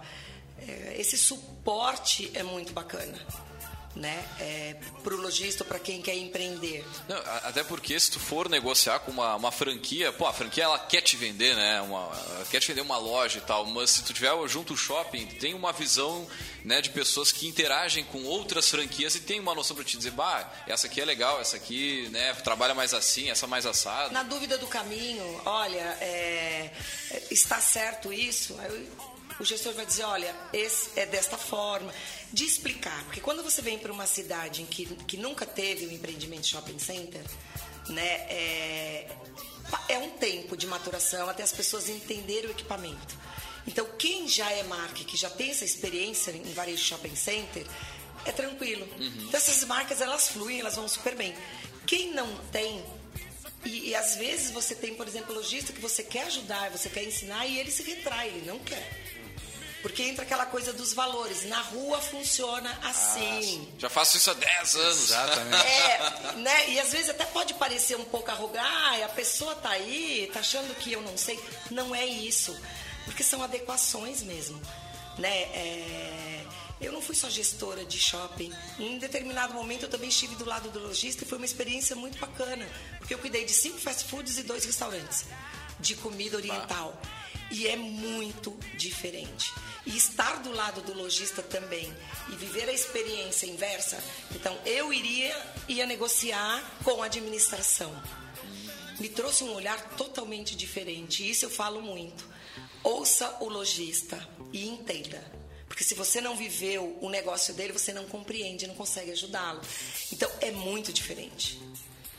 é, 0.67 0.95
esse 0.97 1.17
suporte 1.17 2.31
é 2.33 2.43
muito 2.43 2.73
bacana. 2.73 3.48
Né? 3.95 4.23
É, 4.39 4.75
para 5.03 5.13
o 5.13 5.17
lojista, 5.17 5.65
para 5.65 5.79
quem 5.79 6.01
quer 6.01 6.15
empreender. 6.15 6.85
Não, 7.07 7.17
até 7.43 7.63
porque 7.63 7.99
se 7.99 8.11
tu 8.11 8.19
for 8.19 8.47
negociar 8.47 8.99
com 8.99 9.11
uma, 9.11 9.35
uma 9.35 9.51
franquia, 9.51 10.13
pô, 10.13 10.27
a 10.27 10.31
franquia 10.31 10.65
ela 10.65 10.79
quer 10.79 11.01
te 11.01 11.17
vender, 11.17 11.55
né? 11.55 11.81
Uma, 11.81 12.09
quer 12.49 12.59
te 12.59 12.67
vender 12.67 12.81
uma 12.81 12.97
loja 12.97 13.39
e 13.39 13.41
tal, 13.41 13.65
mas 13.65 13.89
se 13.89 14.03
tu 14.03 14.13
tiver 14.13 14.31
junto 14.47 14.73
o 14.73 14.77
shopping, 14.77 15.25
tem 15.25 15.53
uma 15.53 15.73
visão 15.73 16.27
né, 16.63 16.81
de 16.81 16.89
pessoas 16.89 17.31
que 17.31 17.47
interagem 17.47 18.03
com 18.05 18.23
outras 18.25 18.69
franquias 18.69 19.15
e 19.15 19.21
tem 19.21 19.39
uma 19.39 19.55
noção 19.55 19.75
para 19.75 19.85
te 19.85 19.97
dizer, 19.97 20.11
bah, 20.11 20.49
essa 20.67 20.87
aqui 20.87 21.01
é 21.01 21.05
legal, 21.05 21.41
essa 21.41 21.57
aqui 21.57 22.07
né, 22.09 22.33
trabalha 22.35 22.73
mais 22.73 22.93
assim, 22.93 23.29
essa 23.29 23.47
mais 23.47 23.65
assada. 23.65 24.11
Na 24.11 24.23
dúvida 24.23 24.57
do 24.57 24.67
caminho, 24.67 25.41
olha, 25.45 25.97
é, 26.01 26.71
está 27.31 27.59
certo 27.59 28.13
isso? 28.13 28.55
Aí 28.59 28.89
o 29.39 29.45
gestor 29.45 29.73
vai 29.73 29.85
dizer, 29.85 30.03
olha, 30.03 30.35
esse 30.51 30.99
é 30.99 31.05
desta 31.05 31.37
forma. 31.37 31.93
De 32.31 32.45
explicar, 32.45 33.03
porque 33.05 33.19
quando 33.19 33.43
você 33.43 33.61
vem 33.61 33.79
para 33.79 33.91
uma 33.91 34.05
cidade 34.05 34.61
em 34.61 34.65
que, 34.65 34.85
que 35.07 35.17
nunca 35.17 35.45
teve 35.45 35.87
um 35.87 35.91
empreendimento 35.91 36.47
shopping 36.47 36.77
center, 36.77 37.21
né, 37.89 38.07
é, 38.29 39.07
é 39.87 39.97
um 39.97 40.11
tempo 40.11 40.55
de 40.55 40.67
maturação 40.67 41.27
até 41.27 41.41
as 41.41 41.51
pessoas 41.51 41.89
entenderem 41.89 42.47
o 42.47 42.51
equipamento. 42.51 43.17
Então, 43.67 43.85
quem 43.97 44.27
já 44.27 44.49
é 44.51 44.63
marca, 44.63 45.03
que 45.03 45.17
já 45.17 45.29
tem 45.29 45.51
essa 45.51 45.65
experiência 45.65 46.31
em 46.31 46.53
varejo 46.53 46.83
shopping 46.83 47.15
center, 47.15 47.65
é 48.25 48.31
tranquilo. 48.31 48.87
Então, 49.27 49.37
essas 49.39 49.63
marcas, 49.65 50.01
elas 50.01 50.29
fluem, 50.29 50.59
elas 50.59 50.75
vão 50.75 50.87
super 50.87 51.15
bem. 51.15 51.35
Quem 51.85 52.13
não 52.13 52.35
tem, 52.51 52.83
e, 53.65 53.89
e 53.89 53.95
às 53.95 54.15
vezes 54.15 54.51
você 54.51 54.75
tem, 54.75 54.95
por 54.95 55.07
exemplo, 55.07 55.33
lojista 55.35 55.73
que 55.73 55.81
você 55.81 56.03
quer 56.03 56.27
ajudar, 56.27 56.69
você 56.69 56.89
quer 56.89 57.03
ensinar 57.03 57.45
e 57.45 57.59
ele 57.59 57.71
se 57.71 57.83
retrai, 57.83 58.29
ele 58.29 58.45
não 58.45 58.59
quer. 58.59 59.09
Porque 59.81 60.03
entra 60.03 60.23
aquela 60.23 60.45
coisa 60.45 60.73
dos 60.73 60.91
valores. 60.93 61.45
Na 61.45 61.61
rua 61.61 62.01
funciona 62.01 62.69
assim. 62.83 63.67
Já 63.77 63.89
faço 63.89 64.17
isso 64.17 64.29
há 64.29 64.33
10 64.33 64.75
anos. 64.75 65.03
Exatamente. 65.03 65.65
É, 65.67 66.33
né? 66.37 66.69
E 66.71 66.79
às 66.79 66.91
vezes 66.91 67.09
até 67.09 67.25
pode 67.25 67.53
parecer 67.53 67.95
um 67.95 68.03
pouco 68.05 68.29
arrogante, 68.29 68.65
ah, 68.65 69.05
a 69.05 69.09
pessoa 69.09 69.55
tá 69.55 69.69
aí, 69.69 70.29
tá 70.33 70.41
achando 70.41 70.75
que 70.75 70.91
eu 70.91 71.01
não 71.01 71.17
sei. 71.17 71.39
Não 71.71 71.95
é 71.95 72.05
isso. 72.05 72.55
Porque 73.05 73.23
são 73.23 73.41
adequações 73.41 74.21
mesmo. 74.21 74.61
Né? 75.17 75.41
É, 75.53 76.45
Eu 76.81 76.91
não 76.93 77.01
fui 77.01 77.15
só 77.15 77.29
gestora 77.29 77.83
de 77.85 77.97
shopping. 77.99 78.51
Em 78.77 78.97
determinado 78.99 79.53
momento 79.53 79.83
eu 79.83 79.89
também 79.89 80.09
estive 80.09 80.35
do 80.35 80.45
lado 80.45 80.69
do 80.69 80.79
lojista 80.79 81.23
e 81.23 81.27
foi 81.27 81.37
uma 81.37 81.45
experiência 81.45 81.95
muito 81.95 82.17
bacana. 82.19 82.67
Porque 82.99 83.13
eu 83.13 83.19
cuidei 83.19 83.43
de 83.45 83.53
cinco 83.53 83.77
fast 83.77 84.05
foods 84.05 84.37
e 84.37 84.43
dois 84.43 84.63
restaurantes 84.65 85.25
de 85.79 85.95
comida 85.95 86.37
oriental. 86.37 86.99
E 87.51 87.67
é 87.67 87.75
muito 87.75 88.51
diferente. 88.75 89.53
E 89.85 89.97
estar 89.97 90.41
do 90.43 90.51
lado 90.51 90.81
do 90.81 90.93
lojista 90.93 91.41
também 91.41 91.91
e 92.31 92.35
viver 92.35 92.69
a 92.69 92.73
experiência 92.73 93.47
inversa. 93.47 94.01
Então, 94.35 94.57
eu 94.65 94.93
iria 94.93 95.35
ia 95.67 95.85
negociar 95.85 96.77
com 96.83 97.01
a 97.01 97.05
administração. 97.05 97.91
Me 98.99 99.09
trouxe 99.09 99.43
um 99.43 99.53
olhar 99.53 99.95
totalmente 99.95 100.55
diferente. 100.55 101.27
Isso 101.27 101.45
eu 101.45 101.49
falo 101.49 101.81
muito. 101.81 102.27
Ouça 102.83 103.37
o 103.39 103.49
lojista 103.49 104.27
e 104.51 104.67
entenda. 104.67 105.23
Porque 105.67 105.83
se 105.83 105.95
você 105.95 106.19
não 106.19 106.35
viveu 106.35 106.97
o 107.01 107.09
negócio 107.09 107.53
dele, 107.53 107.71
você 107.71 107.93
não 107.93 108.05
compreende, 108.05 108.67
não 108.67 108.75
consegue 108.75 109.11
ajudá-lo. 109.11 109.61
Então, 110.11 110.29
é 110.41 110.51
muito 110.51 110.91
diferente. 110.91 111.61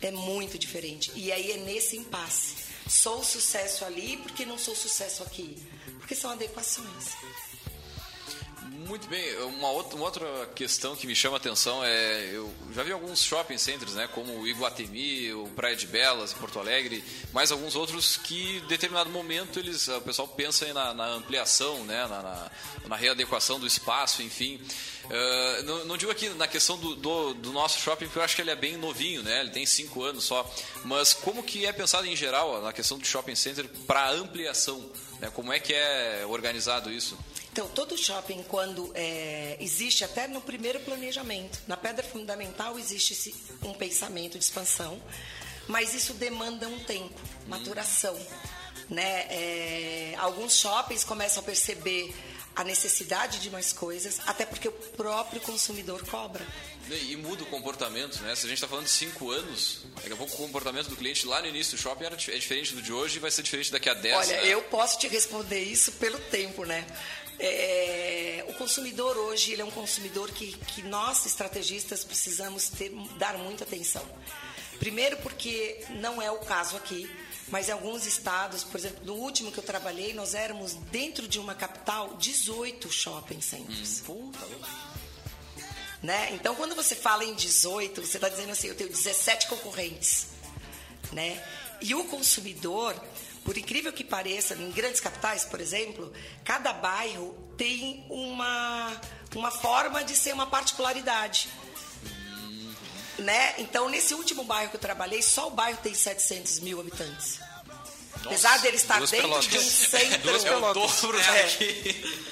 É 0.00 0.10
muito 0.10 0.58
diferente. 0.58 1.12
E 1.14 1.30
aí 1.30 1.52
é 1.52 1.56
nesse 1.58 1.96
impasse. 1.96 2.69
Sou 2.90 3.22
sucesso 3.22 3.84
ali 3.84 4.16
porque 4.16 4.44
não 4.44 4.58
sou 4.58 4.74
sucesso 4.74 5.22
aqui. 5.22 5.56
Porque 6.00 6.12
são 6.12 6.32
adequações. 6.32 7.14
Muito 8.72 9.08
bem, 9.08 9.36
uma 9.42 9.68
outra, 9.70 9.96
uma 9.96 10.04
outra 10.04 10.46
questão 10.54 10.94
que 10.94 11.04
me 11.04 11.14
chama 11.14 11.36
a 11.36 11.38
atenção 11.38 11.84
é, 11.84 12.30
eu 12.32 12.52
já 12.72 12.84
vi 12.84 12.92
alguns 12.92 13.20
shopping 13.20 13.58
centers, 13.58 13.94
né, 13.94 14.08
como 14.14 14.32
o 14.38 14.46
Iguatemi, 14.46 15.32
o 15.32 15.48
Praia 15.56 15.74
de 15.74 15.88
Belas, 15.88 16.32
Porto 16.32 16.60
Alegre, 16.60 17.02
mais 17.32 17.50
alguns 17.50 17.74
outros 17.74 18.16
que 18.16 18.58
em 18.58 18.66
determinado 18.68 19.10
momento 19.10 19.58
eles, 19.58 19.88
o 19.88 20.00
pessoal 20.02 20.28
pensa 20.28 20.72
na, 20.72 20.94
na 20.94 21.06
ampliação, 21.06 21.84
né, 21.84 22.06
na, 22.06 22.22
na, 22.22 22.50
na 22.86 22.96
readequação 22.96 23.58
do 23.58 23.66
espaço, 23.66 24.22
enfim. 24.22 24.60
Uh, 25.06 25.62
não, 25.64 25.84
não 25.86 25.96
digo 25.96 26.12
aqui 26.12 26.28
na 26.28 26.46
questão 26.46 26.78
do, 26.78 26.94
do, 26.94 27.34
do, 27.34 27.52
nosso 27.52 27.80
shopping, 27.80 28.04
porque 28.04 28.20
eu 28.20 28.22
acho 28.22 28.36
que 28.36 28.42
ele 28.42 28.52
é 28.52 28.56
bem 28.56 28.76
novinho, 28.76 29.24
né, 29.24 29.40
ele 29.40 29.50
tem 29.50 29.66
cinco 29.66 30.04
anos 30.04 30.22
só, 30.22 30.48
mas 30.84 31.12
como 31.12 31.42
que 31.42 31.66
é 31.66 31.72
pensado 31.72 32.06
em 32.06 32.14
geral 32.14 32.62
na 32.62 32.72
questão 32.72 32.98
do 32.98 33.04
shopping 33.04 33.34
center 33.34 33.68
para 33.84 34.10
ampliação, 34.12 34.88
né, 35.18 35.28
como 35.34 35.52
é 35.52 35.58
que 35.58 35.74
é 35.74 36.24
organizado 36.28 36.92
isso? 36.92 37.18
Então, 37.60 37.68
todo 37.74 37.94
shopping, 37.94 38.42
quando 38.48 38.90
é, 38.94 39.58
existe 39.60 40.02
até 40.02 40.26
no 40.26 40.40
primeiro 40.40 40.80
planejamento, 40.80 41.60
na 41.68 41.76
pedra 41.76 42.02
fundamental 42.02 42.78
existe 42.78 43.34
um 43.62 43.74
pensamento 43.74 44.38
de 44.38 44.44
expansão, 44.44 44.98
mas 45.68 45.92
isso 45.92 46.14
demanda 46.14 46.66
um 46.66 46.78
tempo, 46.78 47.20
maturação. 47.46 48.18
Né? 48.88 49.26
É, 49.28 50.14
alguns 50.16 50.56
shoppings 50.56 51.04
começam 51.04 51.42
a 51.42 51.44
perceber 51.44 52.14
a 52.56 52.64
necessidade 52.64 53.38
de 53.40 53.50
mais 53.50 53.74
coisas, 53.74 54.20
até 54.26 54.46
porque 54.46 54.68
o 54.68 54.72
próprio 54.72 55.42
consumidor 55.42 56.02
cobra. 56.06 56.44
E 56.90 57.14
muda 57.14 57.42
o 57.44 57.46
comportamento, 57.46 58.20
né? 58.22 58.34
Se 58.34 58.46
a 58.46 58.48
gente 58.48 58.56
está 58.56 58.66
falando 58.66 58.86
de 58.86 58.90
cinco 58.90 59.30
anos, 59.30 59.82
daqui 59.96 60.12
a 60.12 60.16
pouco 60.16 60.32
o 60.34 60.36
comportamento 60.36 60.88
do 60.88 60.96
cliente 60.96 61.24
lá 61.26 61.40
no 61.40 61.46
início 61.46 61.76
do 61.76 61.80
shopping 61.80 62.04
era, 62.04 62.14
é 62.14 62.38
diferente 62.38 62.74
do 62.74 62.82
de 62.82 62.92
hoje 62.92 63.18
e 63.18 63.20
vai 63.20 63.30
ser 63.30 63.42
diferente 63.42 63.70
daqui 63.70 63.88
a 63.88 63.94
10 63.94 64.16
Olha, 64.16 64.42
né? 64.42 64.48
eu 64.48 64.62
posso 64.62 64.98
te 64.98 65.06
responder 65.06 65.62
isso 65.62 65.92
pelo 65.92 66.18
tempo, 66.18 66.64
né? 66.64 66.84
É, 67.42 68.44
o 68.48 68.52
consumidor 68.52 69.16
hoje 69.16 69.52
ele 69.52 69.62
é 69.62 69.64
um 69.64 69.70
consumidor 69.70 70.30
que, 70.30 70.52
que 70.52 70.82
nós, 70.82 71.24
estrategistas, 71.24 72.04
precisamos 72.04 72.68
ter, 72.68 72.92
dar 73.16 73.38
muita 73.38 73.64
atenção. 73.64 74.04
Primeiro 74.78 75.16
porque 75.18 75.82
não 75.90 76.20
é 76.20 76.30
o 76.30 76.38
caso 76.38 76.76
aqui, 76.76 77.10
mas 77.48 77.68
em 77.68 77.72
alguns 77.72 78.06
estados, 78.06 78.62
por 78.62 78.78
exemplo, 78.78 79.04
no 79.04 79.14
último 79.14 79.50
que 79.50 79.58
eu 79.58 79.64
trabalhei, 79.64 80.12
nós 80.12 80.34
éramos 80.34 80.74
dentro 80.74 81.26
de 81.26 81.38
uma 81.38 81.54
capital 81.54 82.14
18 82.16 82.90
shopping 82.92 83.40
centers. 83.40 84.02
Hum, 84.06 84.30
né? 86.02 86.30
Então, 86.32 86.54
quando 86.54 86.74
você 86.74 86.94
fala 86.94 87.24
em 87.24 87.34
18, 87.34 88.00
você 88.00 88.18
está 88.18 88.28
dizendo 88.28 88.52
assim, 88.52 88.68
eu 88.68 88.74
tenho 88.74 88.90
17 88.90 89.48
concorrentes. 89.48 90.28
Né? 91.12 91.42
E 91.80 91.94
o 91.94 92.04
consumidor, 92.04 92.94
por 93.44 93.56
incrível 93.56 93.92
que 93.92 94.04
pareça, 94.04 94.54
em 94.54 94.70
grandes 94.70 95.00
capitais, 95.00 95.44
por 95.44 95.60
exemplo, 95.60 96.12
cada 96.44 96.72
bairro 96.72 97.34
tem 97.56 98.04
uma, 98.08 99.00
uma 99.34 99.50
forma 99.50 100.04
de 100.04 100.14
ser 100.14 100.32
uma 100.32 100.46
particularidade. 100.46 101.48
Né? 103.18 103.54
Então, 103.58 103.88
nesse 103.88 104.14
último 104.14 104.44
bairro 104.44 104.70
que 104.70 104.76
eu 104.76 104.80
trabalhei, 104.80 105.22
só 105.22 105.48
o 105.48 105.50
bairro 105.50 105.78
tem 105.82 105.94
700 105.94 106.60
mil 106.60 106.80
habitantes. 106.80 107.38
Nossa, 108.16 108.28
Apesar 108.28 108.58
dele 108.58 108.76
estar 108.76 108.98
dentro 109.00 109.16
pelotas. 109.16 109.46
de 109.46 109.58
um 109.58 109.62
centro. 109.62 110.18
Duas 110.22 110.44
pelotas. 110.44 111.26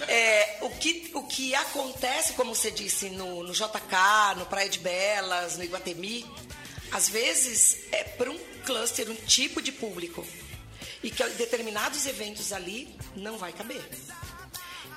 É, 0.07 0.13
é, 0.13 0.59
o, 0.63 0.71
que, 0.71 1.11
o 1.15 1.23
que 1.25 1.55
acontece, 1.55 2.35
como 2.35 2.55
você 2.55 2.71
disse, 2.71 3.11
no, 3.11 3.43
no 3.43 3.53
JK, 3.53 4.37
no 4.37 4.47
Praia 4.47 4.69
de 4.69 4.79
Belas, 4.79 5.57
no 5.57 5.65
Iguatemi, 5.65 6.27
às 6.93 7.09
vezes 7.09 7.79
é 7.93 8.05
para 8.05 8.31
um 8.31 8.39
cluster, 8.65 9.11
um 9.11 9.15
tipo 9.15 9.63
de 9.63 9.73
público. 9.73 10.27
E 11.03 11.11
que 11.11 11.23
determinados 11.31 12.07
eventos 12.07 12.53
ali 12.53 12.95
não 13.15 13.39
vai 13.39 13.53
caber. 13.53 13.83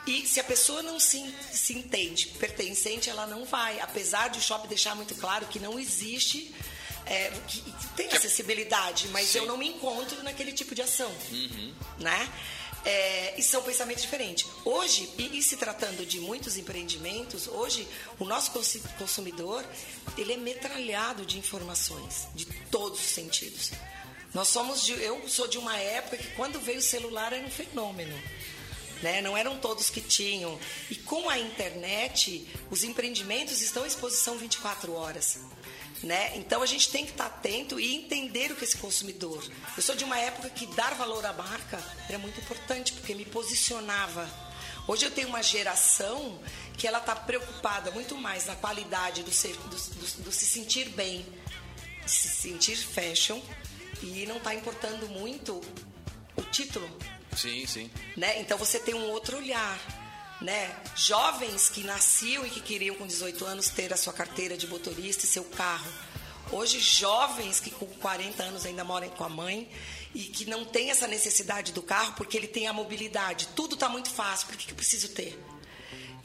E 0.08 0.26
se 0.26 0.40
a 0.40 0.44
pessoa 0.44 0.82
não 0.82 1.00
se, 1.00 1.34
se 1.52 1.74
entende 1.74 2.28
pertencente, 2.40 3.10
ela 3.10 3.28
não 3.28 3.46
vai. 3.46 3.80
Apesar 3.80 4.30
de 4.30 4.40
o 4.40 4.42
shopping 4.42 4.68
deixar 4.68 4.96
muito 4.96 5.14
claro 5.16 5.46
que 5.46 5.60
não 5.60 5.80
existe 5.80 6.54
é, 7.06 7.30
que 7.48 7.62
tem 7.96 8.12
acessibilidade, 8.12 9.08
mas 9.10 9.30
Sim. 9.30 9.40
eu 9.40 9.46
não 9.46 9.58
me 9.58 9.68
encontro 9.68 10.24
naquele 10.24 10.52
tipo 10.52 10.74
de 10.74 10.82
ação, 10.82 11.12
uhum. 11.32 11.74
né? 12.00 12.32
É, 12.84 13.36
e 13.38 13.44
são 13.44 13.62
pensamentos 13.62 14.02
diferentes. 14.02 14.48
Hoje, 14.66 15.08
e, 15.18 15.38
e, 15.38 15.44
se 15.44 15.56
tratando 15.56 16.04
de 16.04 16.20
muitos 16.20 16.58
empreendimentos, 16.58 17.48
hoje 17.48 17.88
o 18.18 18.26
nosso 18.26 18.52
consumidor 18.98 19.64
ele 20.18 20.34
é 20.34 20.38
metralhado 20.38 21.24
de 21.24 21.38
informações 21.38 22.28
de 22.34 22.46
todos 22.72 23.00
os 23.00 23.06
sentidos. 23.06 23.72
Nós 24.34 24.48
somos 24.48 24.84
de, 24.84 24.94
eu 24.94 25.28
sou 25.28 25.48
de 25.48 25.58
uma 25.58 25.78
época 25.78 26.18
que 26.18 26.30
quando 26.30 26.60
veio 26.60 26.80
o 26.80 26.84
celular 26.84 27.34
era 27.34 27.46
um 27.46 27.50
fenômeno. 27.50 28.18
Né? 29.02 29.22
Não 29.22 29.36
eram 29.36 29.58
todos 29.58 29.90
que 29.90 30.00
tinham. 30.00 30.58
E 30.90 30.96
com 30.96 31.30
a 31.30 31.38
internet, 31.38 32.48
os 32.70 32.84
empreendimentos 32.84 33.62
estão 33.62 33.84
à 33.84 33.88
exposição 33.88 34.38
24 34.38 34.94
horas. 34.94 35.40
Né? 36.02 36.38
Então 36.38 36.62
a 36.62 36.66
gente 36.66 36.90
tem 36.90 37.06
que 37.06 37.12
estar 37.12 37.26
atento 37.26 37.80
e 37.80 37.96
entender 37.96 38.52
o 38.52 38.56
que 38.56 38.64
esse 38.64 38.78
consumidor. 38.78 39.44
Eu 39.76 39.84
sou 39.84 39.96
de 39.96 40.04
uma 40.04 40.18
época 40.18 40.50
que 40.50 40.66
dar 40.68 40.94
valor 40.96 41.26
à 41.26 41.34
marca 41.34 41.84
era 42.08 42.18
muito 42.18 42.40
importante, 42.40 42.94
porque 42.94 43.14
me 43.14 43.26
posicionava. 43.26 44.30
Hoje 44.88 45.06
eu 45.06 45.12
tenho 45.12 45.28
uma 45.28 45.44
geração 45.44 46.40
que 46.78 46.88
ela 46.88 47.00
está 47.00 47.16
preocupada 47.16 47.92
muito 47.92 48.18
mais 48.18 48.46
na 48.46 48.56
qualidade 48.56 49.24
do, 49.24 49.32
ser, 49.32 49.56
do, 49.56 49.70
do, 49.70 50.24
do 50.24 50.32
se 50.32 50.46
sentir 50.46 50.90
bem, 50.90 51.26
se 52.08 52.28
sentir 52.28 52.76
fashion, 52.76 53.40
e 54.02 54.26
não 54.26 54.38
está 54.38 54.54
importando 54.54 55.08
muito 55.10 55.62
o 56.36 56.42
título. 56.44 56.90
Sim, 57.36 57.66
sim. 57.66 57.90
Né? 58.18 58.40
Então 58.42 58.58
você 58.58 58.80
tem 58.80 58.94
um 58.94 59.10
outro 59.10 59.38
olhar 59.38 59.80
né? 60.42 60.76
Jovens 60.96 61.70
que 61.70 61.84
nasciam 61.84 62.46
e 62.46 62.50
que 62.50 62.60
queriam 62.60 62.96
com 62.96 63.06
18 63.06 63.46
anos 63.46 63.70
ter 63.70 63.94
a 63.94 63.98
sua 63.98 64.12
carteira 64.12 64.58
de 64.58 64.68
motorista 64.68 65.24
e 65.24 65.28
seu 65.28 65.44
carro. 65.44 65.90
Hoje, 66.52 66.80
jovens 66.80 67.60
que 67.60 67.70
com 67.70 67.86
40 67.86 68.44
anos 68.44 68.66
ainda 68.66 68.84
moram 68.84 69.08
com 69.10 69.24
a 69.24 69.30
mãe 69.30 69.70
e 70.14 70.24
que 70.24 70.46
não 70.46 70.66
tem 70.66 70.90
essa 70.90 71.08
necessidade 71.08 71.72
do 71.72 71.82
carro 71.82 72.14
porque 72.18 72.36
ele 72.36 72.48
tem 72.48 72.68
a 72.68 72.74
mobilidade. 72.74 73.50
Tudo 73.56 73.76
está 73.76 73.88
muito 73.88 74.10
fácil, 74.10 74.48
por 74.48 74.58
que, 74.58 74.66
que 74.66 74.72
eu 74.72 74.76
preciso 74.76 75.10
ter? 75.10 75.40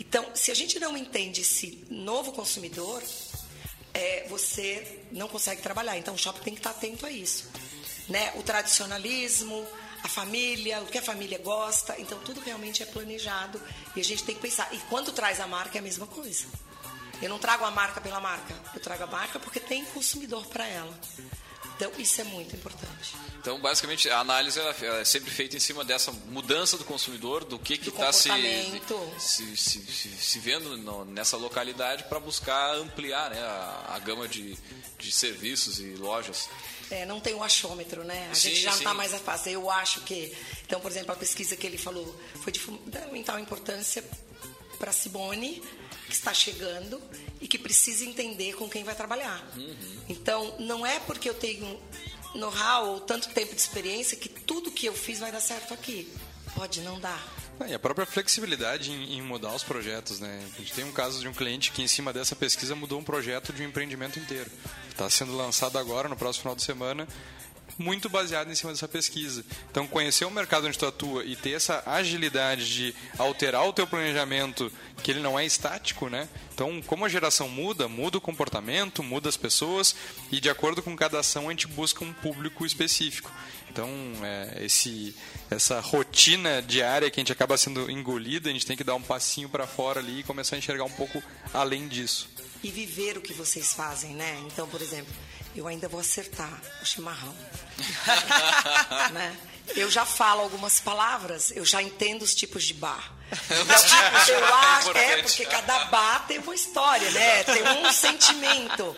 Então, 0.01 0.35
se 0.35 0.51
a 0.51 0.55
gente 0.55 0.81
não 0.81 0.97
entende 0.97 1.43
esse 1.43 1.85
novo 1.91 2.33
consumidor, 2.33 3.03
é, 3.95 4.27
você 4.29 5.01
não 5.13 5.29
consegue 5.29 5.63
trabalhar. 5.63 5.97
Então, 5.97 6.15
o 6.15 6.19
shopping 6.19 6.43
tem 6.43 6.55
que 6.55 6.61
estar 6.61 6.71
atento 6.71 7.07
a 7.07 7.11
isso. 7.11 7.49
Né? 8.09 8.33
O 8.37 8.43
tradicionalismo, 8.43 9.67
a 10.03 10.09
família, 10.09 10.81
o 10.81 10.87
que 10.87 10.99
a 10.99 11.03
família 11.03 11.39
gosta. 11.39 11.95
Então, 11.99 12.19
tudo 12.21 12.41
realmente 12.41 12.83
é 12.83 12.87
planejado 12.87 13.61
e 13.95 14.01
a 14.01 14.05
gente 14.05 14.25
tem 14.25 14.35
que 14.35 14.41
pensar. 14.41 14.69
E 14.73 14.79
quando 14.89 15.13
traz 15.13 15.41
a 15.41 15.47
marca, 15.47 15.79
é 15.79 15.81
a 15.81 15.83
mesma 15.83 16.07
coisa. 16.07 16.47
Eu 17.21 17.29
não 17.29 17.39
trago 17.39 17.65
a 17.65 17.71
marca 17.71 18.01
pela 18.01 18.21
marca, 18.21 18.55
eu 18.75 18.81
trago 18.81 19.05
a 19.05 19.07
marca 19.07 19.39
porque 19.39 19.59
tem 19.59 19.85
consumidor 19.87 20.47
para 20.47 20.67
ela. 20.67 20.95
Então, 21.77 21.93
isso 21.99 22.21
é 22.23 22.25
muito 22.25 22.57
importante. 22.57 23.15
Então, 23.39 23.61
basicamente, 23.61 24.09
a 24.09 24.19
análise 24.19 24.59
é 24.59 25.05
sempre 25.05 25.31
feita 25.31 25.57
em 25.57 25.61
cima 25.61 25.85
dessa 25.85 26.11
mudança 26.11 26.77
do 26.79 26.85
consumidor, 26.85 27.45
do 27.45 27.59
que 27.59 27.75
está 27.75 28.11
se, 28.13 28.29
se, 29.19 29.57
se, 29.57 30.09
se, 30.09 30.39
vendo 30.41 30.77
nessa 31.05 31.37
localidade 31.37 32.05
para 32.05 32.19
buscar 32.19 32.75
ampliar 32.75 33.31
né, 33.31 33.41
a, 33.41 33.93
a 33.95 33.99
gama 33.99 34.27
de, 34.27 34.57
de 34.99 35.13
serviços 35.13 35.79
e 35.79 35.95
lojas. 35.95 36.49
É, 36.91 37.05
não 37.05 37.21
tem 37.21 37.35
o 37.35 37.43
achômetro, 37.43 38.05
né? 38.05 38.29
A 38.31 38.35
sim, 38.35 38.49
gente 38.49 38.63
já 38.63 38.71
não 38.71 38.79
está 38.79 38.95
mais 38.95 39.13
a 39.13 39.19
fazer. 39.19 39.53
Eu 39.53 39.71
acho 39.71 40.01
que. 40.01 40.35
Então, 40.65 40.81
por 40.81 40.91
exemplo, 40.91 41.13
a 41.13 41.17
pesquisa 41.17 41.57
que 41.57 41.67
ele 41.67 41.79
falou 41.79 42.19
foi 42.43 42.53
de 42.53 42.59
fundamental 42.59 43.39
importância 43.39 44.03
para 44.79 44.93
Simone, 44.93 45.63
que 46.07 46.15
está 46.15 46.33
chegando 46.33 47.01
e 47.41 47.49
que 47.49 47.59
precisa 47.59 48.05
entender 48.05 48.55
com 48.55 48.69
quem 48.69 48.85
vai 48.85 48.95
trabalhar. 48.95 49.45
Uhum. 49.57 49.77
Então, 50.09 50.55
não 50.59 50.87
é 50.87 50.99
porque 51.01 51.29
eu 51.29 51.35
tenho 51.35 51.79
know-how 52.35 52.89
ou 52.89 53.01
tanto 53.01 53.29
tempo 53.31 53.55
de 53.55 53.61
experiência 53.61 54.17
que 54.17 54.29
tudo 54.29 54.71
que 54.71 54.87
eu 54.87 54.95
fiz 54.95 55.19
vai 55.19 55.33
dar 55.33 55.41
certo 55.41 55.75
aqui. 55.75 56.11
Pode 56.55 56.81
não 56.81 56.99
dar. 56.99 57.23
E 57.67 57.73
a 57.73 57.79
própria 57.79 58.07
flexibilidade 58.07 58.91
em, 58.91 59.19
em, 59.19 59.23
mudar 59.23 59.55
os 59.55 59.65
projetos, 59.65 60.21
né? 60.21 60.45
A 60.55 60.59
gente 60.59 60.73
tem 60.75 60.85
um 60.85 60.93
caso 60.93 61.21
de 61.21 61.29
um 61.29 61.33
cliente 61.33 61.73
que, 61.73 61.83
em 61.83 61.89
cima 61.89 62.13
dessa 62.13 62.37
pesquisa, 62.37 62.75
mudou 62.75 63.01
um 63.01 63.05
projeto 63.05 63.53
de 63.53 63.63
um 63.63 63.67
empreendimento 63.67 64.19
inteiro. 64.19 64.51
Está 64.91 65.09
sendo 65.09 65.35
lançado 65.35 65.79
agora, 65.79 66.09
no 66.09 66.17
próximo 66.17 66.43
final 66.43 66.57
de 66.57 66.63
semana, 66.63 67.09
muito 67.79 68.09
baseado 68.09 68.51
em 68.51 68.55
cima 68.55 68.73
dessa 68.73 68.89
pesquisa. 68.89 69.45
Então, 69.71 69.87
conhecer 69.87 70.25
o 70.25 70.31
mercado 70.31 70.67
onde 70.67 70.79
tu 70.79 70.87
atua 70.87 71.25
e 71.25 71.37
ter 71.37 71.53
essa 71.53 71.83
agilidade 71.87 72.73
de 72.73 72.95
alterar 73.19 73.67
o 73.67 73.73
teu 73.73 73.87
planejamento, 73.87 74.73
que 75.03 75.11
ele 75.11 75.21
não 75.21 75.39
é 75.39 75.45
estático, 75.45 76.09
né? 76.09 76.29
Então, 76.55 76.81
como 76.83 77.05
a 77.05 77.09
geração 77.09 77.49
muda, 77.49 77.89
muda 77.89 78.19
o 78.19 78.21
comportamento, 78.21 79.03
muda 79.03 79.29
as 79.29 79.37
pessoas 79.37 79.95
e 80.33 80.41
de 80.41 80.49
acordo 80.49 80.83
com 80.83 80.97
cada 80.97 81.21
ação 81.21 81.49
a 81.49 81.51
gente 81.51 81.67
busca 81.67 82.05
um 82.05 82.13
público 82.13 82.65
específico. 82.65 83.31
Então, 83.71 83.91
é, 84.23 84.65
esse, 84.65 85.15
essa 85.51 85.81
rotina 85.81 86.63
diária 86.63 87.11
que 87.11 87.21
a 87.21 87.23
gente 87.23 87.33
acaba 87.33 87.59
sendo 87.59 87.91
engolida, 87.91 88.49
a 88.49 88.53
gente 88.53 88.65
tem 88.65 88.77
que 88.77 88.83
dar 88.83 88.95
um 88.95 89.03
passinho 89.03 89.51
para 89.51 89.67
fora 89.67 90.01
ali 90.01 90.21
e 90.21 90.23
começar 90.23 90.57
a 90.57 90.59
enxergar 90.59 90.85
um 90.85 90.91
pouco 90.91 91.23
além 91.53 91.87
disso. 91.87 92.27
E 92.63 92.71
viver 92.71 93.19
o 93.19 93.21
que 93.21 93.35
vocês 93.35 93.75
fazem, 93.75 94.15
né? 94.15 94.43
Então, 94.47 94.67
por 94.67 94.81
exemplo, 94.81 95.13
eu 95.57 95.67
ainda 95.67 95.89
vou 95.89 96.01
acertar 96.01 96.61
o 96.83 96.85
chimarrão. 96.85 97.35
né? 99.13 99.37
Eu 99.75 99.91
já 99.91 100.05
falo 100.07 100.43
algumas 100.43 100.79
palavras, 100.79 101.51
eu 101.51 101.65
já 101.65 101.83
entendo 101.83 102.23
os 102.23 102.35
tipos 102.35 102.65
de 102.65 102.75
bar. 102.75 103.13
Então, 104.27 104.39
eu 104.39 104.55
acho, 104.55 104.97
é, 104.97 105.23
porque 105.23 105.45
cada 105.47 105.87
bar 105.87 106.27
tem 106.27 106.39
uma 106.39 106.55
história, 106.55 107.11
né? 107.11 107.43
Tem 107.45 107.63
um 107.63 107.91
sentimento, 107.93 108.97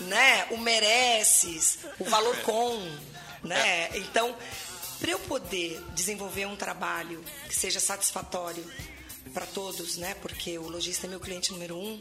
né? 0.00 0.46
O 0.50 0.58
mereces, 0.58 1.78
o 1.98 2.04
valor 2.04 2.36
com, 2.38 2.78
né? 3.42 3.88
Então, 3.94 4.36
para 5.00 5.10
eu 5.10 5.18
poder 5.18 5.82
desenvolver 5.94 6.46
um 6.46 6.56
trabalho 6.56 7.24
que 7.48 7.54
seja 7.54 7.80
satisfatório 7.80 8.64
para 9.32 9.46
todos, 9.46 9.96
né? 9.96 10.14
Porque 10.20 10.58
o 10.58 10.68
lojista 10.68 11.06
é 11.06 11.10
meu 11.10 11.20
cliente 11.20 11.52
número 11.52 11.76
um, 11.76 12.00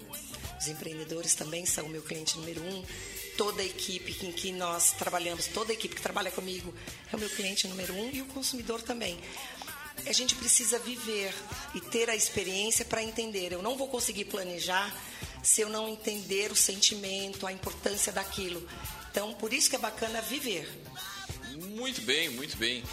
os 0.59 0.67
empreendedores 0.67 1.33
também 1.33 1.65
são 1.65 1.87
meu 1.87 2.01
cliente 2.01 2.37
número 2.37 2.61
um, 2.61 2.83
toda 3.41 3.63
a 3.63 3.65
equipe 3.65 4.15
em 4.23 4.31
que 4.31 4.51
nós 4.51 4.91
trabalhamos, 4.91 5.47
toda 5.47 5.71
a 5.71 5.73
equipe 5.73 5.95
que 5.95 6.01
trabalha 6.01 6.29
comigo 6.29 6.71
é 7.11 7.15
o 7.15 7.19
meu 7.19 7.27
cliente 7.27 7.67
número 7.67 7.91
um 7.91 8.11
e 8.11 8.21
o 8.21 8.25
consumidor 8.25 8.83
também. 8.83 9.19
a 10.05 10.11
gente 10.11 10.35
precisa 10.35 10.77
viver 10.77 11.33
e 11.73 11.81
ter 11.81 12.07
a 12.07 12.15
experiência 12.15 12.85
para 12.85 13.01
entender. 13.01 13.51
Eu 13.51 13.63
não 13.63 13.75
vou 13.75 13.87
conseguir 13.87 14.25
planejar 14.25 14.95
se 15.41 15.59
eu 15.59 15.69
não 15.69 15.87
entender 15.89 16.51
o 16.51 16.55
sentimento, 16.55 17.47
a 17.47 17.51
importância 17.51 18.13
daquilo. 18.13 18.63
Então, 19.09 19.33
por 19.33 19.51
isso 19.51 19.71
que 19.71 19.75
é 19.75 19.79
bacana 19.79 20.21
viver. 20.21 20.69
Muito 21.55 22.01
bem, 22.01 22.29
muito 22.29 22.55
bem. 22.57 22.83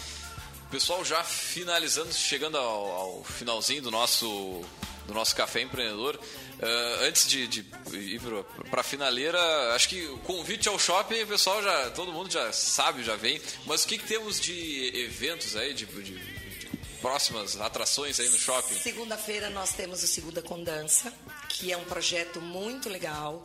Pessoal, 0.71 1.05
já 1.05 1.23
finalizando, 1.23 2.11
chegando 2.11 2.57
ao, 2.57 2.91
ao 2.91 3.23
finalzinho 3.23 3.83
do 3.83 3.91
nosso, 3.91 4.65
do 5.05 5.13
nosso 5.13 5.35
Café 5.35 5.61
Empreendedor, 5.61 6.19
uh, 6.59 7.03
antes 7.05 7.27
de, 7.27 7.47
de 7.47 7.65
ir 7.93 8.21
para 8.69 8.81
a 8.81 8.83
finaleira, 8.83 9.39
acho 9.73 9.89
que 9.89 10.05
o 10.07 10.17
convite 10.19 10.67
ao 10.67 10.77
shopping, 10.77 11.25
pessoal 11.25 11.61
já, 11.63 11.89
todo 11.91 12.11
mundo 12.11 12.31
já 12.31 12.51
sabe, 12.53 13.03
já 13.03 13.15
vem, 13.15 13.41
mas 13.65 13.83
o 13.83 13.87
que, 13.87 13.97
que 13.97 14.07
temos 14.07 14.39
de 14.39 14.91
eventos 14.95 15.55
aí, 15.55 15.73
de, 15.73 15.85
de, 15.85 16.03
de 16.03 16.69
próximas 17.01 17.59
atrações 17.59 18.19
aí 18.19 18.29
no 18.29 18.37
shopping? 18.37 18.75
Segunda-feira 18.75 19.49
nós 19.49 19.73
temos 19.73 20.03
o 20.03 20.07
Segunda 20.07 20.41
com 20.41 20.63
Dança, 20.63 21.13
que 21.47 21.71
é 21.71 21.77
um 21.77 21.85
projeto 21.85 22.41
muito 22.41 22.89
legal. 22.89 23.43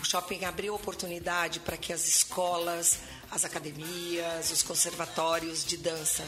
O 0.00 0.04
shopping 0.04 0.44
abriu 0.44 0.74
oportunidade 0.74 1.60
para 1.60 1.76
que 1.76 1.92
as 1.92 2.06
escolas, 2.06 2.98
as 3.30 3.44
academias, 3.44 4.50
os 4.50 4.62
conservatórios 4.62 5.64
de 5.64 5.76
dança 5.78 6.22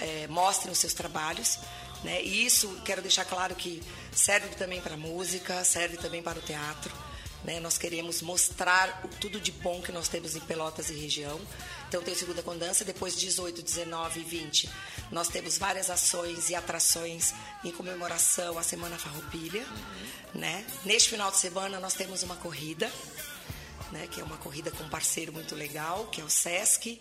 é, 0.00 0.26
mostrem 0.28 0.72
os 0.72 0.78
seus 0.78 0.94
trabalhos. 0.94 1.58
Né? 2.02 2.22
E 2.22 2.44
isso, 2.44 2.68
quero 2.84 3.00
deixar 3.00 3.24
claro 3.24 3.54
que 3.54 3.82
serve 4.12 4.54
também 4.56 4.80
para 4.80 4.96
música, 4.96 5.62
serve 5.64 5.96
também 5.96 6.22
para 6.22 6.38
o 6.38 6.42
teatro. 6.42 6.92
Né? 7.44 7.60
Nós 7.60 7.76
queremos 7.76 8.22
mostrar 8.22 9.02
tudo 9.20 9.40
de 9.40 9.50
bom 9.52 9.80
que 9.80 9.92
nós 9.92 10.08
temos 10.08 10.36
em 10.36 10.40
Pelotas 10.40 10.90
e 10.90 10.94
região. 10.94 11.40
Então, 11.88 12.02
tem 12.02 12.14
Segunda 12.14 12.42
com 12.42 12.56
Dança, 12.56 12.84
depois 12.84 13.18
18, 13.18 13.62
19 13.62 14.20
e 14.20 14.24
20. 14.24 14.70
Nós 15.10 15.28
temos 15.28 15.58
várias 15.58 15.90
ações 15.90 16.50
e 16.50 16.54
atrações 16.54 17.34
em 17.64 17.70
comemoração 17.70 18.58
à 18.58 18.62
Semana 18.62 18.96
Farroupilha. 18.96 19.64
Né? 20.34 20.64
Neste 20.84 21.10
final 21.10 21.30
de 21.30 21.36
semana, 21.38 21.78
nós 21.80 21.94
temos 21.94 22.22
uma 22.22 22.36
corrida, 22.36 22.90
né? 23.90 24.08
que 24.10 24.20
é 24.20 24.24
uma 24.24 24.38
corrida 24.38 24.70
com 24.70 24.84
um 24.84 24.88
parceiro 24.88 25.32
muito 25.32 25.54
legal, 25.54 26.06
que 26.06 26.20
é 26.20 26.24
o 26.24 26.30
Sesc. 26.30 27.00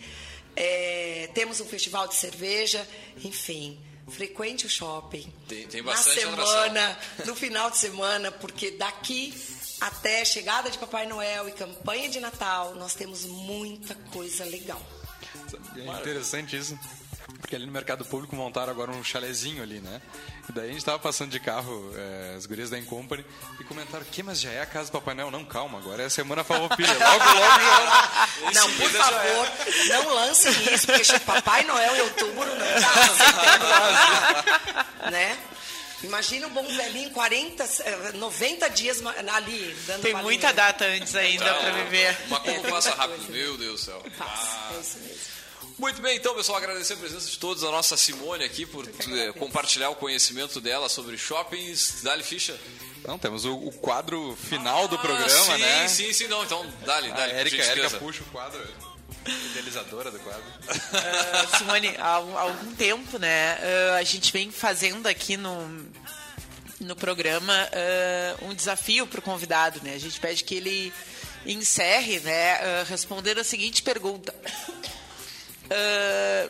É, 0.56 1.30
temos 1.34 1.62
um 1.62 1.66
festival 1.66 2.08
de 2.08 2.16
cerveja, 2.16 2.86
enfim. 3.24 3.80
Frequente 4.10 4.66
o 4.66 4.70
shopping. 4.70 5.32
Tem, 5.48 5.68
tem 5.68 5.84
bastante 5.84 6.26
Na 6.26 6.36
semana, 6.46 6.92
atração. 6.92 7.26
no 7.28 7.36
final 7.36 7.72
de 7.72 7.78
semana, 7.78 8.32
porque 8.32 8.72
daqui 8.72 9.34
até 9.80 10.24
chegada 10.26 10.70
de 10.70 10.78
Papai 10.78 11.08
Noel 11.08 11.50
e 11.50 11.52
campanha 11.52 12.10
de 12.10 12.20
Natal, 12.20 12.76
nós 12.76 12.94
temos 12.94 13.26
muita 13.26 13.96
coisa 14.12 14.44
legal. 14.46 14.82
É 15.76 16.00
interessante 16.00 16.56
isso. 16.58 16.78
Porque 17.40 17.56
ali 17.56 17.66
no 17.66 17.72
mercado 17.72 18.06
público 18.06 18.36
montaram 18.36 18.72
agora 18.72 18.92
um 18.92 19.04
chalezinho 19.04 19.64
ali, 19.64 19.80
né? 19.80 20.00
E 20.50 20.52
daí 20.52 20.70
a 20.70 20.74
gente 20.74 20.86
tava 20.86 21.00
passando 21.00 21.32
de 21.32 21.40
carro, 21.40 21.92
é, 21.96 22.36
as 22.38 22.46
gurias 22.46 22.70
da 22.70 22.78
Incompany, 22.78 23.26
e 23.60 23.64
comentaram, 23.64 24.06
que, 24.06 24.22
mas 24.24 24.40
já 24.40 24.52
é 24.52 24.62
a 24.62 24.66
casa 24.66 24.90
do 24.90 24.94
Papai 24.94 25.14
Noel? 25.14 25.32
Não, 25.32 25.44
calma, 25.46 25.80
agora 25.80 26.04
é 26.04 26.06
a 26.06 26.10
Semana 26.10 26.44
Farroupilha. 26.44 26.94
Logo, 26.94 27.26
logo 27.26 28.52
já... 28.54 28.62
Não, 28.62 28.72
por 28.74 28.90
favor, 28.90 29.48
não 29.90 30.16
lancem 30.16 30.52
isso, 30.74 30.88
porque 30.88 31.20
Papai 31.20 31.64
Noel 31.64 31.96
em 31.96 32.02
outubro 32.02 32.46
não 32.46 32.82
tá. 32.82 34.86
né? 35.12 35.38
Imagina 36.04 36.48
um 36.48 36.50
bom 36.50 36.64
velhinho, 36.64 37.12
40, 37.12 37.64
90 38.16 38.70
dias 38.72 39.04
ali, 39.06 39.76
dando 39.86 40.02
Tem 40.02 40.16
muita 40.16 40.52
data 40.52 40.84
antes 40.86 41.16
ainda 41.16 41.44
então, 41.44 41.60
para 41.60 41.72
viver. 41.72 42.18
Mas 42.28 42.40
como 42.58 42.64
passa 42.64 42.96
rápido, 42.96 43.32
meu 43.32 43.56
Deus 43.58 43.74
do 43.74 43.86
céu. 43.86 44.04
Passa, 44.18 44.34
ah. 44.34 44.72
é 44.76 44.80
isso 44.80 44.98
mesmo. 45.00 45.41
Muito 45.78 46.02
bem, 46.02 46.18
então, 46.18 46.36
pessoal, 46.36 46.58
agradecer 46.58 46.94
a 46.94 46.98
presença 46.98 47.30
de 47.30 47.38
todos, 47.38 47.64
a 47.64 47.72
nossa 47.72 47.98
Simone 47.98 48.44
aqui, 48.44 48.66
por 48.66 48.88
é, 48.88 49.32
compartilhar 49.34 49.90
o 49.90 49.96
conhecimento 49.96 50.62
dela 50.62 50.90
sobre 50.90 51.18
shoppings. 51.18 52.02
Dali, 52.04 52.24
ficha. 52.24 52.60
Então, 53.00 53.18
temos 53.18 53.46
o, 53.46 53.56
o 53.56 53.72
quadro 53.72 54.36
final 54.36 54.84
ah, 54.84 54.88
do 54.88 55.00
programa, 55.00 55.56
sim, 55.56 55.62
né? 55.62 55.88
Sim, 55.88 56.06
sim, 56.06 56.14
sim, 56.14 56.28
não. 56.28 56.44
Então, 56.44 56.66
dali, 56.86 57.10
dali. 57.10 57.32
A 57.32 57.36
Érica, 57.36 57.64
Érica 57.64 57.90
puxa 57.98 58.22
o 58.22 58.26
quadro. 58.28 58.62
Idealizadora 59.26 60.12
do 60.12 60.20
quadro. 60.20 60.44
Uh, 60.44 61.58
Simone, 61.58 61.96
há, 61.98 62.16
algum 62.16 62.76
tempo, 62.76 63.18
né? 63.18 63.56
Uh, 63.56 63.94
a 63.96 64.04
gente 64.04 64.32
vem 64.32 64.52
fazendo 64.52 65.08
aqui 65.08 65.38
no, 65.38 65.86
no 66.80 66.96
programa 66.96 67.54
uh, 67.54 68.46
um 68.48 68.54
desafio 68.54 69.06
para 69.08 69.20
o 69.20 69.24
convidado, 69.24 69.80
né? 69.84 69.96
A 69.96 70.00
gente 70.00 70.20
pede 70.20 70.44
que 70.44 70.56
ele 70.56 70.94
encerre, 71.46 72.20
né? 72.20 72.84
respondendo 72.84 73.40
a 73.40 73.44
seguinte 73.44 73.82
pergunta. 73.82 74.32
Uh, 75.72 76.50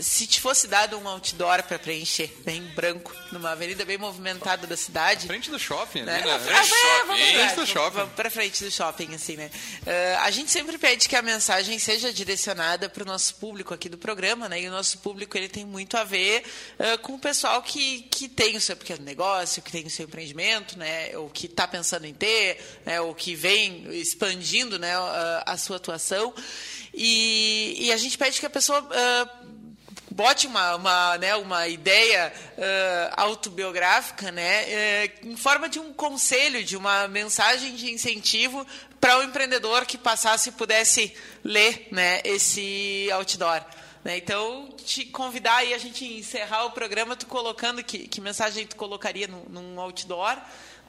se 0.00 0.26
te 0.26 0.40
fosse 0.40 0.66
dado 0.66 0.98
um 0.98 1.08
outdoor 1.08 1.62
para 1.62 1.78
preencher, 1.78 2.32
bem 2.44 2.62
branco, 2.74 3.14
numa 3.32 3.50
avenida 3.50 3.84
bem 3.84 3.98
movimentada 3.98 4.66
da 4.66 4.76
cidade. 4.76 5.26
Frente 5.26 5.50
do 5.50 5.58
shopping, 5.58 6.02
né? 6.02 6.20
né? 6.20 6.30
Ah, 6.30 6.66
é, 6.66 7.04
vamos 7.06 7.30
frente 7.30 7.54
do 7.54 7.66
shopping. 7.66 7.96
Vamos 7.96 8.14
pra 8.14 8.30
frente 8.30 8.64
do 8.64 8.70
shopping, 8.70 9.14
assim, 9.14 9.36
né? 9.36 9.50
Uh, 9.82 10.22
a 10.22 10.30
gente 10.30 10.50
sempre 10.50 10.78
pede 10.78 11.08
que 11.08 11.16
a 11.16 11.22
mensagem 11.22 11.78
seja 11.78 12.12
direcionada 12.12 12.88
para 12.88 13.02
o 13.02 13.06
nosso 13.06 13.34
público 13.36 13.74
aqui 13.74 13.88
do 13.88 13.98
programa, 13.98 14.48
né? 14.48 14.62
E 14.62 14.68
o 14.68 14.70
nosso 14.70 14.98
público 14.98 15.36
ele 15.36 15.48
tem 15.48 15.64
muito 15.64 15.96
a 15.96 16.04
ver 16.04 16.44
uh, 16.78 16.98
com 16.98 17.14
o 17.14 17.18
pessoal 17.18 17.62
que, 17.62 18.02
que 18.10 18.28
tem 18.28 18.56
o 18.56 18.60
seu 18.60 18.76
pequeno 18.76 19.04
negócio, 19.04 19.62
que 19.62 19.72
tem 19.72 19.86
o 19.86 19.90
seu 19.90 20.04
empreendimento, 20.04 20.78
né? 20.78 21.16
Ou 21.16 21.28
que 21.28 21.46
está 21.46 21.66
pensando 21.66 22.06
em 22.06 22.14
ter, 22.14 22.80
né? 22.84 23.00
Ou 23.00 23.14
que 23.14 23.34
vem 23.34 23.88
expandindo, 23.92 24.78
né? 24.78 24.98
Uh, 24.98 25.42
a 25.46 25.56
sua 25.56 25.76
atuação. 25.76 26.34
E, 26.94 27.76
e, 27.78 27.92
a 27.92 27.96
gente 27.96 28.18
pede 28.18 28.40
que 28.40 28.46
a 28.46 28.50
pessoa 28.50 28.88
bote 30.18 30.48
uma, 30.48 30.74
uma, 30.74 31.16
né, 31.18 31.36
uma 31.36 31.68
ideia 31.68 32.32
uh, 32.56 33.14
autobiográfica 33.16 34.32
né, 34.32 34.64
uh, 34.64 35.28
em 35.28 35.36
forma 35.36 35.68
de 35.68 35.78
um 35.78 35.92
conselho, 35.92 36.64
de 36.64 36.76
uma 36.76 37.06
mensagem 37.06 37.76
de 37.76 37.92
incentivo 37.92 38.66
para 39.00 39.16
o 39.16 39.22
empreendedor 39.22 39.86
que 39.86 39.96
passasse 39.96 40.48
e 40.48 40.52
pudesse 40.52 41.14
ler 41.44 41.86
né, 41.92 42.20
esse 42.24 43.08
outdoor. 43.12 43.64
Né? 44.02 44.16
Então, 44.16 44.68
te 44.84 45.04
convidar 45.04 45.58
aí 45.58 45.72
a 45.72 45.78
gente 45.78 46.04
encerrar 46.04 46.64
o 46.64 46.72
programa, 46.72 47.14
tu 47.14 47.26
colocando 47.26 47.84
que, 47.84 48.08
que 48.08 48.20
mensagem 48.20 48.66
tu 48.66 48.74
colocaria 48.74 49.28
num, 49.28 49.44
num 49.48 49.80
outdoor 49.80 50.36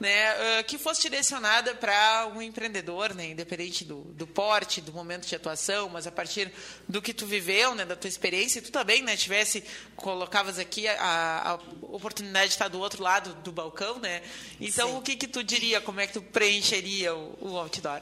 né, 0.00 0.62
que 0.62 0.78
fosse 0.78 1.02
direcionada 1.02 1.74
para 1.74 2.32
um 2.34 2.40
empreendedor, 2.40 3.14
né, 3.14 3.28
independente 3.28 3.84
do, 3.84 4.00
do 4.14 4.26
porte, 4.26 4.80
do 4.80 4.94
momento 4.94 5.26
de 5.26 5.36
atuação, 5.36 5.90
mas 5.90 6.06
a 6.06 6.10
partir 6.10 6.50
do 6.88 7.02
que 7.02 7.12
tu 7.12 7.26
viveu, 7.26 7.74
né, 7.74 7.84
da 7.84 7.94
tua 7.94 8.08
experiência, 8.08 8.62
tu 8.62 8.72
também, 8.72 9.02
né, 9.02 9.14
tivesse 9.14 9.62
colocavas 9.94 10.58
aqui 10.58 10.88
a, 10.88 11.42
a 11.50 11.54
oportunidade 11.82 12.46
de 12.46 12.54
estar 12.54 12.68
do 12.68 12.80
outro 12.80 13.02
lado 13.02 13.34
do 13.42 13.52
balcão, 13.52 13.98
né? 13.98 14.22
Então, 14.58 14.88
Sim. 14.88 14.96
o 14.96 15.02
que 15.02 15.16
que 15.16 15.28
tu 15.28 15.44
diria? 15.44 15.82
Como 15.82 16.00
é 16.00 16.06
que 16.06 16.14
tu 16.14 16.22
preencheria 16.22 17.14
o, 17.14 17.36
o 17.38 17.58
outdoor? 17.58 18.00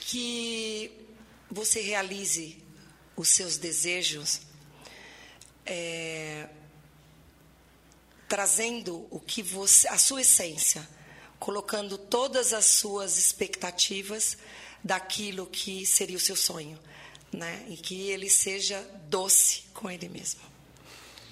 Que 0.00 0.90
você 1.48 1.80
realize 1.80 2.62
os 3.14 3.28
seus 3.28 3.56
desejos. 3.56 4.40
É, 5.64 6.48
trazendo 8.28 9.06
o 9.10 9.20
que 9.20 9.42
você, 9.42 9.88
a 9.88 9.98
sua 9.98 10.22
essência, 10.22 10.86
colocando 11.38 11.98
todas 11.98 12.52
as 12.52 12.66
suas 12.66 13.18
expectativas 13.18 14.36
daquilo 14.82 15.46
que 15.46 15.84
seria 15.84 16.16
o 16.16 16.20
seu 16.20 16.36
sonho, 16.36 16.78
né? 17.32 17.66
E 17.68 17.76
que 17.76 18.08
ele 18.10 18.30
seja 18.30 18.80
doce 19.08 19.64
com 19.74 19.90
ele 19.90 20.08
mesmo. 20.08 20.55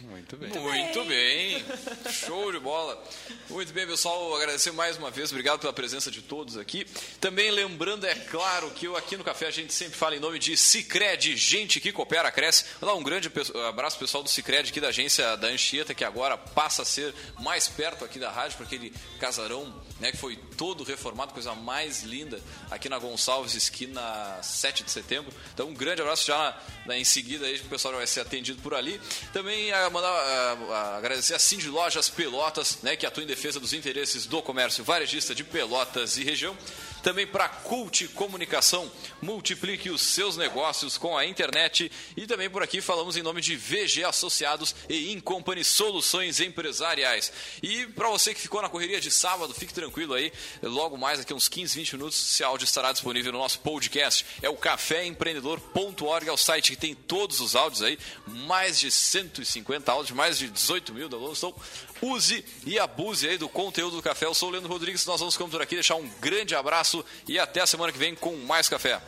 Muito 0.04 0.36
bem. 0.36 0.50
Muito 0.50 1.04
bem. 1.04 1.64
Show 2.12 2.52
de 2.52 2.58
bola. 2.58 3.02
Muito 3.48 3.72
bem, 3.72 3.86
pessoal. 3.86 4.36
Agradecer 4.36 4.70
mais 4.72 4.96
uma 4.96 5.10
vez. 5.10 5.30
Obrigado 5.30 5.60
pela 5.60 5.72
presença 5.72 6.10
de 6.10 6.20
todos 6.20 6.56
aqui. 6.56 6.86
Também 7.20 7.50
lembrando, 7.50 8.06
é 8.06 8.14
claro, 8.14 8.70
que 8.70 8.86
eu 8.86 8.96
aqui 8.96 9.16
no 9.16 9.24
Café 9.24 9.46
a 9.46 9.50
gente 9.50 9.72
sempre 9.72 9.96
fala 9.96 10.14
em 10.14 10.20
nome 10.20 10.38
de 10.38 10.56
Cicred, 10.56 11.36
gente 11.36 11.80
que 11.80 11.92
coopera, 11.92 12.30
cresce. 12.30 12.64
Vou 12.80 12.90
dar 12.90 12.96
um 12.96 13.02
grande 13.02 13.30
abraço 13.66 13.98
pessoal 13.98 14.22
do 14.22 14.28
Cicred 14.28 14.70
aqui 14.70 14.80
da 14.80 14.88
agência 14.88 15.36
da 15.36 15.48
Anchieta, 15.48 15.94
que 15.94 16.04
agora 16.04 16.36
passa 16.36 16.82
a 16.82 16.84
ser 16.84 17.14
mais 17.40 17.68
perto 17.68 18.04
aqui 18.04 18.18
da 18.18 18.30
rádio, 18.30 18.58
porque 18.58 18.74
aquele 18.74 18.94
casarão 19.18 19.72
né, 20.00 20.10
que 20.10 20.16
foi 20.16 20.36
todo 20.56 20.84
reformado, 20.84 21.32
coisa 21.32 21.54
mais 21.54 22.02
linda, 22.02 22.40
aqui 22.70 22.88
na 22.88 22.98
Gonçalves, 22.98 23.54
esquina 23.54 24.38
7 24.42 24.84
de 24.84 24.90
setembro. 24.90 25.32
Então, 25.52 25.68
um 25.68 25.74
grande 25.74 26.02
abraço 26.02 26.26
já 26.26 26.36
na, 26.36 26.56
na, 26.86 26.98
em 26.98 27.04
seguida 27.04 27.46
aí, 27.46 27.58
que 27.58 27.66
o 27.66 27.70
pessoal 27.70 27.92
já 27.94 27.98
vai 27.98 28.06
ser 28.06 28.20
atendido 28.20 28.60
por 28.60 28.74
ali. 28.74 29.00
Também 29.32 29.72
a, 29.72 29.88
mandar, 29.94 30.10
a, 30.10 30.96
agradecer 30.98 31.34
a 31.34 31.38
Cindy 31.38 31.68
Lojas 31.68 32.10
Pelotas, 32.10 32.78
né, 32.82 32.96
que 32.96 33.06
atua 33.06 33.22
em 33.22 33.26
defesa 33.26 33.60
dos 33.60 33.72
interesses 33.72 34.26
do 34.26 34.42
comércio 34.42 34.82
varejista 34.82 35.34
de 35.34 35.44
Pelotas 35.44 36.16
e 36.18 36.24
região. 36.24 36.56
Também 37.04 37.26
para 37.26 37.46
Cult 37.48 38.08
Comunicação. 38.08 38.90
Multiplique 39.20 39.90
os 39.90 40.00
seus 40.00 40.38
negócios 40.38 40.96
com 40.96 41.16
a 41.16 41.26
internet 41.26 41.92
e 42.16 42.26
também 42.26 42.48
por 42.48 42.62
aqui 42.62 42.80
falamos 42.80 43.14
em 43.14 43.22
nome 43.22 43.42
de 43.42 43.54
VG 43.54 44.04
Associados 44.04 44.74
e 44.88 45.12
Incompany 45.12 45.62
Soluções 45.62 46.40
Empresariais. 46.40 47.30
E 47.62 47.86
para 47.88 48.08
você 48.08 48.32
que 48.32 48.40
ficou 48.40 48.62
na 48.62 48.70
correria 48.70 49.02
de 49.02 49.10
sábado, 49.10 49.52
fique 49.52 49.74
tranquilo 49.74 50.14
aí, 50.14 50.32
logo 50.62 50.96
mais 50.96 51.20
aqui 51.20 51.34
uns 51.34 51.46
15, 51.46 51.76
20 51.78 51.92
minutos, 51.96 52.18
esse 52.18 52.42
áudio 52.42 52.64
estará 52.64 52.90
disponível 52.90 53.32
no 53.32 53.38
nosso 53.38 53.60
podcast. 53.60 54.24
É 54.40 54.48
o 54.48 54.56
caféempreendedor.org, 54.56 56.26
é 56.26 56.32
o 56.32 56.38
site 56.38 56.70
que 56.70 56.78
tem 56.78 56.94
todos 56.94 57.38
os 57.40 57.54
áudios 57.54 57.82
aí, 57.82 57.98
mais 58.26 58.80
de 58.80 58.90
150 58.90 59.92
áudios, 59.92 60.16
mais 60.16 60.38
de 60.38 60.48
18 60.48 60.94
mil 60.94 61.08
downloads. 61.10 61.38
Então, 61.38 61.54
use 62.02 62.44
e 62.66 62.78
abuse 62.78 63.28
aí 63.28 63.38
do 63.38 63.48
conteúdo 63.48 63.96
do 63.96 64.02
café. 64.02 64.26
Eu 64.26 64.34
sou 64.34 64.48
o 64.48 64.52
Leandro 64.52 64.70
Rodrigues, 64.70 65.04
nós 65.06 65.20
vamos 65.20 65.34
ficando 65.34 65.50
por 65.50 65.62
aqui, 65.62 65.74
deixar 65.74 65.96
um 65.96 66.08
grande 66.20 66.54
abraço 66.54 67.04
e 67.26 67.38
até 67.38 67.60
a 67.60 67.66
semana 67.66 67.92
que 67.92 67.98
vem 67.98 68.14
com 68.14 68.36
mais 68.36 68.68
café. 68.68 69.00